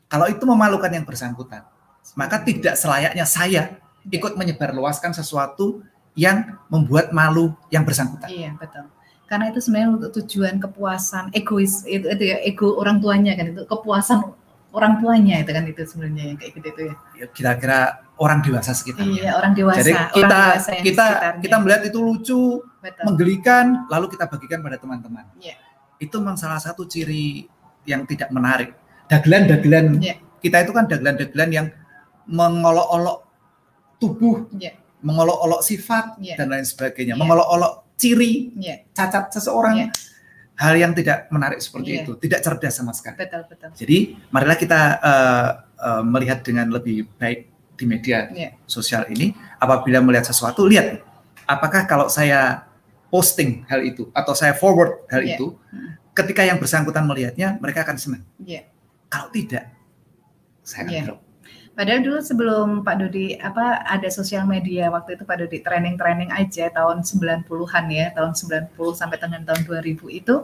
Kalau 0.09 0.25
itu 0.29 0.41
memalukan 0.45 0.89
yang 0.89 1.05
bersangkutan, 1.05 1.65
maka 2.14 2.45
tidak 2.45 2.78
selayaknya 2.78 3.26
saya 3.26 3.82
ikut 4.06 4.38
menyebarluaskan 4.38 5.18
sesuatu 5.18 5.82
yang 6.14 6.62
membuat 6.70 7.10
malu 7.10 7.58
yang 7.74 7.82
bersangkutan. 7.82 8.30
Iya 8.30 8.53
betul 8.53 8.86
karena 9.26 9.49
itu 9.49 9.58
sebenarnya 9.58 9.89
untuk 9.97 10.12
tujuan 10.22 10.62
kepuasan 10.62 11.34
egois 11.34 11.82
itu, 11.89 12.06
itu 12.06 12.24
ya 12.30 12.38
ego 12.45 12.78
orang 12.78 13.01
tuanya 13.01 13.34
kan 13.34 13.58
itu 13.58 13.66
kepuasan 13.66 14.22
orang 14.76 15.01
tuanya 15.01 15.41
itu 15.41 15.51
kan 15.56 15.64
itu 15.66 15.82
sebenarnya 15.82 16.24
yang 16.30 16.38
kayak 16.38 16.51
gitu 16.62 16.68
itu 16.70 16.82
ya. 16.86 16.95
ya 17.18 17.26
kira-kira 17.32 17.80
orang 18.20 18.39
dewasa 18.43 18.72
sekitarnya. 18.76 19.24
Iya, 19.24 19.32
orang 19.39 19.51
dewasa. 19.56 19.80
Jadi 19.80 19.91
kita 19.91 20.20
orang 20.20 20.60
dewasa 20.60 20.72
kita 20.84 21.06
kita 21.39 21.56
melihat 21.64 21.82
itu 21.88 21.99
lucu, 21.99 22.43
Betul. 22.84 23.03
menggelikan, 23.08 23.66
lalu 23.88 24.06
kita 24.12 24.28
bagikan 24.28 24.60
pada 24.60 24.78
teman-teman. 24.80 25.26
Iya. 25.39 25.56
Itu 25.99 26.20
memang 26.20 26.36
salah 26.36 26.60
satu 26.60 26.84
ciri 26.88 27.47
yang 27.88 28.03
tidak 28.03 28.32
menarik. 28.36 28.76
Dagelan-dagelan 29.08 29.99
iya. 30.03 30.20
kita 30.43 30.68
itu 30.68 30.72
kan 30.76 30.91
dagelan-dagelan 30.91 31.49
yang 31.56 31.68
mengolok-olok 32.26 33.17
tubuh, 34.01 34.49
iya. 34.57 34.76
mengolok-olok 35.01 35.61
sifat 35.61 36.19
iya. 36.19 36.36
dan 36.36 36.51
lain 36.51 36.65
sebagainya, 36.65 37.15
iya. 37.15 37.21
mengolok-olok 37.21 37.95
ciri 37.95 38.51
yeah. 38.59 38.84
cacat 38.91 39.32
seseorang. 39.32 39.88
Yeah. 39.88 39.91
Hal 40.55 40.80
yang 40.80 40.95
tidak 40.95 41.28
menarik 41.36 41.59
seperti 41.59 41.99
yeah. 41.99 42.03
itu, 42.07 42.15
tidak 42.15 42.39
cerdas 42.39 42.80
sama 42.80 42.95
sekali. 42.95 43.19
Betul, 43.19 43.43
betul. 43.43 43.76
Jadi, 43.76 44.15
marilah 44.32 44.55
kita 44.55 44.82
uh, 45.03 45.49
uh, 45.76 46.03
melihat 46.07 46.47
dengan 46.47 46.71
lebih 46.71 47.11
baik 47.19 47.51
di 47.76 47.84
media 47.84 48.32
yeah. 48.32 48.55
sosial 48.63 49.03
ini. 49.11 49.36
Apabila 49.59 49.99
melihat 49.99 50.32
sesuatu, 50.32 50.63
lihat 50.63 51.03
apakah 51.43 51.84
kalau 51.84 52.07
saya 52.07 52.71
posting 53.11 53.67
hal 53.67 53.84
itu 53.84 54.07
atau 54.15 54.32
saya 54.32 54.55
forward 54.55 55.03
hal 55.11 55.28
yeah. 55.28 55.36
itu, 55.36 55.59
ketika 56.15 56.47
yang 56.47 56.55
bersangkutan 56.55 57.03
melihatnya, 57.03 57.59
mereka 57.59 57.84
akan 57.84 57.99
senang. 57.99 58.23
Yeah. 58.39 58.63
Kalau 59.11 59.28
tidak, 59.36 59.76
saya 60.63 60.88
akan 60.88 60.95
yeah. 60.95 61.03
drop. 61.03 61.19
Padahal 61.76 62.07
dulu 62.07 62.19
sebelum 62.23 62.67
Pak 62.88 62.95
Dodi 63.03 63.36
apa 63.36 63.84
ada 63.84 64.07
sosial 64.07 64.47
media 64.47 64.88
waktu 64.88 65.19
itu 65.19 65.28
Pak 65.28 65.43
Dodi 65.43 65.59
training-training 65.59 66.32
aja 66.32 66.71
tahun 66.71 67.03
90-an 67.03 67.86
ya, 67.91 68.15
tahun 68.15 68.32
90 68.32 68.80
sampai 68.95 69.19
dengan 69.19 69.43
tahun 69.43 69.67
2000 69.67 70.07
itu 70.07 70.36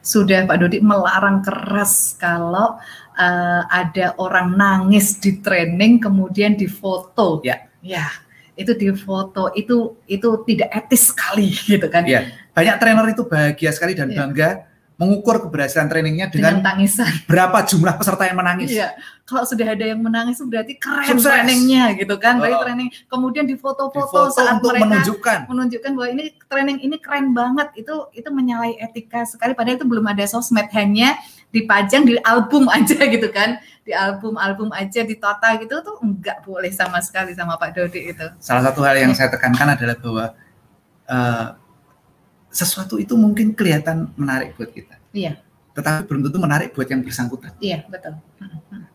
sudah 0.00 0.48
Pak 0.48 0.56
Dodi 0.56 0.80
melarang 0.80 1.44
keras 1.44 2.16
kalau 2.16 2.80
uh, 3.20 3.62
ada 3.68 4.16
orang 4.16 4.56
nangis 4.56 5.20
di 5.20 5.44
training 5.44 6.00
kemudian 6.00 6.56
difoto. 6.56 7.44
Ya. 7.44 7.68
Ya. 7.84 8.08
Itu 8.56 8.72
difoto 8.72 9.52
itu 9.52 10.00
itu 10.08 10.28
tidak 10.48 10.72
etis 10.72 11.12
sekali 11.12 11.52
gitu 11.68 11.84
kan. 11.92 12.08
Ya. 12.08 12.32
Banyak 12.56 12.80
trainer 12.80 13.06
itu 13.12 13.28
bahagia 13.28 13.76
sekali 13.76 13.92
dan 13.92 14.08
ya. 14.08 14.24
bangga 14.24 14.67
mengukur 14.98 15.38
keberhasilan 15.46 15.86
trainingnya 15.86 16.26
dengan, 16.26 16.58
dengan 16.58 16.74
tangisan. 16.74 17.06
Berapa 17.30 17.62
jumlah 17.62 17.94
peserta 17.94 18.26
yang 18.26 18.34
menangis? 18.42 18.74
Iya. 18.74 18.98
Kalau 19.22 19.46
sudah 19.46 19.70
ada 19.70 19.84
yang 19.86 20.02
menangis 20.02 20.42
berarti 20.42 20.74
keren 20.74 21.06
Sukses. 21.14 21.30
trainingnya 21.30 21.94
gitu 21.94 22.18
kan. 22.18 22.42
Oh. 22.42 22.66
training 22.66 22.90
kemudian 23.06 23.46
difoto-foto 23.46 24.34
saat 24.34 24.58
untuk 24.58 24.74
mereka 24.74 24.90
menunjukkan 24.90 25.38
menunjukkan 25.46 25.90
bahwa 25.94 26.08
ini 26.10 26.24
training 26.50 26.78
ini 26.82 26.96
keren 26.98 27.30
banget. 27.30 27.70
Itu 27.78 28.10
itu 28.10 28.26
menyalahi 28.26 28.82
etika 28.82 29.22
sekali 29.22 29.54
padahal 29.54 29.78
itu 29.78 29.86
belum 29.86 30.02
ada 30.10 30.26
sosmed 30.26 30.66
hanya 30.74 31.14
dipajang 31.54 32.02
di 32.02 32.18
album 32.26 32.66
aja 32.74 32.98
gitu 32.98 33.30
kan. 33.30 33.62
Di 33.86 33.94
album-album 33.94 34.74
aja 34.74 35.06
di 35.06 35.14
total 35.14 35.62
gitu 35.62 35.78
tuh 35.78 36.02
enggak 36.02 36.42
boleh 36.42 36.74
sama 36.74 36.98
sekali 36.98 37.38
sama 37.38 37.54
Pak 37.54 37.70
Dodi 37.70 38.10
itu. 38.10 38.26
Salah 38.42 38.66
satu 38.66 38.82
hal 38.82 38.98
yang 38.98 39.14
saya 39.14 39.30
tekankan 39.30 39.78
adalah 39.78 39.96
bahwa 40.02 40.26
uh, 41.06 41.46
sesuatu 42.48 42.96
itu 42.96 43.14
mungkin 43.14 43.52
kelihatan 43.52 44.12
menarik 44.16 44.56
buat 44.56 44.72
kita. 44.72 44.96
Iya. 45.12 45.40
Tetapi 45.76 46.10
belum 46.10 46.26
tentu 46.26 46.38
menarik 46.42 46.74
buat 46.74 46.88
yang 46.90 47.04
bersangkutan. 47.04 47.54
Iya, 47.62 47.86
betul. 47.86 48.18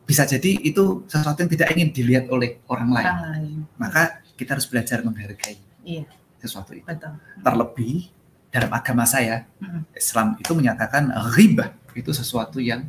Bisa 0.04 0.28
jadi 0.28 0.60
itu 0.60 1.08
sesuatu 1.08 1.40
yang 1.40 1.52
tidak 1.54 1.72
ingin 1.72 1.90
dilihat 1.96 2.26
oleh 2.28 2.60
orang 2.68 2.90
lain. 2.92 3.06
Orang 3.08 3.22
lain. 3.32 3.58
Maka 3.80 4.20
kita 4.36 4.60
harus 4.60 4.68
belajar 4.68 5.00
menghargai 5.00 5.56
iya. 5.88 6.04
sesuatu 6.44 6.76
itu. 6.76 6.84
Betul. 6.84 7.16
Terlebih 7.40 8.12
dalam 8.52 8.72
agama 8.76 9.08
saya, 9.08 9.48
Islam 9.96 10.36
itu 10.38 10.52
menyatakan 10.52 11.10
riba 11.34 11.72
itu 11.96 12.12
sesuatu 12.12 12.60
yang 12.60 12.84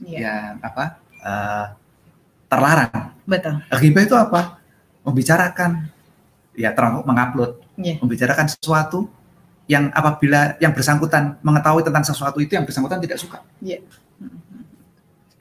iya. 0.00 0.18
yang 0.24 0.52
apa? 0.64 1.02
Uh, 1.20 1.66
terlarang. 2.48 3.12
Betul. 3.28 3.60
Riba 3.68 4.00
itu 4.08 4.16
apa? 4.16 4.56
Membicarakan 5.04 5.92
ya 6.56 6.72
termasuk 6.74 7.04
mengupload, 7.06 7.52
yeah. 7.78 8.00
membicarakan 8.02 8.50
sesuatu 8.50 9.06
yang 9.68 9.92
apabila 9.92 10.56
yang 10.58 10.72
bersangkutan 10.72 11.36
mengetahui 11.44 11.84
tentang 11.84 12.02
sesuatu 12.02 12.40
itu 12.40 12.56
yang 12.56 12.64
bersangkutan 12.64 13.04
tidak 13.04 13.20
suka. 13.20 13.44
Iya. 13.60 13.84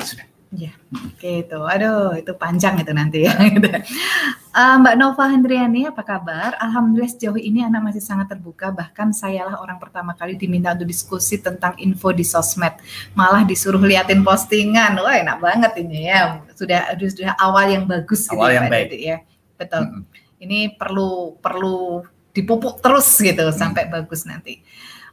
Sudah. 0.03 0.28
Iya, 0.47 0.71
oke 0.95 1.32
itu. 1.43 1.59
Aduh, 1.59 2.15
itu 2.15 2.32
panjang 2.39 2.80
itu 2.80 2.91
nanti 2.95 3.28
ya. 3.28 3.36
uh, 3.36 4.75
Mbak 4.84 4.95
Nova 4.95 5.28
Hendriani, 5.28 5.91
apa 5.91 6.03
kabar? 6.07 6.55
Alhamdulillah 6.55 7.11
sejauh 7.11 7.36
ini 7.36 7.67
anak 7.67 7.91
masih 7.91 7.99
sangat 7.99 8.32
terbuka. 8.32 8.71
Bahkan 8.71 9.11
sayalah 9.11 9.59
orang 9.59 9.75
pertama 9.75 10.15
kali 10.15 10.39
diminta 10.39 10.71
untuk 10.71 10.88
diskusi 10.88 11.39
tentang 11.39 11.75
info 11.80 12.15
di 12.15 12.23
sosmed. 12.23 12.80
Malah 13.11 13.43
disuruh 13.43 13.80
liatin 13.84 14.23
postingan. 14.23 14.95
Wah, 15.03 15.19
enak 15.19 15.38
banget 15.43 15.71
ini 15.84 16.07
ya. 16.07 16.39
Sudah 16.55 16.95
sudah 16.95 17.36
awal 17.39 17.67
yang 17.67 17.84
bagus 17.84 18.28
gitu 18.28 18.39
awal 18.39 18.55
ya, 18.55 18.55
yang 18.59 18.67
baik. 18.71 18.89
ya. 18.95 19.17
Betul. 19.59 19.84
Mm 19.84 19.91
-hmm. 19.91 20.03
Ini 20.47 20.59
perlu 20.80 21.36
perlu 21.43 22.07
dipupuk 22.38 22.77
terus 22.85 23.09
gitu 23.17 23.49
hmm. 23.49 23.57
sampai 23.57 23.89
bagus 23.89 24.21
nanti. 24.29 24.61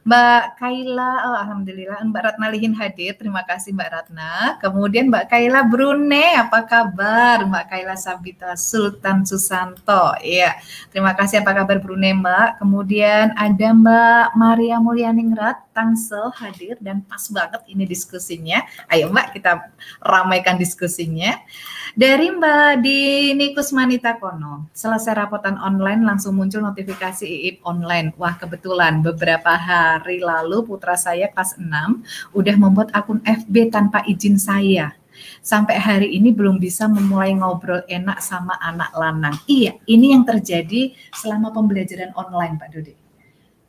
Mbak 0.05 0.61
Kaila, 0.61 1.13
oh, 1.25 1.33
alhamdulillah 1.33 1.97
Mbak 2.05 2.21
Ratna 2.21 2.53
Lihin 2.53 2.77
hadir. 2.77 3.17
Terima 3.17 3.41
kasih 3.41 3.73
Mbak 3.73 3.89
Ratna. 3.89 4.53
Kemudian 4.61 5.09
Mbak 5.09 5.33
Kaila 5.33 5.65
Brunei, 5.65 6.37
apa 6.37 6.61
kabar? 6.61 7.41
Mbak 7.41 7.65
Kaila 7.73 7.97
Sabita 7.97 8.53
Sultan 8.53 9.25
Susanto. 9.25 10.13
Iya. 10.21 10.61
Terima 10.93 11.17
kasih 11.17 11.41
apa 11.41 11.57
kabar 11.57 11.81
Brunei, 11.81 12.13
Mbak. 12.13 12.61
Kemudian 12.61 13.33
ada 13.33 13.67
Mbak 13.73 14.37
Maria 14.37 14.77
Mulyaningrat 14.77 15.65
Tangsel 15.73 16.29
hadir 16.37 16.77
dan 16.77 17.01
pas 17.01 17.25
banget 17.33 17.65
ini 17.65 17.89
diskusinya. 17.89 18.61
Ayo 18.85 19.09
Mbak, 19.09 19.41
kita 19.41 19.73
ramaikan 20.05 20.61
diskusinya. 20.61 21.33
Dari 21.95 22.27
Mbak 22.27 22.83
Dini 22.83 23.55
Kusmanita 23.55 24.19
Kono, 24.19 24.67
selesai 24.75 25.15
rapotan 25.15 25.55
online 25.55 26.03
langsung 26.03 26.35
muncul 26.35 26.59
notifikasi 26.59 27.23
IIP 27.23 27.63
online. 27.63 28.11
Wah, 28.19 28.35
kebetulan 28.35 28.99
beberapa 28.99 29.55
hari 29.55 30.19
lalu 30.19 30.67
putra 30.67 30.99
saya 30.99 31.31
kelas 31.31 31.55
6 31.55 32.35
udah 32.35 32.55
membuat 32.59 32.91
akun 32.91 33.23
FB 33.23 33.71
tanpa 33.71 34.03
izin 34.03 34.35
saya. 34.35 34.91
Sampai 35.39 35.79
hari 35.79 36.11
ini 36.19 36.35
belum 36.35 36.59
bisa 36.59 36.91
memulai 36.91 37.31
ngobrol 37.31 37.87
enak 37.87 38.19
sama 38.19 38.59
anak 38.59 38.91
lanang. 38.91 39.39
Iya, 39.47 39.79
ini 39.87 40.11
yang 40.11 40.27
terjadi 40.27 40.91
selama 41.15 41.55
pembelajaran 41.55 42.11
online, 42.19 42.59
Pak 42.59 42.75
Dodi. 42.75 42.91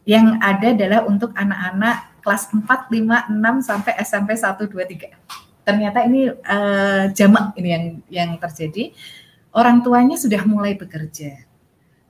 Yang 0.03 0.35
ada 0.43 0.75
adalah 0.75 1.01
untuk 1.07 1.31
anak-anak 1.31 2.27
kelas 2.27 2.51
4, 2.51 2.91
5, 2.91 3.31
6 3.39 3.63
sampai 3.63 3.95
SMP 4.03 4.35
1 4.35 4.67
2 4.67 4.83
3 4.83 5.46
ternyata 5.67 6.07
ini 6.07 6.31
uh, 6.31 7.11
jamak 7.11 7.59
ini 7.59 7.69
yang 7.75 7.85
yang 8.07 8.31
terjadi. 8.39 8.95
Orang 9.51 9.83
tuanya 9.83 10.15
sudah 10.15 10.47
mulai 10.47 10.79
bekerja. 10.79 11.43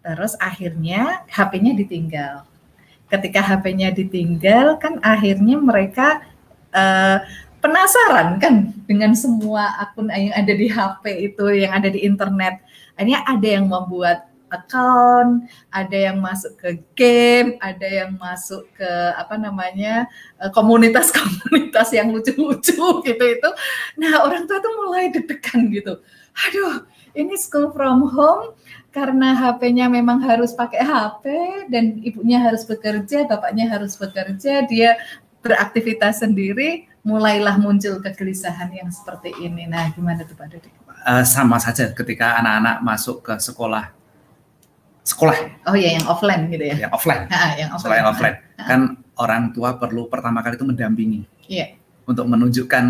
Terus 0.04 0.36
akhirnya 0.36 1.24
HP-nya 1.32 1.72
ditinggal. 1.72 2.44
Ketika 3.08 3.40
HP-nya 3.40 3.96
ditinggal 3.96 4.76
kan 4.76 5.00
akhirnya 5.00 5.56
mereka 5.56 6.20
uh, 6.76 7.24
penasaran 7.64 8.36
kan 8.36 8.76
dengan 8.84 9.16
semua 9.16 9.72
akun 9.80 10.12
yang 10.12 10.36
ada 10.36 10.52
di 10.52 10.66
HP 10.68 11.04
itu 11.32 11.44
yang 11.56 11.72
ada 11.72 11.88
di 11.88 12.04
internet. 12.04 12.60
Akhirnya 12.94 13.24
ada 13.24 13.48
yang 13.48 13.66
membuat 13.72 14.28
account, 14.56 15.44
ada 15.68 15.96
yang 15.96 16.18
masuk 16.18 16.56
ke 16.56 16.70
game, 16.96 17.60
ada 17.60 17.84
yang 17.84 18.16
masuk 18.16 18.64
ke 18.72 18.90
apa 19.16 19.36
namanya 19.36 20.08
eh, 20.40 20.50
komunitas-komunitas 20.50 21.92
yang 21.92 22.12
lucu-lucu 22.12 22.84
gitu 23.08 23.24
itu. 23.24 23.50
Nah 24.00 24.24
orang 24.24 24.48
tua 24.48 24.58
tuh 24.58 24.72
mulai 24.80 25.12
deg-degan 25.12 25.68
gitu. 25.70 26.00
Aduh, 26.36 26.84
ini 27.16 27.32
school 27.40 27.72
from 27.72 28.04
home 28.12 28.52
karena 28.92 29.36
HP-nya 29.36 29.88
memang 29.88 30.20
harus 30.24 30.52
pakai 30.52 30.84
HP 30.84 31.24
dan 31.72 32.00
ibunya 32.00 32.40
harus 32.40 32.64
bekerja, 32.64 33.24
bapaknya 33.28 33.68
harus 33.68 33.96
bekerja, 33.96 34.64
dia 34.68 35.00
beraktivitas 35.40 36.20
sendiri, 36.24 36.88
mulailah 37.06 37.56
muncul 37.56 38.02
kegelisahan 38.02 38.72
yang 38.72 38.90
seperti 38.90 39.30
ini. 39.38 39.64
Nah, 39.70 39.92
gimana 39.94 40.26
tuh 40.26 40.34
Pak 40.34 40.46
Dodi? 40.50 40.70
Uh, 41.06 41.22
sama 41.22 41.62
saja 41.62 41.94
ketika 41.94 42.40
anak-anak 42.42 42.82
masuk 42.82 43.22
ke 43.22 43.34
sekolah 43.38 43.94
sekolah. 45.06 45.62
Oh 45.70 45.78
iya, 45.78 45.94
yang 45.94 46.06
offline 46.10 46.50
gitu 46.50 46.64
ya? 46.66 46.76
Yang 46.86 46.92
offline. 46.98 47.30
Ha, 47.30 47.54
yang 47.54 47.70
offline. 47.70 47.80
Sekolah 47.80 47.96
yang 47.96 48.08
offline. 48.10 48.36
Ha. 48.58 48.62
Kan 48.66 48.80
orang 49.22 49.42
tua 49.54 49.78
perlu 49.78 50.10
pertama 50.10 50.42
kali 50.42 50.58
itu 50.58 50.66
mendampingi. 50.66 51.20
Iya. 51.46 51.78
Untuk 52.10 52.26
menunjukkan 52.26 52.84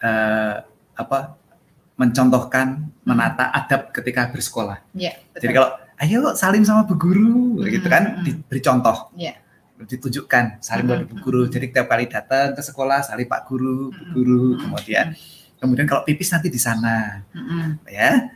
uh, 0.00 0.54
apa? 0.94 1.18
Mencontohkan, 1.98 2.66
hmm. 2.80 3.04
menata 3.04 3.52
adab 3.52 3.92
ketika 3.92 4.30
bersekolah. 4.30 4.80
Iya. 4.94 5.20
Jadi 5.36 5.52
kalau 5.52 5.70
ayo 6.00 6.32
salim 6.32 6.64
sama 6.64 6.88
bu 6.88 6.96
guru, 6.96 7.60
hmm. 7.60 7.68
gitu 7.68 7.88
kan, 7.90 8.04
hmm. 8.16 8.24
diberi 8.24 8.60
contoh. 8.62 9.12
Iya 9.18 9.36
ditunjukkan 9.80 10.60
salim 10.60 10.84
hmm. 10.88 11.08
bu 11.08 11.14
guru. 11.24 11.42
Jadi 11.48 11.72
tiap 11.72 11.88
kali 11.88 12.04
datang 12.04 12.52
ke 12.52 12.60
sekolah 12.60 13.00
salim 13.00 13.24
pak 13.24 13.48
guru, 13.48 13.88
bu 13.88 13.96
hmm. 13.96 14.12
guru, 14.12 14.44
kemudian 14.60 15.16
kemudian 15.60 15.88
kalau 15.88 16.04
pipis 16.04 16.32
nanti 16.32 16.48
di 16.52 16.60
sana, 16.60 17.24
hmm. 17.32 17.84
ya. 17.88 18.28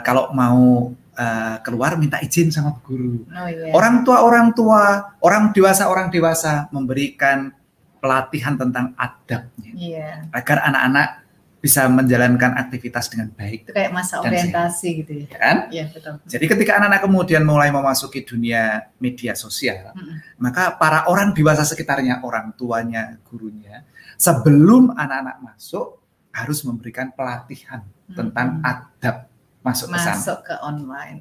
Kalau 0.00 0.32
mau 0.32 0.88
uh, 1.18 1.56
keluar 1.66 1.98
minta 1.98 2.22
izin 2.22 2.54
sama 2.54 2.78
guru. 2.86 3.26
Oh, 3.26 3.48
yeah. 3.50 3.74
Orang 3.74 4.06
tua 4.06 4.22
orang 4.22 4.54
tua, 4.54 5.12
orang 5.20 5.50
dewasa 5.50 5.90
orang 5.90 6.08
dewasa 6.14 6.70
memberikan 6.70 7.50
pelatihan 7.98 8.54
tentang 8.54 8.94
adabnya 8.94 9.72
yeah. 9.74 10.22
agar 10.30 10.62
anak-anak 10.62 11.28
bisa 11.58 11.90
menjalankan 11.90 12.54
aktivitas 12.54 13.10
dengan 13.10 13.34
baik. 13.34 13.66
Itu 13.66 13.74
kayak 13.74 13.90
masa 13.90 14.22
orientasi 14.22 14.88
gitu 15.02 15.12
ya. 15.26 15.28
Kan? 15.34 15.56
Iya, 15.74 15.90
betul. 15.90 16.22
Jadi 16.30 16.44
ketika 16.46 16.78
anak-anak 16.78 17.02
kemudian 17.02 17.42
mulai 17.42 17.74
memasuki 17.74 18.22
dunia 18.22 18.94
media 19.02 19.34
sosial, 19.34 19.90
hmm. 19.90 20.38
maka 20.38 20.78
para 20.78 21.10
orang 21.10 21.34
dewasa 21.34 21.66
sekitarnya, 21.66 22.22
orang 22.22 22.54
tuanya, 22.54 23.18
gurunya, 23.26 23.82
sebelum 24.14 24.94
anak-anak 24.94 25.42
masuk 25.42 25.98
harus 26.30 26.62
memberikan 26.62 27.10
pelatihan 27.10 27.82
hmm. 27.82 28.14
tentang 28.14 28.62
adab 28.62 29.27
masuk, 29.68 29.86
masuk 29.92 30.38
ke 30.40 30.52
ke 30.52 30.54
online. 30.64 31.18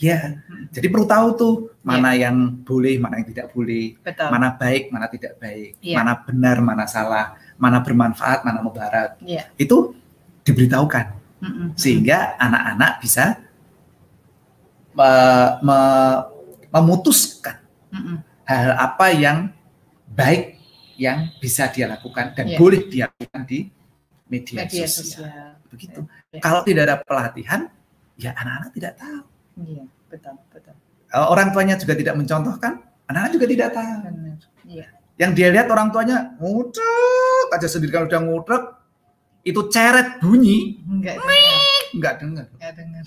Iya, 0.00 0.40
hmm. 0.48 0.72
jadi 0.72 0.86
perlu 0.88 1.04
tahu 1.04 1.26
tuh 1.36 1.54
mana 1.84 2.16
yeah. 2.16 2.28
yang 2.28 2.56
boleh, 2.64 2.96
mana 2.96 3.20
yang 3.20 3.28
tidak 3.28 3.52
boleh, 3.52 4.00
Betul. 4.00 4.32
mana 4.32 4.56
baik, 4.56 4.88
mana 4.88 5.06
tidak 5.12 5.36
baik, 5.36 5.76
yeah. 5.84 6.00
mana 6.00 6.16
benar, 6.24 6.56
mana 6.64 6.84
salah, 6.88 7.36
mana 7.60 7.84
bermanfaat, 7.84 8.48
mana 8.48 8.64
mudarat. 8.64 9.20
Yeah. 9.20 9.44
Itu 9.60 9.92
diberitahukan 10.44 11.06
mm 11.40 11.50
-mm. 11.50 11.68
sehingga 11.76 12.36
anak-anak 12.36 12.92
bisa 13.00 13.24
me 14.94 15.10
me 15.64 15.78
memutuskan 16.70 17.58
mm 17.90 18.00
-mm. 18.00 18.16
hal 18.46 18.70
apa 18.76 19.06
yang 19.10 19.38
baik 20.12 20.60
yang 20.94 21.32
bisa 21.42 21.66
dia 21.72 21.90
lakukan 21.90 22.36
dan 22.36 22.46
yeah. 22.46 22.60
boleh 22.60 22.86
dia 22.86 23.10
lakukan 23.10 23.42
di 23.48 23.72
media, 24.30 24.62
media 24.62 24.86
sosial. 24.86 25.26
sosial. 25.26 25.48
Begitu. 25.72 26.00
Yeah. 26.30 26.42
Kalau 26.44 26.60
tidak 26.62 26.82
ada 26.86 26.96
pelatihan, 27.02 27.60
ya 28.18 28.30
anak-anak 28.34 28.70
tidak 28.74 28.92
tahu. 28.98 29.22
Iya, 29.62 29.84
betul, 30.10 30.34
betul. 30.50 30.74
Kalau 31.10 31.26
orang 31.30 31.48
tuanya 31.54 31.74
juga 31.78 31.94
tidak 31.94 32.14
mencontohkan, 32.18 32.82
anak-anak 33.06 33.32
juga 33.34 33.46
tidak 33.46 33.68
tahu. 33.74 33.94
Benar. 34.02 34.38
Iya. 34.66 34.86
Yang 35.14 35.30
dia 35.38 35.48
lihat 35.54 35.66
orang 35.70 35.94
tuanya 35.94 36.34
ngutrek 36.42 37.54
aja 37.54 37.68
sendiri 37.70 37.94
kalau 37.94 38.10
udah 38.10 38.22
ngutrek 38.26 38.64
itu 39.46 39.60
ceret 39.70 40.18
bunyi, 40.18 40.82
enggak 40.88 41.20
dengar. 41.22 41.60
Enggak 41.94 42.14
dengar. 42.18 42.46
Enggak 42.58 42.72
dengar. 42.74 43.06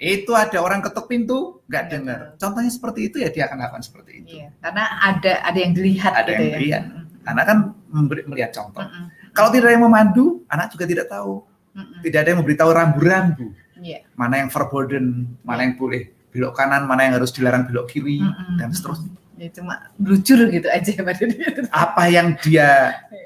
Itu 0.00 0.32
ada 0.36 0.58
orang 0.60 0.80
ketuk 0.84 1.06
pintu, 1.08 1.64
enggak 1.70 1.84
dengar. 1.88 2.20
Contohnya 2.36 2.68
seperti 2.72 3.00
itu 3.08 3.16
ya 3.24 3.28
dia 3.32 3.48
akan 3.48 3.56
lakukan 3.56 3.84
seperti 3.84 4.10
itu. 4.20 4.34
Iya, 4.36 4.48
karena 4.60 4.84
ada 5.00 5.32
ada 5.40 5.58
yang 5.60 5.72
dilihat 5.72 6.12
ada 6.12 6.28
gitu 6.28 6.42
yang 6.44 6.52
ya. 6.52 6.58
dilihat. 6.60 6.84
Anak 7.20 7.44
kan 7.46 7.58
memberi, 7.92 8.20
melihat 8.28 8.50
contoh. 8.52 8.80
Mm 8.84 8.90
-mm. 8.90 9.06
Kalau 9.36 9.48
tidak 9.52 9.70
ada 9.70 9.74
yang 9.76 9.84
memandu, 9.86 10.24
anak 10.50 10.72
juga 10.72 10.84
tidak 10.88 11.06
tahu. 11.08 11.44
Mm 11.72 11.80
-mm. 11.80 12.00
Tidak 12.04 12.18
ada 12.18 12.28
yang 12.32 12.40
memberitahu 12.42 12.70
rambu-rambu 12.72 13.46
yeah. 13.80 14.04
mana 14.14 14.44
yang 14.44 14.50
forbidden, 14.52 15.36
mana 15.42 15.66
yang 15.66 15.74
boleh 15.76 16.12
belok 16.30 16.54
kanan, 16.54 16.86
mana 16.86 17.10
yang 17.10 17.14
harus 17.18 17.34
dilarang 17.34 17.66
belok 17.66 17.90
kiri, 17.90 18.22
mm 18.22 18.30
-hmm. 18.30 18.56
dan 18.60 18.70
seterusnya. 18.70 19.10
Ya 19.40 19.48
cuma 19.56 19.88
lucu 19.96 20.36
gitu 20.36 20.68
aja 20.68 20.90
pada 21.08 21.24
dia. 21.24 21.48
Apa 21.72 22.02
yang 22.12 22.36
dia, 22.44 22.68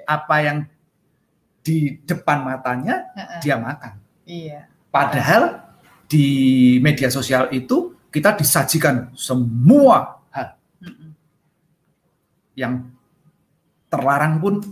apa 0.07 0.37
yang 0.41 0.59
di 1.65 1.99
depan 2.05 2.45
matanya 2.45 3.09
uh 3.17 3.21
-uh. 3.21 3.41
dia 3.41 3.57
makan. 3.59 3.93
Iya. 4.29 4.69
Padahal 4.93 5.65
di 6.07 6.27
media 6.79 7.11
sosial 7.11 7.51
itu 7.51 7.97
kita 8.13 8.37
disajikan 8.39 9.11
semua 9.19 10.23
hal 10.31 10.55
mm 10.79 10.93
-mm. 10.93 11.11
yang 12.55 12.73
terlarang 13.91 14.39
pun 14.39 14.63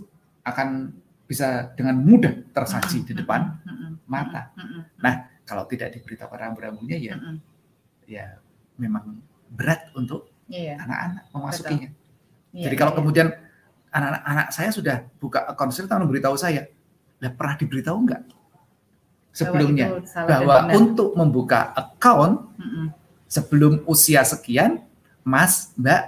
akan 0.46 0.94
bisa 1.26 1.72
dengan 1.74 1.98
mudah 1.98 2.30
tersaji 2.54 3.00
mm 3.00 3.02
-mm. 3.02 3.08
di 3.08 3.12
depan 3.18 3.40
mm 3.66 3.74
-mm. 3.74 3.90
mata. 4.06 4.42
Nah, 5.00 5.31
kalau 5.42 5.66
tidak 5.66 5.94
diberitahu 5.94 6.32
rambu-rambunya 6.32 6.98
ya 6.98 7.14
mm 7.18 7.22
-hmm. 7.22 7.36
ya 8.06 8.26
memang 8.78 9.20
berat 9.52 9.92
untuk 9.92 10.32
iya. 10.48 10.80
anak-anak 10.80 11.24
yeah. 11.28 11.34
memasukinya. 11.36 11.90
Yeah, 12.52 12.64
Jadi 12.68 12.74
kalau 12.76 12.92
yeah. 12.92 12.98
kemudian 13.00 13.28
anak-anak 13.92 14.46
saya 14.52 14.70
sudah 14.72 14.96
buka 15.20 15.44
akun 15.44 15.68
tanpa 15.68 16.00
memberitahu 16.00 16.36
saya, 16.40 16.68
lah 17.20 17.32
pernah 17.36 17.54
diberitahu 17.60 17.96
enggak 17.96 18.22
sebelumnya 19.32 20.00
bahwa 20.28 20.68
untuk 20.76 21.16
membuka 21.16 21.72
account 21.72 22.52
mm 22.56 22.68
-hmm. 22.68 22.86
sebelum 23.28 23.80
usia 23.88 24.20
sekian, 24.24 24.84
Mas, 25.24 25.72
Mbak 25.76 26.02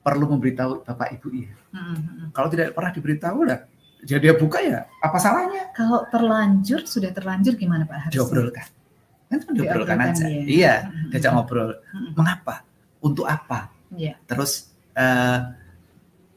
perlu 0.00 0.24
memberitahu 0.36 0.84
Bapak 0.84 1.12
Ibu 1.20 1.28
ya. 1.36 1.52
Mm 1.72 1.80
-hmm. 1.80 2.26
Kalau 2.32 2.48
tidak 2.48 2.72
pernah 2.72 2.92
diberitahu 2.92 3.38
lah 3.44 3.60
jadi 4.06 4.30
dia 4.30 4.34
buka 4.38 4.62
ya 4.62 4.86
apa 5.02 5.18
salahnya? 5.18 5.74
Kalau 5.74 6.06
terlanjur 6.06 6.86
sudah 6.86 7.10
terlanjur 7.10 7.58
gimana 7.58 7.82
Pak 7.82 8.08
Harus? 8.08 8.14
Diobrolkan. 8.14 8.66
Kan 9.26 9.36
cuma 9.42 9.52
diobrolkan 9.58 9.98
aja. 9.98 10.24
Ya. 10.30 10.42
Iya, 10.46 10.74
hmm. 10.86 11.10
diajak 11.10 11.30
ngobrol. 11.34 11.70
Hmm. 11.90 12.14
Mengapa? 12.14 12.62
Untuk 13.02 13.26
apa? 13.26 13.74
Iya. 13.90 14.14
Terus 14.30 14.70
uh, 14.94 15.50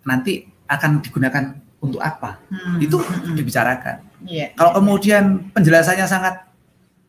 nanti 0.02 0.50
akan 0.66 1.06
digunakan 1.06 1.44
untuk 1.78 2.02
apa? 2.02 2.42
Hmm. 2.50 2.82
Itu 2.82 3.06
dibicarakan. 3.38 4.26
Iya. 4.26 4.58
Kalau 4.58 4.82
kemudian 4.82 5.54
penjelasannya 5.54 6.10
sangat 6.10 6.36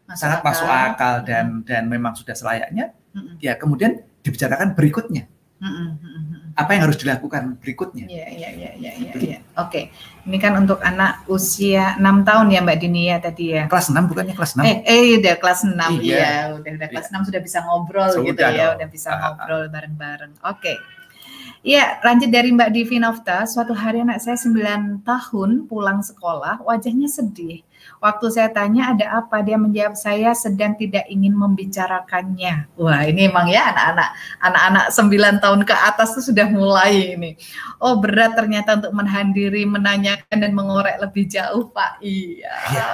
masuk 0.04 0.20
sangat 0.20 0.38
akal. 0.44 0.48
masuk 0.52 0.68
akal 0.68 1.14
dan 1.24 1.44
hmm. 1.48 1.64
dan 1.64 1.82
memang 1.88 2.12
sudah 2.12 2.36
selayaknya, 2.36 2.92
hmm. 3.16 3.40
ya 3.40 3.56
kemudian 3.56 4.04
dibicarakan 4.20 4.76
berikutnya. 4.76 5.24
Apa 6.56 6.72
yang 6.72 6.88
harus 6.88 6.96
dilakukan 6.96 7.60
berikutnya? 7.60 8.08
Iya, 8.08 8.26
iya, 8.32 8.48
iya, 8.56 8.70
iya, 8.80 8.92
iya. 8.96 9.12
Ya. 9.16 9.38
Oke. 9.60 9.92
Ini 10.24 10.36
kan 10.40 10.56
untuk 10.56 10.80
anak 10.80 11.28
usia 11.28 12.00
6 12.00 12.24
tahun 12.24 12.46
ya 12.48 12.60
Mbak 12.64 12.78
Dini 12.80 13.02
ya 13.12 13.16
tadi 13.20 13.52
ya. 13.52 13.64
Kelas 13.68 13.92
6 13.92 14.08
bukannya 14.08 14.32
kelas 14.32 14.56
6? 14.56 14.64
Eh, 14.64 14.76
eh 14.88 15.20
udah 15.20 15.36
kelas 15.36 15.60
6. 15.68 15.76
Iya, 15.76 15.92
iya 16.00 16.32
udah 16.56 16.70
udah 16.80 16.88
kelas 16.88 17.06
iya. 17.12 17.20
6 17.20 17.28
sudah 17.28 17.40
bisa 17.44 17.58
ngobrol 17.64 18.08
so, 18.08 18.24
gitu 18.24 18.40
ya, 18.40 18.52
dong. 18.56 18.72
udah 18.80 18.88
bisa 18.88 19.08
ngobrol 19.12 19.62
bareng-bareng. 19.68 20.32
Oke. 20.48 20.74
Iya, 21.60 22.00
lanjut 22.00 22.32
dari 22.32 22.48
Mbak 22.56 22.70
Divi 22.72 22.96
Nofta. 22.96 23.44
Suatu 23.44 23.76
hari 23.76 24.00
anak 24.00 24.24
saya 24.24 24.40
9 24.40 25.04
tahun 25.04 25.68
pulang 25.68 26.00
sekolah, 26.00 26.64
wajahnya 26.64 27.04
sedih. 27.04 27.60
Waktu 28.00 28.26
saya 28.32 28.48
tanya 28.48 28.96
ada 28.96 29.20
apa, 29.20 29.44
dia 29.44 29.60
menjawab 29.60 29.92
saya 29.92 30.32
sedang 30.32 30.72
tidak 30.80 31.04
ingin 31.12 31.36
membicarakannya. 31.36 32.72
Wah, 32.80 33.04
ini 33.04 33.28
emang 33.28 33.52
ya 33.52 33.68
anak-anak 33.70 34.08
anak-anak 34.40 34.84
9 34.88 35.44
tahun 35.44 35.60
ke 35.68 35.74
atas 35.76 36.16
tuh 36.16 36.24
sudah 36.32 36.48
mulai 36.48 37.12
ini. 37.12 37.36
Oh, 37.76 38.00
berat 38.00 38.32
ternyata 38.40 38.80
untuk 38.80 38.96
menahan 38.96 39.36
diri, 39.36 39.68
menanyakan 39.68 40.36
dan 40.40 40.52
mengorek 40.56 40.96
lebih 40.96 41.28
jauh, 41.28 41.68
Pak. 41.68 42.00
Iya. 42.00 42.52
Iya. 42.72 42.88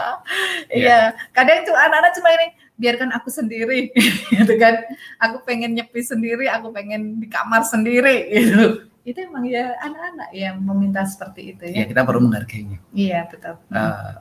iya. 0.75 1.01
Kadang 1.31 1.63
tuh 1.63 1.79
anak-anak 1.79 2.11
cuma 2.19 2.35
ini 2.35 2.47
biarkan 2.77 3.11
aku 3.17 3.33
sendiri 3.33 3.89
gitu 4.37 4.55
kan 4.61 4.85
aku 5.17 5.43
pengen 5.49 5.73
nyepi 5.73 6.05
sendiri 6.05 6.45
aku 6.53 6.71
pengen 6.77 7.17
di 7.17 7.27
kamar 7.27 7.65
sendiri 7.65 8.29
gitu 8.29 8.85
itu 9.07 9.19
emang 9.23 9.47
ya 9.49 9.73
anak-anak 9.81 10.29
yang 10.35 10.59
meminta 10.61 11.07
seperti 11.07 11.57
itu 11.57 11.65
ya, 11.73 11.83
ya 11.83 11.85
kita 11.89 12.05
perlu 12.05 12.29
menghargainya 12.29 12.79
iya 12.93 13.25
betul 13.31 13.57
uh, 13.73 14.21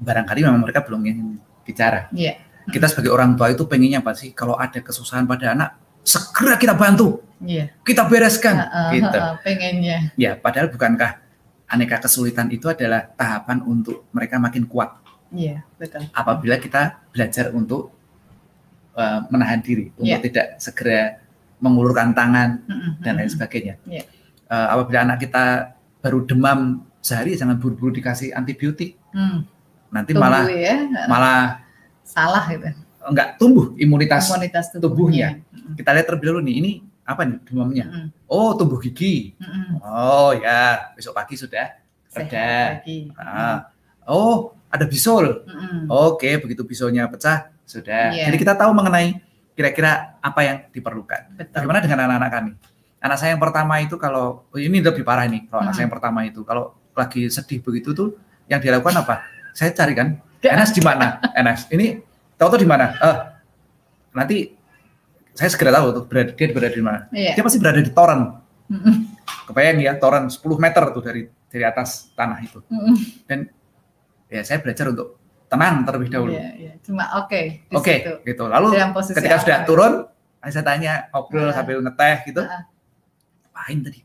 barangkali 0.00 0.40
memang 0.42 0.62
mereka 0.64 0.80
belum 0.82 1.00
ingin 1.04 1.38
bicara 1.62 2.08
iya 2.16 2.40
kita 2.70 2.86
sebagai 2.88 3.12
orang 3.12 3.36
tua 3.36 3.52
itu 3.52 3.64
pengennya 3.68 4.00
apa 4.00 4.16
sih 4.16 4.32
kalau 4.32 4.56
ada 4.56 4.80
kesusahan 4.80 5.28
pada 5.28 5.52
anak 5.52 5.70
segera 6.02 6.56
kita 6.56 6.74
bantu 6.74 7.20
iya 7.44 7.70
kita 7.84 8.08
bereskan 8.08 8.56
uh, 8.56 8.66
uh, 8.66 8.90
gitu 8.96 9.18
uh, 9.20 9.36
pengennya 9.44 10.10
ya 10.16 10.34
padahal 10.34 10.72
bukankah 10.72 11.20
aneka 11.70 12.02
kesulitan 12.02 12.50
itu 12.50 12.66
adalah 12.66 13.06
tahapan 13.14 13.62
untuk 13.62 14.08
mereka 14.10 14.40
makin 14.42 14.66
kuat 14.66 15.00
Iya, 15.30 15.62
betul. 15.78 16.10
Apabila 16.10 16.58
kita 16.58 17.06
belajar 17.14 17.54
untuk 17.54 17.94
uh, 18.98 19.26
menahan 19.30 19.62
diri, 19.62 19.94
untuk 19.94 20.18
yeah. 20.18 20.22
tidak 20.22 20.46
segera 20.58 21.22
mengulurkan 21.62 22.10
tangan 22.16 22.66
mm-hmm. 22.66 22.92
dan 23.02 23.12
lain 23.14 23.30
sebagainya. 23.30 23.74
Yeah. 23.86 24.02
Iya. 24.02 24.50
Uh, 24.50 24.66
apabila 24.78 24.98
anak 25.06 25.18
kita 25.22 25.44
baru 26.02 26.26
demam 26.26 26.82
sehari, 26.98 27.38
jangan 27.38 27.62
buru-buru 27.62 27.94
dikasih 27.94 28.34
antibiotik. 28.34 28.98
Mm. 29.14 29.46
Nanti 29.90 30.14
Tunggu 30.14 30.24
malah 30.24 30.42
ya. 30.46 30.76
malah 31.10 31.40
salah 32.06 32.44
gitu. 32.50 32.70
Enggak 33.00 33.36
tumbuh 33.40 33.74
imunitas, 33.74 34.30
imunitas 34.30 34.70
tubuhnya. 34.74 35.42
tubuhnya. 35.42 35.74
Kita 35.74 35.90
lihat 35.94 36.06
terlebih 36.06 36.26
dahulu 36.30 36.42
nih, 36.46 36.54
ini 36.62 36.72
apa 37.06 37.22
nih 37.26 37.38
demamnya? 37.42 37.86
Mm-hmm. 37.90 38.06
Oh, 38.30 38.50
tumbuh 38.54 38.78
gigi. 38.78 39.34
Mm-hmm. 39.40 39.82
Oh 39.82 40.30
ya, 40.36 40.92
besok 40.94 41.16
pagi 41.18 41.34
sudah 41.34 41.74
reda. 42.14 42.82
Ah. 43.18 43.72
Oh, 44.06 44.54
ada 44.70 44.86
bisul. 44.86 45.42
Oke, 45.90 46.38
begitu 46.38 46.62
bisulnya 46.62 47.10
pecah, 47.10 47.50
sudah. 47.66 48.14
Yeah. 48.14 48.30
Jadi 48.30 48.36
kita 48.46 48.54
tahu 48.54 48.70
mengenai 48.74 49.18
kira-kira 49.58 50.18
apa 50.22 50.40
yang 50.46 50.56
diperlukan. 50.70 51.34
Betul. 51.34 51.66
Bagaimana 51.66 51.78
dengan 51.82 51.98
anak-anak 52.06 52.30
kami? 52.30 52.52
Anak 53.00 53.16
saya 53.16 53.32
yang 53.32 53.42
pertama 53.42 53.74
itu 53.80 53.96
kalau 53.96 54.44
oh 54.52 54.58
ini 54.60 54.78
lebih 54.78 55.02
parah 55.02 55.26
nih. 55.26 55.48
Kalau 55.48 55.64
mm-hmm. 55.64 55.64
anak 55.66 55.72
saya 55.74 55.84
yang 55.88 55.94
pertama 55.94 56.20
itu 56.28 56.40
kalau 56.46 56.76
lagi 56.94 57.32
sedih 57.32 57.58
begitu 57.64 57.96
tuh 57.96 58.14
yang 58.46 58.60
dilakukan 58.60 59.02
apa? 59.02 59.39
Saya 59.54 59.70
cari 59.74 59.92
kan, 59.92 60.18
Enas 60.40 60.72
di 60.72 60.80
mana? 60.80 61.20
Enas, 61.36 61.68
ini 61.68 62.00
tahu 62.40 62.56
tuh 62.56 62.60
di 62.64 62.68
mana? 62.68 62.96
Uh, 62.96 63.16
nanti 64.16 64.56
saya 65.36 65.48
segera 65.52 65.70
tahu 65.76 65.86
tuh 65.94 66.04
berada 66.08 66.32
dia 66.32 66.46
berada 66.50 66.74
di 66.74 66.84
mana. 66.84 66.98
Yeah. 67.12 67.36
Dia 67.36 67.42
pasti 67.44 67.58
berada 67.60 67.80
di 67.80 67.92
toren. 67.92 68.20
Mm-hmm. 68.70 68.94
Kebayang 69.50 69.78
ya, 69.82 69.92
toren 70.00 70.24
10 70.30 70.40
meter 70.56 70.84
tuh 70.94 71.02
dari 71.02 71.22
dari 71.50 71.64
atas 71.66 72.12
tanah 72.14 72.38
itu. 72.40 72.58
Mm-hmm. 72.66 72.96
Dan 73.28 73.38
ya 74.30 74.42
saya 74.46 74.58
belajar 74.62 74.90
untuk 74.90 75.20
tenang 75.50 75.82
terlebih 75.82 76.08
dahulu. 76.08 76.32
Iya, 76.32 76.48
iya. 76.56 76.72
Cuma 76.84 77.04
oke. 77.18 77.26
Okay, 77.26 77.44
oke, 77.74 77.82
okay, 77.82 78.22
gitu. 78.22 78.44
Lalu 78.46 78.78
ketika 79.16 79.36
sudah 79.42 79.58
turun, 79.66 79.92
saya 80.40 80.64
tanya 80.64 80.92
ngobrol 81.10 81.50
uh, 81.50 81.54
sambil 81.54 81.82
ngeteh 81.82 82.16
gitu. 82.30 82.42
Uh, 82.46 82.62
Apain 83.50 83.82
tadi? 83.82 84.00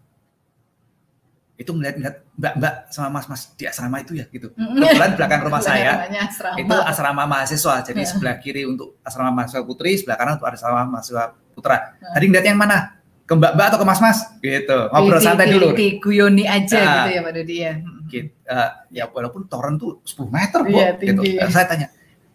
Itu 1.56 1.72
melihat-lihat 1.72 2.16
mbak-mbak 2.36 2.74
sama 2.91 3.20
mas-mas 3.20 3.56
di 3.56 3.64
asrama 3.64 4.03
itu 4.03 4.20
ya 4.20 4.28
gitu. 4.28 4.51
Kebetulan 4.51 5.16
belakang 5.16 5.41
rumah 5.47 5.62
saya 5.64 6.03
asrama. 6.28 6.58
itu 6.60 6.76
asrama 6.76 7.24
mahasiswa. 7.24 7.76
Jadi 7.88 8.01
yeah. 8.03 8.12
sebelah 8.12 8.36
kiri 8.43 8.68
untuk 8.68 8.99
asrama 9.08 9.32
mahasiswa 9.32 9.64
putri, 9.64 9.95
sebelah 9.95 10.18
kanan 10.20 10.36
untuk 10.36 10.51
asrama 10.51 10.84
mahasiswa 10.99 11.32
putra. 11.56 11.95
Uh. 12.03 12.12
Tadi 12.16 12.26
ngeliat 12.28 12.45
yang 12.45 12.60
mana? 12.60 12.78
Ke 13.26 13.34
mbak-mbak 13.34 13.66
atau 13.74 13.80
ke 13.82 13.88
mas-mas? 13.88 14.18
Gitu. 14.43 14.80
Ngobrol 14.91 15.18
di, 15.18 15.26
santai 15.26 15.45
di, 15.47 15.53
dulu. 15.56 15.68
Di, 15.74 15.88
guyoni 15.97 16.43
aja 16.45 16.78
nah, 16.78 16.93
gitu 17.08 17.10
ya 17.16 17.22
Pak 17.24 17.32
Dodi 17.34 17.56
ya 17.58 17.74
gitu. 18.10 18.30
Uh, 18.45 18.70
ya 18.93 19.03
walaupun 19.10 19.49
toren 19.49 19.76
tuh 19.82 20.01
10 20.06 20.30
meter 20.30 20.60
kok 20.62 20.72
iya, 20.72 20.89
gitu. 20.97 21.22
Uh, 21.41 21.49
saya 21.49 21.66
tanya, 21.66 21.88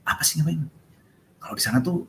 apa 0.02 0.22
sih 0.26 0.42
ngapain? 0.42 0.66
Kalau 1.40 1.54
di 1.54 1.62
sana 1.62 1.78
tuh 1.78 2.04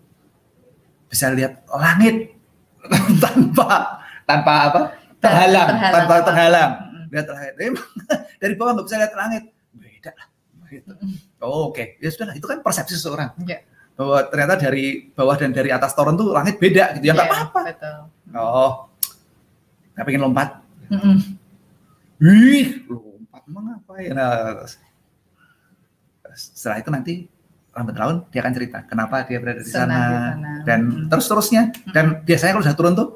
bisa 1.08 1.30
lihat 1.32 1.62
langit 1.70 2.34
tanpa 3.24 4.02
tanpa 4.26 4.54
apa? 4.72 4.82
terhalang, 5.22 5.70
terhalang 5.70 5.94
tanpa 5.94 6.16
terhalang. 6.26 6.72
Lihat 7.12 7.28
langit. 7.28 7.54
Emang 7.60 7.88
dari 8.42 8.54
bawah 8.56 8.72
nggak 8.80 8.86
bisa 8.88 8.98
lihat 8.98 9.14
langit. 9.14 9.44
Beda 9.76 10.12
lah. 10.16 10.28
Gitu. 10.72 10.92
Oh, 11.44 11.68
Oke, 11.68 11.76
okay. 11.76 11.88
ya 12.00 12.10
sudah 12.10 12.32
itu 12.32 12.48
kan 12.48 12.64
persepsi 12.64 12.96
seseorang. 12.96 13.36
Yeah. 13.44 13.68
Bahwa 14.00 14.24
ternyata 14.32 14.56
dari 14.56 15.12
bawah 15.12 15.36
dan 15.36 15.52
dari 15.52 15.68
atas 15.68 15.92
toren 15.92 16.16
tuh 16.16 16.32
langit 16.32 16.58
beda 16.58 16.96
gitu. 16.96 17.12
Ya 17.12 17.14
nggak 17.14 17.28
yeah, 17.28 17.44
apa-apa. 17.52 17.60
Oh, 18.40 18.72
nggak 20.00 20.06
pengen 20.08 20.22
lompat. 20.24 20.50
Mm 20.88 21.00
-mm. 21.00 21.18
Wih, 22.22 22.68
emang 23.52 23.66
ngapain 23.68 24.12
nah, 24.16 24.64
setelah 26.32 26.78
itu 26.80 26.90
nanti 26.90 27.14
lambat 27.72 27.96
laun 28.00 28.18
dia 28.32 28.40
akan 28.44 28.54
cerita 28.56 28.78
kenapa 28.88 29.24
dia 29.28 29.40
berada 29.40 29.64
di 29.64 29.72
sana, 29.72 29.96
di 29.96 30.16
sana. 30.16 30.52
dan 30.68 30.80
hmm. 30.88 31.08
terus 31.08 31.26
terusnya 31.28 31.72
dan 31.96 32.24
biasanya 32.24 32.52
kalau 32.56 32.66
sudah 32.68 32.78
turun 32.78 32.94
tuh 32.96 33.08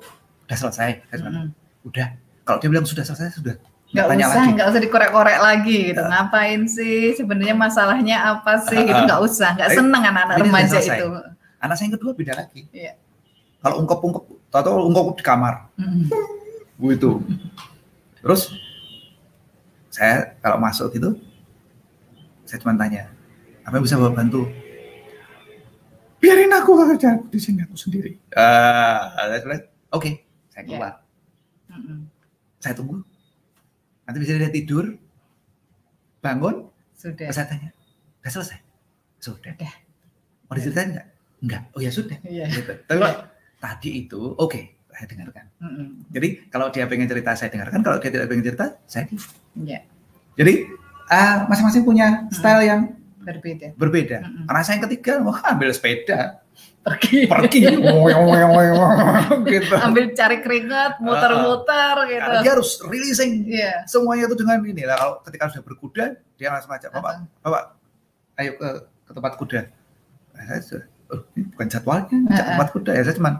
udah 0.48 0.58
selesai 0.60 0.90
hmm. 1.12 1.48
udah 1.88 2.08
kalau 2.48 2.58
dia 2.64 2.70
bilang 2.72 2.88
sudah 2.88 3.04
selesai 3.04 3.36
sudah 3.40 3.56
nggak 3.94 4.08
usah 4.18 4.34
lagi. 4.34 4.52
nggak 4.58 4.68
usah 4.72 4.82
dikorek-korek 4.82 5.40
lagi 5.40 5.78
gitu. 5.94 6.02
Uh, 6.02 6.10
ngapain 6.10 6.62
sih? 6.66 7.14
Sebenarnya 7.16 7.56
masalahnya 7.56 8.18
apa 8.36 8.60
sih? 8.66 8.80
Uh, 8.82 8.88
gitu 8.90 9.02
nggak 9.06 9.22
usah 9.22 9.50
nggak 9.56 9.70
seneng 9.72 10.04
anak-anak 10.04 10.36
remaja 10.42 10.80
itu. 10.82 11.08
Anak 11.62 11.76
saya 11.78 11.86
yang 11.88 11.94
kedua 12.00 12.12
beda 12.14 12.34
lagi. 12.36 12.68
Yeah. 12.74 12.98
kalau 13.66 13.82
ungkep-ungkep 13.82 14.24
atau 14.54 14.74
ungkep 14.86 15.06
di 15.18 15.24
kamar. 15.26 15.54
Mm. 15.80 16.06
itu. 16.94 17.12
Terus 18.22 18.54
saya 19.90 20.38
kalau 20.44 20.60
masuk 20.60 20.92
gitu 20.94 21.18
saya 22.46 22.62
cuma 22.62 22.78
tanya 22.78 23.10
apa 23.66 23.80
yang 23.80 23.86
bisa 23.90 23.98
bapak 23.98 24.22
bantu? 24.22 24.46
Biarin 26.22 26.54
aku 26.54 26.78
kerja 26.78 27.18
di 27.26 27.40
sini 27.42 27.66
aku 27.66 27.74
sendiri. 27.74 28.18
Uh, 28.38 29.02
oke 29.90 29.98
okay, 29.98 30.14
saya 30.54 30.64
keluar. 30.68 30.94
Yeah. 31.72 31.74
mm 31.74 31.82
-hmm. 31.82 32.00
saya 32.62 32.74
tunggu 32.78 33.02
nanti 34.06 34.18
bisa 34.22 34.38
dia 34.38 34.52
tidur 34.54 34.96
bangun 36.22 36.70
sudah 36.96 37.30
saya 37.30 37.46
tanya 37.50 37.70
udah 38.22 38.32
selesai 38.32 38.60
sudah 39.22 39.52
deh 39.54 39.74
mau 40.50 40.54
diceritain 40.58 40.94
nggak 40.94 41.08
enggak 41.46 41.62
oh 41.74 41.82
ya 41.82 41.92
sudah 41.94 42.18
yeah. 42.26 42.50
gitu. 42.50 42.74
tapi 42.86 43.02
yeah. 43.02 43.26
tadi 43.62 43.90
itu 44.06 44.22
oke 44.38 44.50
okay, 44.50 44.76
saya 44.96 45.08
dengarkan. 45.12 45.46
Mm 45.60 45.70
-hmm. 45.70 45.88
Jadi 46.16 46.28
kalau 46.48 46.68
dia 46.72 46.86
pengen 46.88 47.08
cerita 47.12 47.32
saya 47.36 47.50
dengarkan, 47.52 47.80
kalau 47.84 47.98
dia 48.00 48.10
tidak 48.10 48.28
pengen 48.32 48.44
cerita 48.48 48.66
saya 48.88 49.04
di. 49.06 49.16
Yeah. 49.60 49.84
Jadi 50.40 50.54
uh, 51.12 51.38
masing-masing 51.52 51.84
punya 51.84 52.26
mm. 52.26 52.32
style 52.32 52.64
yang 52.64 52.82
berbeda. 53.22 53.76
Berbeda. 53.76 54.18
Mm 54.24 54.28
-hmm. 54.32 54.46
Karena 54.48 54.62
saya 54.64 54.74
yang 54.80 54.86
ketiga, 54.88 55.14
wah 55.22 55.40
ambil 55.52 55.70
sepeda. 55.76 56.45
Pergi. 56.86 57.26
Pergi. 57.26 57.60
gitu. 59.50 59.74
Ambil 59.74 60.14
cari 60.14 60.38
keringat, 60.46 61.02
muter-muter 61.02 61.96
uh, 61.98 62.06
gitu. 62.06 62.30
Dia 62.46 62.52
harus 62.54 62.78
releasing 62.86 63.50
yeah. 63.50 63.82
semuanya 63.90 64.30
itu 64.30 64.38
dengan 64.38 64.62
ini 64.62 64.86
lah. 64.86 64.96
Kalau 65.02 65.14
ketika 65.26 65.50
sudah 65.50 65.66
berkuda, 65.66 66.06
dia 66.38 66.48
langsung 66.54 66.70
ajak, 66.70 66.94
Bapak, 66.94 67.12
uh 67.12 67.18
-huh. 67.26 67.42
Bapak, 67.42 67.64
ayo 68.38 68.52
ke, 68.54 68.70
ke 68.86 69.12
tempat 69.18 69.34
kuda. 69.42 69.60
Nah, 70.38 70.44
saya 70.46 70.62
sudah, 70.62 70.86
oh, 71.10 71.22
ini 71.34 71.42
bukan 71.50 71.68
jadwalnya, 71.74 72.18
uh 72.22 72.30
-huh. 72.30 72.48
tempat 72.54 72.68
kuda 72.70 72.92
ya. 72.94 73.02
Saya 73.02 73.16
cuma, 73.18 73.32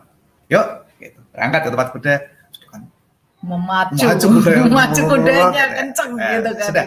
yuk 0.50 0.66
berangkat 1.36 1.62
ke 1.62 1.70
tempat 1.70 1.90
kuda 1.92 2.14
memacu. 3.46 4.02
Memacu, 4.02 4.28
memacu 4.66 5.02
kudanya 5.06 5.64
kenceng 5.78 6.12
eh, 6.18 6.30
gitu 6.34 6.52
kan. 6.58 6.68
sudah. 6.74 6.86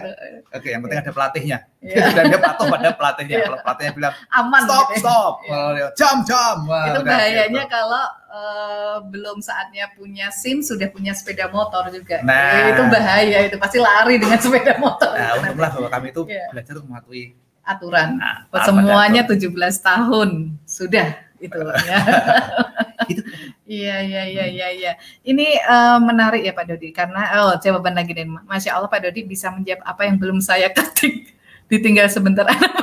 oke 0.51 0.67
yang 0.67 0.81
penting 0.83 0.99
ada 0.99 1.13
pelatihnya. 1.15 1.59
Yeah. 1.79 2.11
dan 2.17 2.25
dia 2.35 2.41
patuh 2.43 2.67
pada 2.67 2.91
pelatihnya. 2.99 3.37
Yeah. 3.39 3.47
kalau 3.47 3.59
pelatihnya 3.63 3.93
bilang 3.95 4.15
aman 4.35 4.63
stop 4.67 4.87
gitu. 4.91 5.01
stop. 5.07 5.33
Yeah. 5.47 5.91
jam 5.95 6.17
jam. 6.27 6.57
Wah, 6.67 6.85
itu 6.91 7.01
bahayanya 7.07 7.63
gitu. 7.65 7.75
kalau 7.79 8.05
uh, 8.27 8.97
belum 9.07 9.39
saatnya 9.39 9.87
punya 9.95 10.35
sim 10.35 10.59
sudah 10.61 10.91
punya 10.91 11.15
sepeda 11.15 11.47
motor 11.47 11.87
juga. 11.95 12.19
Nah. 12.27 12.75
Itu 12.75 12.83
bahaya 12.91 13.39
itu. 13.47 13.57
Pasti 13.63 13.79
lari 13.79 14.19
dengan 14.19 14.39
sepeda 14.45 14.75
motor. 14.83 15.15
Nah 15.15 15.39
untunglah 15.39 15.71
bahwa 15.79 15.89
kami 15.95 16.07
itu 16.11 16.23
yeah. 16.27 16.51
belajar 16.51 16.73
untuk 16.75 16.91
mematuhi 16.91 17.25
aturan. 17.69 18.17
Nah, 18.17 18.49
semuanya 18.65 19.23
17 19.29 19.55
tahun. 19.85 20.59
Sudah 20.65 21.29
itu. 21.39 21.61
ya 21.87 21.99
gitu. 23.09 23.23
Iya 23.69 23.97
iya 24.05 24.23
iya 24.29 24.45
iya 24.47 24.69
iya. 24.73 24.93
Ini 25.25 25.61
uh, 25.65 25.99
menarik 26.01 26.45
ya 26.45 26.53
Pak 26.53 26.69
Dodi 26.69 26.93
karena 26.93 27.49
oh 27.49 27.57
jawaban 27.59 27.97
lagi 27.97 28.13
nih 28.13 28.29
Masya 28.29 28.77
Allah 28.77 28.89
Pak 28.93 29.09
Dodi 29.09 29.25
bisa 29.25 29.49
menjawab 29.51 29.83
apa 29.85 30.03
yang 30.07 30.17
belum 30.21 30.39
saya 30.45 30.69
ketik. 30.71 31.35
Ditinggal 31.69 32.09
sebentar 32.09 32.49
anak 32.53 32.81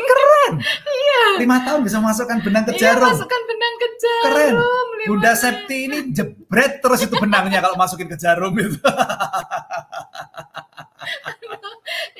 Keren. 0.00 0.52
Iya. 0.88 1.29
Lima 1.40 1.56
tahun 1.64 1.80
bisa 1.80 1.98
masukkan 2.04 2.38
benang 2.44 2.64
ke 2.68 2.72
iya, 2.76 2.92
jarum. 2.92 3.08
Iya, 3.08 3.14
masukkan 3.16 3.40
benang 3.48 3.74
ke 3.74 3.88
jarum. 3.96 4.24
Keren. 4.28 4.54
Bunda 5.08 5.32
Septi 5.32 5.78
ini 5.88 5.98
jebret 6.12 6.84
terus 6.84 7.00
itu 7.08 7.14
benangnya 7.16 7.64
kalau 7.64 7.76
masukin 7.80 8.08
ke 8.08 8.16
jarum 8.20 8.52
itu. 8.56 8.76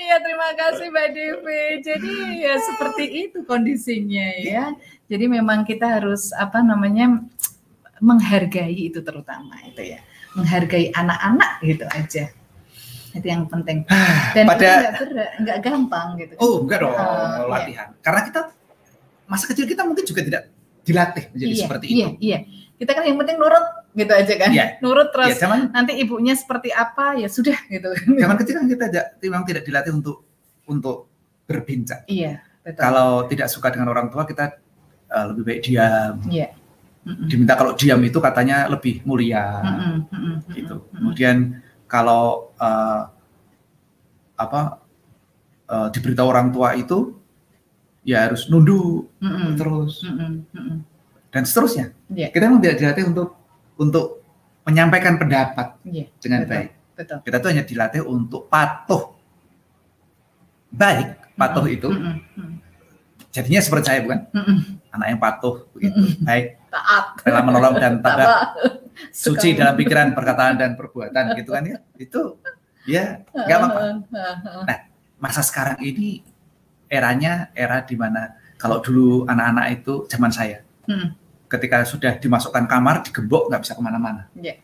Iya 0.00 0.16
terima 0.26 0.50
kasih 0.58 0.90
Mbak 0.90 1.08
Devi. 1.14 1.62
Jadi 1.86 2.14
ya 2.42 2.58
seperti 2.58 3.04
itu 3.28 3.46
kondisinya 3.46 4.26
ya. 4.42 4.74
Jadi 5.06 5.30
memang 5.30 5.62
kita 5.62 5.86
harus 5.86 6.34
apa 6.34 6.64
namanya 6.66 7.22
menghargai 8.02 8.74
itu 8.74 9.04
terutama 9.06 9.54
itu 9.62 9.94
ya. 9.94 10.02
Menghargai 10.34 10.90
anak-anak 10.90 11.62
gitu 11.62 11.86
aja. 11.86 12.24
Itu 13.14 13.26
yang 13.26 13.46
penting. 13.46 13.86
Dan 14.34 14.50
Pada, 14.50 14.58
itu 14.58 14.66
enggak 14.66 14.94
berat, 14.98 15.30
enggak 15.38 15.58
gampang 15.62 16.08
gitu. 16.18 16.34
Oh 16.42 16.66
enggak 16.66 16.78
dong 16.82 16.94
uh, 16.94 17.46
latihan. 17.46 17.88
Iya. 17.94 18.02
Karena 18.02 18.20
kita 18.26 18.40
masa 19.30 19.46
kecil 19.46 19.70
kita 19.70 19.86
mungkin 19.86 20.02
juga 20.02 20.26
tidak 20.26 20.42
dilatih 20.82 21.24
menjadi 21.30 21.54
iya, 21.54 21.62
seperti 21.62 21.86
iya, 21.86 21.94
itu. 21.94 22.00
Iya, 22.02 22.08
iya. 22.18 22.38
Kita 22.80 22.90
kan 22.96 23.02
yang 23.06 23.18
penting 23.20 23.36
nurut 23.38 23.66
gitu 23.94 24.12
aja 24.12 24.34
kan. 24.34 24.50
Yeah. 24.50 24.68
Nurut 24.82 25.08
terus 25.14 25.30
yeah, 25.36 25.38
zaman, 25.38 25.58
nanti 25.70 25.92
ibunya 26.00 26.34
seperti 26.34 26.74
apa 26.74 27.14
ya 27.14 27.28
sudah 27.30 27.54
gitu. 27.70 27.88
Zaman 28.26 28.36
kecil 28.42 28.54
kan 28.58 28.66
kita 28.66 28.84
tidak 28.90 29.06
memang 29.22 29.42
tidak 29.46 29.62
dilatih 29.62 29.92
untuk 29.94 30.26
untuk 30.66 31.06
berbincang. 31.46 32.02
Iya, 32.10 32.42
betul. 32.66 32.80
Kalau 32.80 33.10
tidak 33.30 33.48
suka 33.52 33.70
dengan 33.70 33.94
orang 33.94 34.10
tua 34.10 34.26
kita 34.26 34.58
uh, 35.12 35.24
lebih 35.30 35.42
baik 35.46 35.60
diam. 35.62 36.14
Iya. 36.26 36.48
Mm 37.00 37.12
-mm. 37.16 37.26
Diminta 37.32 37.54
kalau 37.56 37.72
diam 37.76 38.00
itu 38.02 38.18
katanya 38.20 38.68
lebih 38.68 39.04
mulia. 39.04 39.60
Mm 39.62 40.04
-mm. 40.10 40.34
Gitu. 40.52 40.76
Kemudian 40.96 41.36
kalau 41.86 42.54
uh, 42.56 43.08
apa 44.40 44.80
uh, 45.68 45.88
diberitahu 45.92 46.28
orang 46.28 46.48
tua 46.48 46.72
itu 46.72 47.19
ya 48.04 48.28
harus 48.28 48.48
nunduk 48.48 49.12
mm 49.20 49.28
-mm. 49.28 49.50
terus. 49.56 49.92
Mm 50.04 50.14
-mm. 50.14 50.30
Mm 50.52 50.62
-mm. 50.62 50.76
Dan 51.30 51.42
seterusnya. 51.46 51.86
Yeah. 52.10 52.30
Kita 52.34 52.50
memang 52.50 52.62
tidak 52.64 52.76
dilatih 52.82 53.04
untuk 53.12 53.28
untuk 53.80 54.06
menyampaikan 54.66 55.16
pendapat 55.16 55.78
yeah, 55.88 56.08
dengan 56.20 56.44
betul, 56.44 56.52
baik. 56.52 56.68
Betul. 56.96 57.18
Kita 57.24 57.36
tuh 57.40 57.48
hanya 57.54 57.64
dilatih 57.64 58.02
untuk 58.04 58.42
patuh. 58.50 59.02
Baik, 60.70 61.18
patuh 61.34 61.64
mm 61.64 61.70
-hmm. 61.70 61.76
itu. 61.76 61.88
Mm 61.90 62.02
-hmm. 62.02 62.50
Jadinya 63.30 63.60
seperti 63.62 63.84
saya 63.86 64.00
bukan? 64.02 64.20
Mm 64.34 64.42
-hmm. 64.42 64.58
Anak 64.90 65.06
yang 65.06 65.20
patuh 65.22 65.54
begitu. 65.70 66.00
Mm. 66.02 66.14
Baik. 66.26 66.46
Taat. 66.70 67.04
Rela 67.26 67.40
menolong 67.42 67.74
dan 67.78 67.94
tabah. 68.02 68.28
Suci 69.24 69.56
dalam 69.56 69.74
pikiran, 69.80 70.12
perkataan 70.12 70.60
dan 70.60 70.70
perbuatan 70.76 71.34
gitu 71.38 71.50
kan 71.56 71.64
ya. 71.64 71.78
Itu 71.96 72.36
ya 72.84 73.22
nggak 73.32 73.58
apa-apa. 73.60 73.80
Nah, 74.66 74.78
masa 75.20 75.40
sekarang 75.44 75.78
ini 75.80 76.24
eranya 76.90 77.54
era 77.54 77.86
di 77.86 77.94
mana 77.94 78.34
kalau 78.58 78.82
dulu 78.82 79.24
anak-anak 79.30 79.66
itu 79.80 80.04
zaman 80.10 80.34
saya. 80.34 80.66
Hmm 80.90 81.20
ketika 81.50 81.82
sudah 81.82 82.14
dimasukkan 82.16 82.64
kamar 82.70 83.02
digembok 83.02 83.50
nggak 83.50 83.60
bisa 83.66 83.74
ke 83.74 83.82
mana-mana. 83.82 84.30
Yeah. 84.38 84.62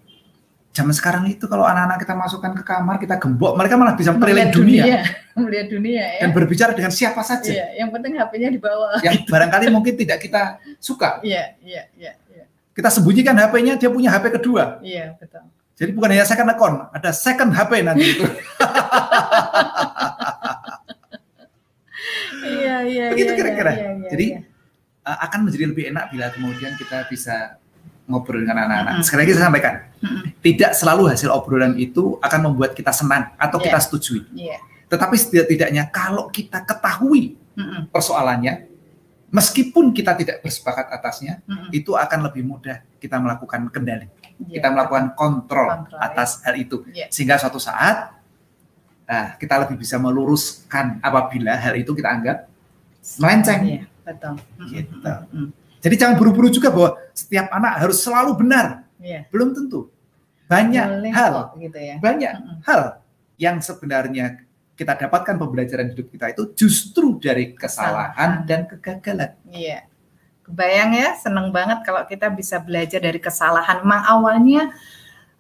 Zaman 0.71 0.93
sekarang 0.93 1.25
itu 1.27 1.49
kalau 1.49 1.65
anak-anak 1.67 1.99
kita 2.05 2.15
masukkan 2.15 2.53
ke 2.53 2.63
kamar 2.63 3.01
kita 3.01 3.17
gembok 3.17 3.57
mereka 3.57 3.75
malah 3.81 3.97
bisa 3.97 4.13
melihat 4.13 4.53
dunia, 4.53 4.85
dunia, 4.85 4.97
melihat 5.49 5.67
dunia 5.73 6.05
ya. 6.05 6.21
dan 6.23 6.31
berbicara 6.37 6.73
dengan 6.77 6.93
siapa 6.95 7.25
saja. 7.27 7.51
Yeah, 7.51 7.69
yang 7.83 7.91
penting 7.91 8.15
HP-nya 8.15 8.49
di 8.55 8.61
bawah. 8.63 9.01
Yang 9.03 9.27
barangkali 9.27 9.67
mungkin 9.73 9.99
tidak 9.99 10.23
kita 10.23 10.63
suka. 10.79 11.19
Iya, 11.27 11.59
iya, 11.65 11.91
iya. 11.97 12.13
iya. 12.31 12.45
Kita 12.77 12.93
sembunyikan 12.93 13.35
HP-nya, 13.35 13.81
dia 13.81 13.89
punya 13.89 14.13
HP 14.13 14.37
kedua. 14.37 14.79
Iya, 14.85 15.17
betul. 15.17 15.49
Jadi 15.77 15.91
bukan 15.93 16.09
hanya 16.13 16.25
second 16.29 16.49
account, 16.53 16.77
ada 16.93 17.11
second 17.13 17.51
HP 17.53 17.73
nanti 17.85 18.05
itu. 18.17 18.25
Iya, 22.67 22.79
iya, 22.83 23.07
Begitu 23.15 23.33
iya, 23.33 23.39
kira-kira. 23.39 23.73
Iya, 23.73 23.91
iya, 23.95 24.11
Jadi 24.11 24.27
iya 24.35 24.41
uh, 25.07 25.19
akan 25.31 25.39
menjadi 25.47 25.65
lebih 25.71 25.85
enak 25.95 26.05
bila 26.11 26.27
kemudian 26.35 26.73
kita 26.75 27.07
bisa 27.07 27.57
ngobrol 28.07 28.43
dengan 28.43 28.67
anak-anak. 28.67 28.93
Mm 28.93 28.99
-hmm. 28.99 29.07
Sekali 29.07 29.21
lagi 29.23 29.33
saya 29.35 29.45
sampaikan, 29.51 29.75
mm 29.79 30.07
-hmm. 30.07 30.23
tidak 30.43 30.73
selalu 30.75 31.03
hasil 31.11 31.31
obrolan 31.31 31.75
itu 31.79 32.19
akan 32.23 32.41
membuat 32.51 32.75
kita 32.75 32.91
senang 32.91 33.35
atau 33.39 33.59
yeah. 33.63 33.67
kita 33.71 33.79
setujui. 33.83 34.21
Yeah. 34.35 34.61
Tetapi 34.87 35.15
setidak-tidaknya 35.19 35.91
kalau 35.91 36.31
kita 36.31 36.63
ketahui 36.63 37.35
mm 37.59 37.63
-hmm. 37.63 37.81
persoalannya, 37.91 38.53
meskipun 39.35 39.91
kita 39.91 40.15
tidak 40.15 40.37
bersepakat 40.43 40.87
atasnya, 40.91 41.43
mm 41.47 41.55
-hmm. 41.55 41.71
itu 41.75 41.99
akan 41.99 42.31
lebih 42.31 42.47
mudah 42.47 42.79
kita 43.03 43.19
melakukan 43.19 43.67
kendali, 43.75 44.07
yeah. 44.07 44.63
kita 44.63 44.69
melakukan 44.71 45.15
kontrol, 45.19 45.67
kontrol 45.67 45.99
atas 45.99 46.43
ya. 46.43 46.51
hal 46.51 46.55
itu, 46.63 46.77
yeah. 46.95 47.11
sehingga 47.11 47.43
suatu 47.43 47.59
saat 47.59 48.15
nah, 49.03 49.35
kita 49.35 49.67
lebih 49.67 49.83
bisa 49.83 49.99
meluruskan 49.99 51.03
apabila 51.03 51.59
hal 51.59 51.75
itu 51.75 51.91
kita 51.91 52.07
anggap 52.07 52.47
melenceng. 53.19 53.63
Yeah 53.67 53.87
Betul. 54.07 54.35
Gitu. 54.71 54.95
Mm-hmm. 55.03 55.47
Jadi 55.83 55.95
jangan 55.99 56.15
buru-buru 56.15 56.49
juga 56.49 56.71
bahwa 56.71 56.95
setiap 57.11 57.51
anak 57.51 57.73
harus 57.83 57.99
selalu 57.99 58.39
benar. 58.39 58.87
Yeah. 59.03 59.27
Belum 59.35 59.51
tentu. 59.51 59.91
Banyak 60.47 60.87
Boleh 61.03 61.11
hal, 61.11 61.35
gitu 61.59 61.75
ya. 61.75 61.99
banyak 61.99 62.33
mm-hmm. 62.39 62.59
hal 62.63 63.03
yang 63.35 63.59
sebenarnya 63.59 64.47
kita 64.79 64.95
dapatkan 64.95 65.35
pembelajaran 65.43 65.91
hidup 65.91 66.07
kita 66.07 66.31
itu 66.31 66.55
justru 66.55 67.19
dari 67.19 67.59
kesalahan, 67.59 68.15
kesalahan. 68.15 68.31
dan 68.47 68.61
kegagalan. 68.71 69.31
Iya. 69.51 69.91
Kebayang 70.47 70.91
ya, 70.95 71.11
seneng 71.19 71.51
banget 71.51 71.83
kalau 71.83 72.07
kita 72.07 72.31
bisa 72.31 72.63
belajar 72.63 73.03
dari 73.03 73.19
kesalahan. 73.19 73.83
Memang 73.83 74.07
awalnya, 74.07 74.71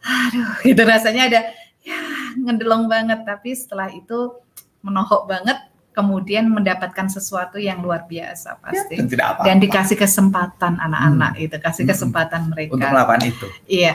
aduh, 0.02 0.66
itu 0.66 0.82
rasanya 0.82 1.30
ada 1.30 1.40
ya 1.86 1.98
ngedelong 2.42 2.90
banget, 2.90 3.22
tapi 3.22 3.54
setelah 3.54 3.86
itu 3.94 4.34
menohok 4.82 5.30
banget 5.30 5.62
kemudian 5.96 6.52
mendapatkan 6.52 7.08
sesuatu 7.08 7.56
yang 7.56 7.80
luar 7.80 8.04
biasa 8.04 8.60
pasti. 8.60 9.00
Ya, 9.00 9.00
dan, 9.00 9.08
tidak 9.08 9.26
apa 9.32 9.40
-apa. 9.40 9.46
dan 9.48 9.56
dikasih 9.64 9.96
kesempatan 9.96 10.72
anak-anak 10.76 11.32
hmm. 11.32 11.44
itu, 11.48 11.56
kasih 11.56 11.84
kesempatan 11.88 12.40
hmm. 12.44 12.50
mereka. 12.52 12.72
Untuk 12.76 12.92
melakukan 12.92 13.22
itu. 13.24 13.46
Iya. 13.64 13.94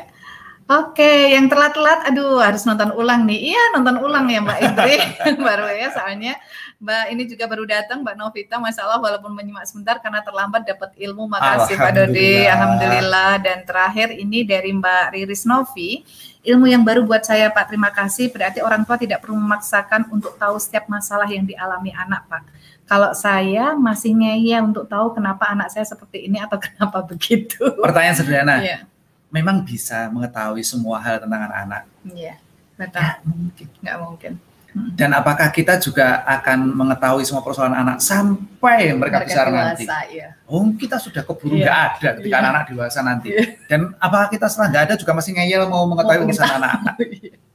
Oke, 0.71 1.35
yang 1.35 1.51
telat-telat, 1.51 2.07
aduh 2.07 2.39
harus 2.39 2.63
nonton 2.63 2.95
ulang 2.95 3.27
nih. 3.27 3.53
Iya, 3.53 3.63
nonton 3.75 3.99
ulang 4.01 4.25
ya 4.31 4.39
Mbak 4.39 4.59
Indri, 4.65 4.97
baru 5.45 5.67
ya 5.67 5.91
soalnya 5.91 6.33
Mbak 6.81 7.05
ini 7.13 7.23
juga 7.29 7.45
baru 7.45 7.63
datang 7.69 8.01
Mbak 8.01 8.15
Novita, 8.17 8.57
masalah 8.57 8.97
walaupun 8.97 9.29
menyimak 9.37 9.69
sebentar 9.69 10.01
karena 10.01 10.25
terlambat 10.25 10.65
dapat 10.65 10.97
ilmu. 10.97 11.29
Makasih 11.29 11.77
Pak 11.77 11.91
Dodi, 11.93 12.49
Alhamdulillah. 12.49 13.37
Dan 13.37 13.61
terakhir 13.61 14.09
ini 14.17 14.41
dari 14.41 14.73
Mbak 14.73 15.13
Riris 15.13 15.45
Novi, 15.45 16.01
ilmu 16.41 16.65
yang 16.65 16.81
baru 16.81 17.05
buat 17.05 17.21
saya 17.21 17.53
Pak. 17.53 17.69
Terima 17.69 17.93
kasih. 17.93 18.33
Berarti 18.33 18.65
orang 18.65 18.81
tua 18.81 18.97
tidak 18.97 19.21
perlu 19.21 19.37
memaksakan 19.37 20.09
untuk 20.09 20.33
tahu 20.41 20.57
setiap 20.57 20.89
masalah 20.89 21.29
yang 21.29 21.45
dialami 21.45 21.93
anak 21.93 22.25
Pak. 22.25 22.43
Kalau 22.89 23.13
saya 23.13 23.77
masih 23.77 24.17
ngeyel 24.17 24.65
untuk 24.65 24.89
tahu 24.89 25.13
kenapa 25.13 25.53
anak 25.53 25.69
saya 25.69 25.85
seperti 25.85 26.25
ini 26.25 26.41
atau 26.41 26.57
kenapa 26.65 27.05
begitu. 27.05 27.61
Pertanyaan 27.77 28.17
sederhana. 28.17 28.57
Yeah 28.57 28.89
memang 29.31 29.63
bisa 29.63 30.11
mengetahui 30.11 30.61
semua 30.61 30.99
hal 30.99 31.23
tentang 31.23 31.47
anak-anak. 31.47 31.83
Iya, 32.03 32.35
betul. 32.75 33.01
Mungkin. 33.23 33.67
Nggak 33.79 33.97
mungkin. 34.03 34.33
Hmm. 34.71 34.95
Dan 34.95 35.11
apakah 35.11 35.51
kita 35.51 35.75
juga 35.83 36.23
akan 36.23 36.71
mengetahui 36.71 37.27
semua 37.27 37.43
persoalan 37.43 37.75
anak 37.75 37.99
sampai 37.99 38.95
mereka, 38.95 38.99
mereka 38.99 39.17
besar 39.27 39.45
dewasa, 39.51 39.59
nanti? 39.67 39.83
Iya. 40.15 40.27
Oh, 40.47 40.63
kita 40.79 40.95
sudah 40.95 41.21
keburu 41.27 41.59
nggak 41.59 41.75
iya. 41.75 41.91
ada 41.91 42.09
ketika 42.15 42.37
iya. 42.39 42.49
anak 42.55 42.63
dewasa 42.71 42.99
nanti. 43.03 43.27
Iya. 43.35 43.43
Dan 43.67 43.91
apakah 43.99 44.27
kita 44.31 44.47
setelah 44.47 44.67
nggak 44.71 44.83
ada 44.87 44.95
juga 44.95 45.11
masih 45.11 45.31
ngeyel 45.35 45.63
mau 45.67 45.83
mengetahui 45.91 46.23
urusan 46.23 46.47
anak-anak? 46.47 46.95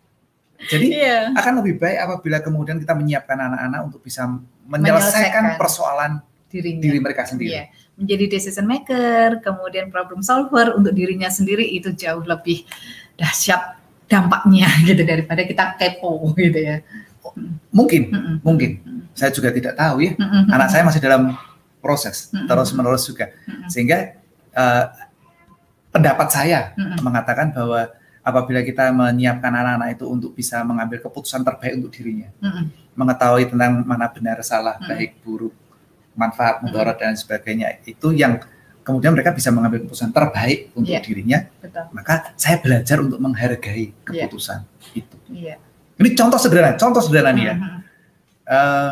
Jadi 0.73 0.87
iya. 0.93 1.33
akan 1.33 1.53
lebih 1.65 1.81
baik 1.81 1.99
apabila 2.05 2.39
kemudian 2.45 2.77
kita 2.77 2.93
menyiapkan 2.93 3.39
anak-anak 3.39 3.81
untuk 3.89 4.01
bisa 4.05 4.29
menyelesaikan, 4.69 4.77
menyelesaikan. 4.77 5.45
persoalan 5.57 6.13
Dirinya. 6.53 6.83
diri 6.85 6.99
mereka 7.01 7.23
sendiri. 7.25 7.53
Iya 7.53 7.65
menjadi 7.97 8.25
decision 8.29 8.69
maker, 8.69 9.41
kemudian 9.41 9.89
problem 9.89 10.21
solver 10.21 10.77
untuk 10.77 10.93
dirinya 10.93 11.33
sendiri 11.33 11.65
itu 11.65 11.97
jauh 11.97 12.21
lebih 12.23 12.69
dahsyat 13.17 13.81
dampaknya 14.07 14.69
gitu 14.89 15.03
daripada 15.03 15.43
kita 15.43 15.75
kepo 15.81 16.37
gitu 16.37 16.61
ya. 16.61 16.85
Mungkin, 17.73 18.03
mm 18.13 18.21
-mm. 18.21 18.37
mungkin. 18.45 18.71
Saya 19.17 19.33
juga 19.33 19.49
tidak 19.49 19.75
tahu 19.81 20.05
ya. 20.05 20.13
Mm 20.15 20.29
-mm. 20.29 20.43
Anak 20.53 20.69
saya 20.69 20.83
masih 20.85 21.01
dalam 21.01 21.33
proses 21.81 22.29
mm 22.29 22.45
-mm. 22.45 22.47
terus 22.51 22.69
menerus 22.77 23.05
juga, 23.07 23.27
mm 23.31 23.55
-mm. 23.55 23.69
sehingga 23.71 23.99
uh, 24.53 24.85
pendapat 25.95 26.29
saya 26.29 26.61
mm 26.77 26.85
-mm. 26.85 26.99
mengatakan 27.01 27.55
bahwa 27.55 27.89
apabila 28.27 28.61
kita 28.67 28.91
menyiapkan 28.91 29.55
anak-anak 29.55 29.95
itu 29.95 30.05
untuk 30.11 30.31
bisa 30.35 30.61
mengambil 30.67 30.99
keputusan 30.99 31.47
terbaik 31.47 31.79
untuk 31.79 31.95
dirinya, 31.95 32.29
mm 32.43 32.51
-mm. 32.51 32.65
mengetahui 32.99 33.45
tentang 33.49 33.87
mana 33.87 34.11
benar 34.11 34.43
salah, 34.43 34.77
mm 34.77 34.83
-mm. 34.85 34.91
baik 34.91 35.11
buruk, 35.23 35.55
manfaat, 36.19 36.61
mudarat 36.61 36.97
dan 36.99 37.15
sebagainya 37.15 37.81
itu 37.87 38.11
yang 38.13 38.43
kemudian 38.87 39.11
mereka 39.11 39.35
bisa 39.35 39.51
mengambil 39.51 39.83
keputusan 39.83 40.15
terbaik 40.15 40.71
untuk 40.79 40.95
yeah. 40.95 41.03
dirinya. 41.03 41.39
Betul. 41.59 41.91
Maka 41.91 42.31
saya 42.39 42.63
belajar 42.63 43.03
untuk 43.03 43.19
menghargai 43.19 43.91
iya. 43.91 44.27
keputusan 44.27 44.63
yeah. 44.63 45.01
itu. 45.03 45.17
Yeah. 45.27 45.59
Ini 45.97 46.13
contoh 46.13 46.37
sederhana, 46.37 46.77
contoh 46.77 47.01
sederhana 47.01 47.33
nih 47.33 47.45
ya. 47.49 47.55
Uh, 48.47 48.91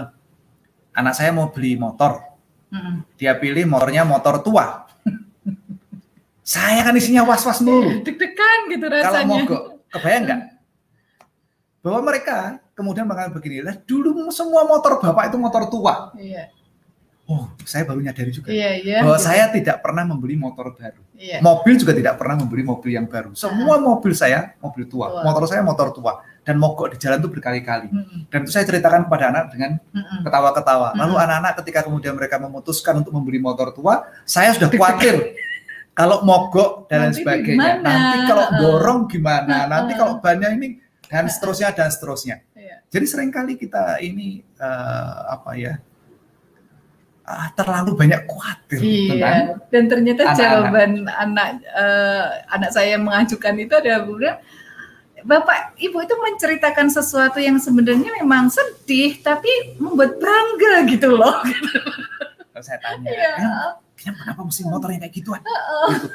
anak 0.96 1.14
saya 1.14 1.30
mau 1.30 1.52
beli 1.52 1.76
motor, 1.76 2.34
Hmm. 2.74 3.06
Dia 3.14 3.38
pilih 3.38 3.70
motornya 3.70 4.02
motor 4.02 4.42
tua. 4.42 4.90
Saya 6.42 6.82
kan 6.82 6.92
isinya 6.98 7.22
was-was 7.22 7.62
mulu. 7.62 8.02
Deg-degan 8.02 8.60
gitu 8.68 8.84
rasanya. 8.90 9.22
Kalau 9.22 9.24
mogok, 9.30 9.62
kebayang 9.94 10.22
nggak? 10.26 10.40
Bahwa 11.86 12.00
mereka 12.02 12.58
kemudian 12.74 13.06
bakal 13.06 13.30
begini 13.30 13.62
lah. 13.62 13.78
Dulu 13.78 14.28
semua 14.34 14.66
motor 14.66 14.98
bapak 14.98 15.30
itu 15.30 15.38
motor 15.38 15.70
tua. 15.70 16.10
Iya. 16.18 16.50
Oh, 17.24 17.48
saya 17.64 17.88
baru 17.88 18.04
nyadari 18.04 18.28
juga 18.28 18.52
iya, 18.52 18.76
iya, 18.76 19.00
bahwa 19.00 19.16
iya. 19.16 19.24
saya 19.24 19.44
tidak 19.48 19.80
pernah 19.80 20.04
membeli 20.04 20.36
motor 20.36 20.76
baru. 20.76 21.00
Iya. 21.16 21.40
Mobil 21.40 21.80
juga 21.80 21.96
tidak 21.96 22.20
pernah 22.20 22.36
membeli 22.36 22.60
mobil 22.60 23.00
yang 23.00 23.08
baru. 23.08 23.32
Semua 23.32 23.80
mobil 23.80 24.12
saya 24.12 24.52
mobil 24.60 24.84
tua, 24.84 25.08
tua. 25.08 25.24
motor 25.24 25.48
saya 25.48 25.64
motor 25.64 25.88
tua 25.96 26.20
dan 26.44 26.60
mogok 26.60 26.92
di 26.92 26.96
jalan 27.00 27.18
itu 27.24 27.30
berkali-kali. 27.32 27.88
Mm 27.88 28.04
-hmm. 28.04 28.20
Dan 28.28 28.38
itu 28.44 28.52
saya 28.52 28.68
ceritakan 28.68 29.08
kepada 29.08 29.32
anak 29.32 29.44
dengan 29.56 29.80
ketawa-ketawa. 30.22 30.92
Mm 30.92 30.94
-hmm. 30.94 31.00
Lalu 31.00 31.14
anak-anak 31.24 31.52
ketika 31.64 31.80
kemudian 31.88 32.14
mereka 32.14 32.36
memutuskan 32.36 33.00
untuk 33.00 33.16
membeli 33.16 33.40
motor 33.40 33.72
tua, 33.72 34.04
saya 34.28 34.52
sudah 34.52 34.68
khawatir 34.76 35.34
kalau 35.96 36.20
mogok 36.22 36.86
dan 36.92 37.08
lain 37.08 37.14
sebagainya. 37.16 37.80
Gimana? 37.80 37.88
Nanti 37.88 38.16
kalau 38.28 38.46
dorong 38.60 39.00
gimana? 39.08 39.64
Nanti 39.64 39.92
kalau 39.96 40.20
bannya 40.20 40.52
ini 40.52 40.68
dan 41.08 41.24
seterusnya 41.32 41.72
dan 41.72 41.88
seterusnya. 41.88 42.44
Iya. 42.52 42.84
Jadi 42.92 43.04
sering 43.08 43.32
kali 43.32 43.56
kita 43.56 43.98
ini 44.04 44.44
uh, 44.60 45.32
apa 45.32 45.50
ya? 45.56 45.74
uh, 47.24 47.48
terlalu 47.56 47.96
banyak 47.96 48.20
khawatir 48.28 48.80
iya. 48.84 49.08
tentang 49.08 49.40
dan 49.72 49.84
ternyata 49.88 50.22
anak 50.22 50.28
-anak. 50.28 50.38
jawaban 50.38 50.90
anak 51.08 51.48
uh, 51.72 52.24
anak 52.52 52.70
saya 52.70 52.94
mengajukan 53.00 53.54
itu 53.56 53.74
adalah 53.74 54.00
Bapak 55.24 55.72
Ibu 55.80 56.04
itu 56.04 56.14
menceritakan 56.20 56.92
sesuatu 56.92 57.40
yang 57.40 57.56
sebenarnya 57.56 58.12
memang 58.20 58.52
sedih 58.52 59.16
tapi 59.24 59.48
membuat 59.80 60.20
bangga 60.20 60.84
gitu 60.84 61.16
loh. 61.16 61.40
Kalau 62.52 62.64
saya 62.64 62.78
tanya, 62.84 63.10
ya. 63.10 63.32
eh, 63.40 63.70
kenapa 63.96 64.44
mesti 64.44 64.62
motor 64.68 64.92
yang 64.92 65.00
kayak 65.00 65.14
gituan? 65.16 65.40
Uh, 65.42 65.88
gitu. 65.96 66.08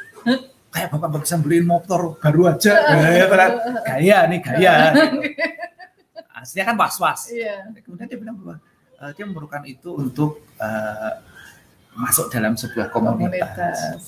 Kayak 0.70 0.88
Bapak 0.94 1.26
bisa 1.26 1.36
beliin 1.42 1.66
motor 1.66 2.22
baru 2.22 2.54
aja. 2.54 2.74
Uh, 2.86 3.26
uh, 3.26 3.82
gaya 3.82 4.30
nih, 4.30 4.40
gaya. 4.46 4.74
Aslinya 6.38 6.72
kan 6.72 6.76
was-was. 6.78 7.34
Iya. 7.34 7.66
Kemudian 7.82 8.08
dia 8.08 8.20
bilang 8.22 8.38
bahwa 8.40 8.56
uh, 9.02 9.12
dia 9.12 9.26
memerlukan 9.26 9.66
itu 9.66 9.90
untuk 9.98 10.46
uh, 10.62 11.18
masuk 11.98 12.30
dalam 12.32 12.54
sebuah 12.56 12.94
komunitas. 12.94 13.52
komunitas. 13.58 14.02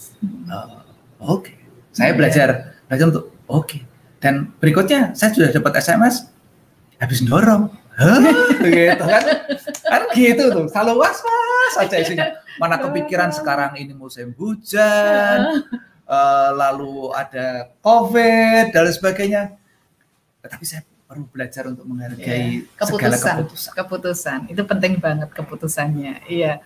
Uh, 0.47 0.79
oke, 1.19 1.49
okay. 1.49 1.55
saya 1.91 2.13
yeah. 2.13 2.15
belajar 2.15 2.47
belajar 2.87 3.05
untuk 3.11 3.25
oke. 3.49 3.65
Okay. 3.65 3.81
Dan 4.21 4.53
berikutnya 4.61 5.17
saya 5.17 5.33
sudah 5.33 5.49
dapat 5.49 5.81
SMS 5.81 6.29
habis 7.01 7.25
dorong. 7.25 7.73
Gitu 8.61 9.03
kan? 9.03 9.23
Kan 9.83 10.01
gitu 10.15 10.43
tuh 10.53 10.65
selalu 10.71 11.01
was 11.01 11.17
was 11.21 11.75
aja 11.81 11.97
isinya. 11.99 12.27
Mana 12.61 12.77
kepikiran 12.79 13.33
sekarang 13.33 13.75
ini 13.77 13.91
musim 13.91 14.31
hujan 14.37 15.65
uh, 16.05 16.49
lalu 16.61 17.09
ada 17.17 17.73
covid 17.81 18.69
dan 18.71 18.89
sebagainya. 18.93 19.41
Tapi 20.41 20.63
saya 20.65 20.85
perlu 21.11 21.27
belajar 21.27 21.67
untuk 21.67 21.83
menghargai 21.83 22.63
yeah. 22.63 22.79
keputusan, 22.79 23.11
segala 23.19 23.35
keputusan. 23.43 23.71
Keputusan 23.75 24.39
itu 24.47 24.63
penting 24.63 24.95
banget 24.95 25.27
keputusannya. 25.35 26.23
Iya. 26.23 26.63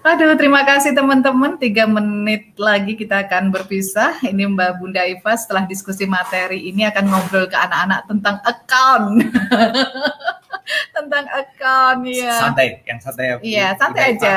Aduh, 0.00 0.32
terima 0.40 0.64
kasih 0.64 0.96
teman-teman. 0.96 1.60
Tiga 1.60 1.84
menit 1.84 2.56
lagi 2.56 2.96
kita 2.96 3.28
akan 3.28 3.52
berpisah. 3.52 4.24
Ini 4.24 4.48
Mbak 4.48 4.80
Bunda 4.80 5.04
Iva 5.04 5.36
setelah 5.36 5.68
diskusi 5.68 6.08
materi 6.08 6.64
ini 6.64 6.88
akan 6.88 7.04
ngobrol 7.12 7.44
ke 7.44 7.60
anak-anak 7.60 8.08
tentang 8.08 8.36
account. 8.48 9.20
tentang 10.96 11.24
account 11.28 12.08
ya. 12.08 12.40
Santai, 12.40 12.80
yang 12.88 13.00
santai. 13.04 13.36
Iya, 13.44 13.76
santai 13.76 14.16
aja. 14.16 14.36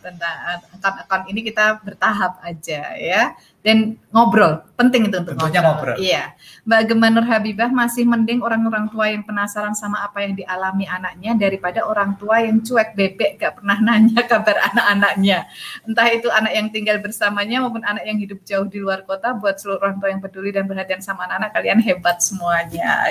Tentang 0.00 0.36
account-account 0.72 1.24
ini 1.28 1.44
kita 1.44 1.84
bertahap 1.84 2.40
aja 2.40 2.96
ya 2.96 3.36
dan 3.66 3.98
ngobrol 4.14 4.62
penting 4.78 5.10
itu 5.10 5.16
untuk 5.18 5.34
Tentunya 5.34 5.58
ngobrol. 5.64 5.96
ngobrol. 5.96 5.96
Iya, 5.98 6.24
Mbak 6.68 6.80
Gemma 6.86 7.08
Nur 7.10 7.26
Habibah 7.26 7.70
masih 7.72 8.04
mending 8.06 8.44
orang-orang 8.44 8.86
tua 8.92 9.10
yang 9.10 9.24
penasaran 9.26 9.74
sama 9.74 10.04
apa 10.06 10.22
yang 10.22 10.38
dialami 10.38 10.86
anaknya 10.86 11.32
daripada 11.34 11.82
orang 11.82 12.14
tua 12.14 12.44
yang 12.44 12.62
cuek 12.62 12.94
bebek 12.94 13.42
gak 13.42 13.58
pernah 13.58 13.80
nanya 13.82 14.22
kabar 14.22 14.60
anak-anaknya. 14.70 15.48
Entah 15.82 16.08
itu 16.12 16.28
anak 16.30 16.52
yang 16.54 16.68
tinggal 16.70 17.02
bersamanya 17.02 17.64
maupun 17.64 17.82
anak 17.82 18.04
yang 18.06 18.20
hidup 18.20 18.44
jauh 18.46 18.68
di 18.68 18.78
luar 18.78 19.02
kota. 19.02 19.34
Buat 19.34 19.58
seluruh 19.58 19.82
orang 19.82 19.98
tua 19.98 20.14
yang 20.14 20.22
peduli 20.22 20.54
dan 20.54 20.68
perhatian 20.68 21.02
sama 21.02 21.26
anak-anak 21.26 21.50
kalian 21.56 21.80
hebat 21.82 22.22
semuanya. 22.22 23.02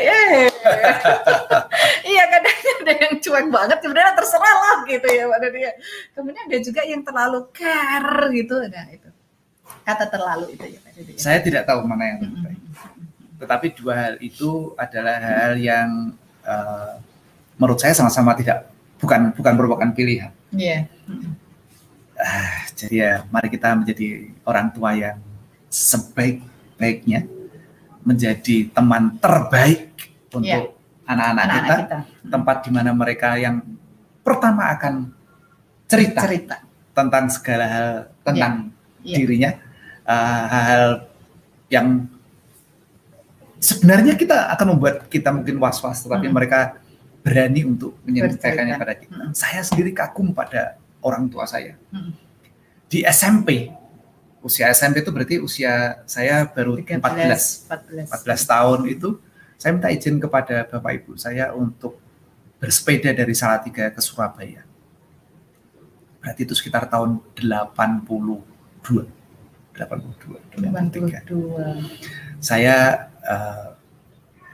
Iya 2.06 2.24
kadang 2.30 2.58
ada 2.86 2.93
yang 3.01 3.16
cuek 3.18 3.47
banget 3.49 3.78
sebenarnya 3.82 4.14
terserah 4.14 4.56
lah 4.62 4.78
gitu 4.86 5.08
ya 5.10 5.24
Mbak 5.28 5.39
Nadia. 5.41 5.72
Kemudian 6.14 6.43
ada 6.47 6.58
juga 6.62 6.82
yang 6.86 7.01
terlalu 7.01 7.39
care 7.51 8.22
gitu. 8.32 8.56
Nah 8.70 8.86
itu 8.93 9.10
kata 9.86 10.09
terlalu 10.09 10.57
itu 10.57 10.65
ya 10.65 10.79
Pak 10.81 10.91
ya? 10.97 11.15
Saya 11.21 11.39
tidak 11.45 11.63
tahu 11.69 11.86
mana 11.86 12.03
yang 12.09 12.17
lebih 12.25 12.39
baik. 12.41 12.61
Tetapi 13.38 13.67
dua 13.77 13.93
hal 13.93 14.13
itu 14.17 14.73
adalah 14.73 15.21
hal 15.21 15.53
yang 15.61 16.17
uh, 16.41 16.97
menurut 17.61 17.77
saya 17.77 17.93
sama-sama 17.93 18.33
tidak 18.33 18.65
bukan 18.97 19.29
bukan 19.38 19.53
merupakan 19.53 19.89
pilihan. 19.93 20.33
Iya. 20.49 20.89
Yeah. 20.89 21.33
Uh, 22.15 22.57
jadi 22.73 22.95
ya 22.95 23.13
mari 23.29 23.47
kita 23.53 23.75
menjadi 23.77 24.33
orang 24.47 24.73
tua 24.73 24.95
yang 24.97 25.19
sebaik-baiknya 25.69 27.27
menjadi 28.07 28.71
teman 28.71 29.19
terbaik 29.19 29.91
untuk 30.31 30.73
yeah. 30.73 31.09
anak-anak 31.09 31.45
kita, 31.51 31.75
kita, 31.75 31.99
tempat 32.31 32.57
di 32.63 32.69
mana 32.71 32.91
mereka 32.95 33.36
yang 33.36 33.61
pertama 34.23 34.71
akan 34.73 35.11
cerita, 35.86 36.21
cerita. 36.25 36.57
tentang 36.95 37.27
segala 37.29 37.65
hal 37.67 37.89
tentang 38.23 38.53
yeah. 39.03 39.11
Yeah. 39.13 39.17
dirinya 39.21 39.51
uh, 40.06 40.43
hal-hal 40.49 41.10
yang 41.68 42.08
sebenarnya 43.60 44.14
kita 44.14 44.53
akan 44.53 44.78
membuat 44.78 45.10
kita 45.10 45.34
mungkin 45.34 45.58
was-was, 45.58 46.06
tetapi 46.06 46.30
hmm. 46.30 46.36
mereka 46.36 46.78
berani 47.26 47.66
untuk 47.66 47.97
menyampaikannya 48.06 48.76
pada 48.78 48.93
kita. 48.93 49.18
Hmm. 49.18 49.34
Saya 49.34 49.66
sendiri 49.66 49.91
kagum 49.91 50.30
pada 50.32 50.78
orang 51.01 51.26
tua 51.26 51.49
saya. 51.49 51.74
Hmm. 51.89 52.14
Di 52.86 53.01
SMP, 53.10 53.74
usia 54.45 54.70
SMP 54.70 55.01
itu 55.01 55.10
berarti 55.10 55.36
usia 55.41 56.06
saya 56.06 56.45
baru 56.45 56.78
13, 56.78 57.01
14, 57.01 58.14
14. 58.14 58.14
14 58.14 58.53
tahun 58.53 58.80
itu, 58.93 59.10
saya 59.58 59.74
minta 59.74 59.89
izin 59.89 60.22
kepada 60.22 60.70
Bapak 60.70 60.91
Ibu 61.01 61.18
saya 61.18 61.49
untuk 61.58 61.97
bersepeda 62.62 63.10
dari 63.10 63.34
Salatiga 63.34 63.89
ke 63.89 64.01
Surabaya. 64.06 64.62
Berarti 66.22 66.45
itu 66.45 66.53
sekitar 66.53 66.86
tahun 66.89 67.22
82. 67.38 69.24
82, 69.76 70.39
83. 70.55 71.28
82. 71.28 72.39
Saya 72.39 73.07
uh, 73.28 73.76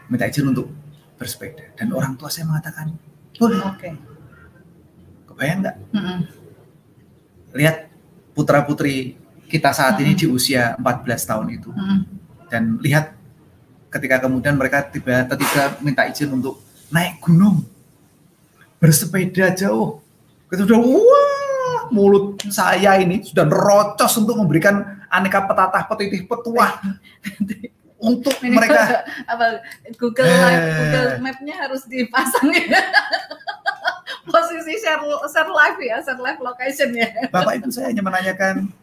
minta 0.09 0.25
izin 0.25 0.49
untuk 0.49 0.73
bersepeda 1.21 1.77
dan 1.77 1.93
orang 1.93 2.17
tua 2.17 2.33
saya 2.33 2.49
mengatakan 2.49 2.97
boleh. 3.37 3.61
Oke. 3.61 3.77
Okay. 3.77 3.93
Kebayang 5.29 5.59
nggak? 5.61 5.75
Mm 5.93 6.01
-hmm. 6.01 6.17
Lihat 7.53 7.77
putra 8.33 8.65
putri 8.65 9.15
kita 9.45 9.69
saat 9.69 9.95
mm 9.95 10.01
-hmm. 10.01 10.11
ini 10.11 10.19
di 10.19 10.25
usia 10.25 10.73
14 10.81 11.29
tahun 11.29 11.47
itu 11.53 11.69
mm 11.69 11.77
-hmm. 11.77 11.99
dan 12.49 12.63
lihat 12.81 13.13
ketika 13.91 14.25
kemudian 14.25 14.57
mereka 14.57 14.87
tiba 14.87 15.27
tiba 15.29 15.63
minta 15.83 16.07
izin 16.09 16.31
untuk 16.33 16.63
naik 16.89 17.21
gunung 17.21 17.61
bersepeda 18.81 19.53
jauh. 19.53 20.01
Kita 20.49 20.67
udah 20.67 20.79
wah 20.81 21.30
mulut 21.91 22.39
saya 22.47 22.97
ini 23.03 23.21
sudah 23.21 23.45
rocos 23.45 24.15
untuk 24.17 24.39
memberikan 24.39 25.03
aneka 25.11 25.43
petatah 25.43 25.83
petitif 25.91 26.25
petuah 26.25 26.79
untuk 28.01 28.33
Ini 28.41 28.55
mereka 28.57 29.05
apa 29.31 29.61
Google 29.99 30.25
Live 30.25 30.65
eh. 30.65 30.73
Google 30.81 31.07
Map-nya 31.21 31.55
harus 31.61 31.85
dipasang 31.85 32.49
ya. 32.49 32.81
Posisi 34.31 34.73
share 34.81 35.01
share 35.29 35.51
live 35.51 35.79
ya, 35.85 35.95
share 36.01 36.17
live 36.17 36.41
location 36.41 36.89
ya. 36.97 37.09
Bapak 37.29 37.61
itu 37.61 37.69
saya 37.69 37.93
hanya 37.93 38.01
menanyakan 38.01 38.73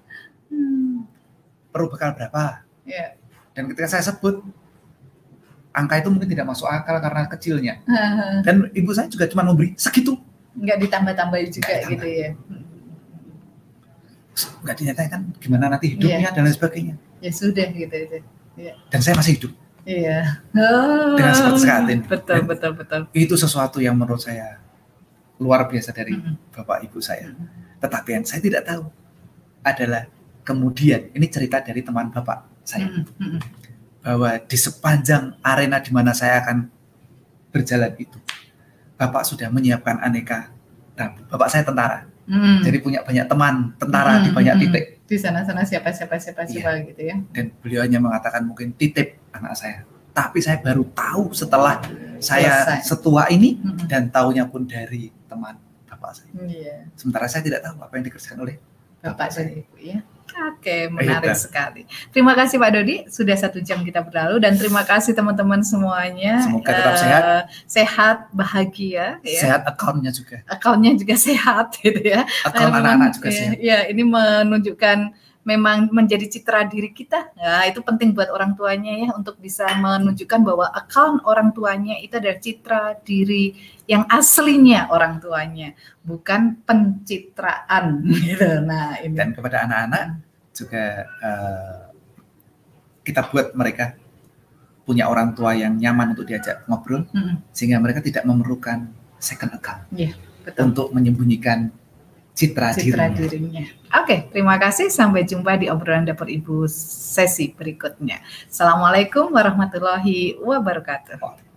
hmm, 0.55 1.03
perlu 1.75 1.91
bekal 1.91 2.15
berapa. 2.15 2.63
Yeah. 2.87 3.19
Dan 3.59 3.75
ketika 3.75 3.99
saya 3.99 4.07
sebut 4.07 4.39
angka 5.75 5.99
itu 5.99 6.09
mungkin 6.15 6.31
tidak 6.31 6.47
masuk 6.47 6.71
akal 6.71 7.03
karena 7.03 7.27
kecilnya. 7.27 7.75
Dan 8.47 8.71
ibu 8.71 8.91
saya 8.95 9.11
juga 9.11 9.27
cuma 9.31 9.47
memberi 9.47 9.75
segitu. 9.75 10.15
Enggak 10.59 10.79
ditambah-tambah 10.85 11.39
juga 11.55 11.75
ditambah. 11.75 11.91
gitu 11.91 12.07
ya 12.07 12.31
nggak 14.63 14.77
dinyatakan 14.79 15.21
gimana 15.43 15.73
nanti 15.73 15.97
hidupnya 15.97 16.31
yeah. 16.31 16.35
dan 16.35 16.43
lain 16.47 16.55
sebagainya. 16.55 16.95
Ya 17.19 17.31
sudah 17.35 17.67
gitu 17.75 17.97
itu. 17.97 18.19
Yeah. 18.59 18.75
Dan 18.91 19.01
saya 19.03 19.15
masih 19.19 19.33
hidup. 19.39 19.53
Iya. 19.89 20.45
Oh, 20.53 21.17
Dengan 21.17 21.33
seperti 21.33 21.61
saat 21.65 21.89
ini. 21.89 22.05
Betul, 22.05 22.35
dan 22.37 22.45
betul, 22.45 22.73
betul. 22.77 23.01
Itu 23.17 23.35
sesuatu 23.41 23.81
yang 23.81 23.97
menurut 23.97 24.21
saya 24.21 24.61
luar 25.41 25.65
biasa 25.65 25.97
dari 25.97 26.13
mm 26.13 26.21
-hmm. 26.21 26.35
bapak 26.61 26.79
ibu 26.85 27.01
saya. 27.01 27.33
Mm 27.33 27.41
-hmm. 27.41 27.49
Tetapi 27.81 28.09
yang 28.13 28.25
saya 28.29 28.41
tidak 28.45 28.63
tahu 28.69 28.85
adalah 29.65 30.05
kemudian 30.45 31.09
ini 31.17 31.27
cerita 31.33 31.65
dari 31.65 31.81
teman 31.81 32.13
bapak 32.13 32.45
saya 32.69 32.85
mm 32.85 33.03
-hmm. 33.17 33.41
bahwa 34.05 34.31
di 34.45 34.59
sepanjang 34.61 35.41
arena 35.41 35.81
di 35.81 35.91
mana 35.95 36.13
saya 36.13 36.45
akan 36.45 36.69
berjalan 37.49 37.97
itu, 37.97 38.21
bapak 39.01 39.25
sudah 39.25 39.49
menyiapkan 39.49 40.05
aneka 40.05 40.53
tamu. 40.93 41.25
Bapak 41.33 41.49
saya 41.49 41.65
tentara 41.65 42.05
Hmm. 42.29 42.61
Jadi 42.61 42.79
punya 42.85 43.01
banyak 43.01 43.25
teman 43.25 43.73
tentara 43.81 44.21
hmm. 44.21 44.25
di 44.29 44.31
banyak 44.37 44.55
hmm. 44.55 44.63
titik. 44.69 44.85
Di 45.09 45.17
sana-sana 45.17 45.65
siapa 45.65 45.89
siapa 45.91 46.21
siapa 46.21 46.45
iya. 46.45 46.85
gitu 46.85 47.03
ya. 47.03 47.17
Dan 47.33 47.57
beliau 47.65 47.81
hanya 47.81 47.99
mengatakan 47.99 48.45
mungkin 48.45 48.77
titip 48.77 49.17
anak 49.33 49.57
saya. 49.57 49.89
Tapi 50.13 50.39
saya 50.45 50.61
baru 50.61 50.85
tahu 50.93 51.33
setelah 51.33 51.81
saya 52.21 52.67
Selesai. 52.69 52.85
setua 52.85 53.33
ini 53.33 53.57
hmm. 53.57 53.89
dan 53.89 54.13
tahunya 54.13 54.45
pun 54.53 54.69
dari 54.69 55.09
teman 55.25 55.57
bapak 55.89 56.13
saya. 56.13 56.31
Yeah. 56.45 56.93
Sementara 56.95 57.25
saya 57.27 57.41
tidak 57.41 57.65
tahu 57.65 57.81
apa 57.81 57.93
yang 57.97 58.05
dikerjakan 58.13 58.39
oleh 58.45 58.57
bapak, 59.01 59.17
bapak 59.17 59.29
saya. 59.33 59.49
Ibu 59.57 59.77
ya. 59.81 59.99
Oke, 60.37 60.87
menarik 60.93 61.33
Ayo, 61.33 61.39
sekali. 61.39 61.83
Terima 62.13 62.37
kasih 62.37 62.61
Pak 62.61 62.71
Dodi, 62.75 62.97
sudah 63.09 63.37
satu 63.39 63.59
jam 63.65 63.81
kita 63.83 64.05
berlalu 64.05 64.39
dan 64.39 64.55
terima 64.55 64.85
kasih 64.85 65.17
teman-teman 65.17 65.65
semuanya. 65.65 66.45
Semoga 66.45 66.71
tetap 66.71 66.95
uh, 66.95 67.01
sehat, 67.01 67.25
sehat, 67.65 68.17
bahagia. 68.31 69.07
Ya. 69.25 69.41
Sehat 69.41 69.61
akunnya 69.65 70.13
juga. 70.13 70.45
Akunnya 70.47 70.93
juga 70.95 71.15
sehat, 71.29 71.79
gitu 71.81 72.01
ya. 72.05 72.29
Akun 72.45 72.71
anak-anak 72.71 73.19
juga 73.19 73.29
ya, 73.29 73.39
sehat. 73.39 73.57
Ya, 73.59 73.79
ini 73.89 74.03
menunjukkan 74.05 74.99
memang 75.49 75.89
menjadi 75.89 76.29
citra 76.29 76.69
diri 76.69 76.93
kita. 76.93 77.33
Nah, 77.33 77.65
itu 77.65 77.81
penting 77.81 78.13
buat 78.13 78.29
orang 78.29 78.53
tuanya 78.53 78.93
ya 78.93 79.09
untuk 79.17 79.41
bisa 79.41 79.65
menunjukkan 79.81 80.41
bahwa 80.45 80.69
akun 80.77 81.25
orang 81.25 81.57
tuanya 81.57 81.97
itu 82.05 82.21
adalah 82.21 82.37
citra 82.37 83.01
diri 83.01 83.57
yang 83.89 84.05
aslinya 84.13 84.93
orang 84.93 85.17
tuanya, 85.25 85.73
bukan 86.05 86.61
pencitraan 86.69 88.05
gitu. 88.29 88.61
Nah, 88.61 89.01
ini. 89.01 89.17
Dan 89.17 89.33
kepada 89.33 89.65
anak-anak 89.65 90.05
juga 90.53 90.85
uh, 91.25 91.81
kita 93.01 93.25
buat 93.33 93.57
mereka 93.57 93.97
punya 94.85 95.09
orang 95.09 95.33
tua 95.33 95.57
yang 95.57 95.81
nyaman 95.81 96.13
untuk 96.13 96.29
diajak 96.29 96.69
ngobrol, 96.69 97.09
mm 97.09 97.17
-hmm. 97.17 97.37
sehingga 97.57 97.81
mereka 97.81 98.05
tidak 98.05 98.29
memerlukan 98.29 98.89
second 99.17 99.53
account 99.57 99.85
yeah, 99.93 100.13
betul. 100.45 100.73
untuk 100.73 100.87
menyembunyikan 100.93 101.73
citra, 102.39 102.71
citra 102.71 103.11
dirinya. 103.11 103.19
dirinya. 103.19 103.65
Oke, 103.99 104.31
terima 104.31 104.55
kasih. 104.63 104.95
Sampai 104.95 105.27
jumpa 105.27 105.59
di 105.59 105.67
obrolan 105.67 106.07
dapur 106.07 106.31
ibu 106.31 106.71
sesi 106.71 107.51
berikutnya. 107.51 108.23
Assalamualaikum 108.47 109.35
warahmatullahi 109.35 110.39
wabarakatuh. 110.39 111.48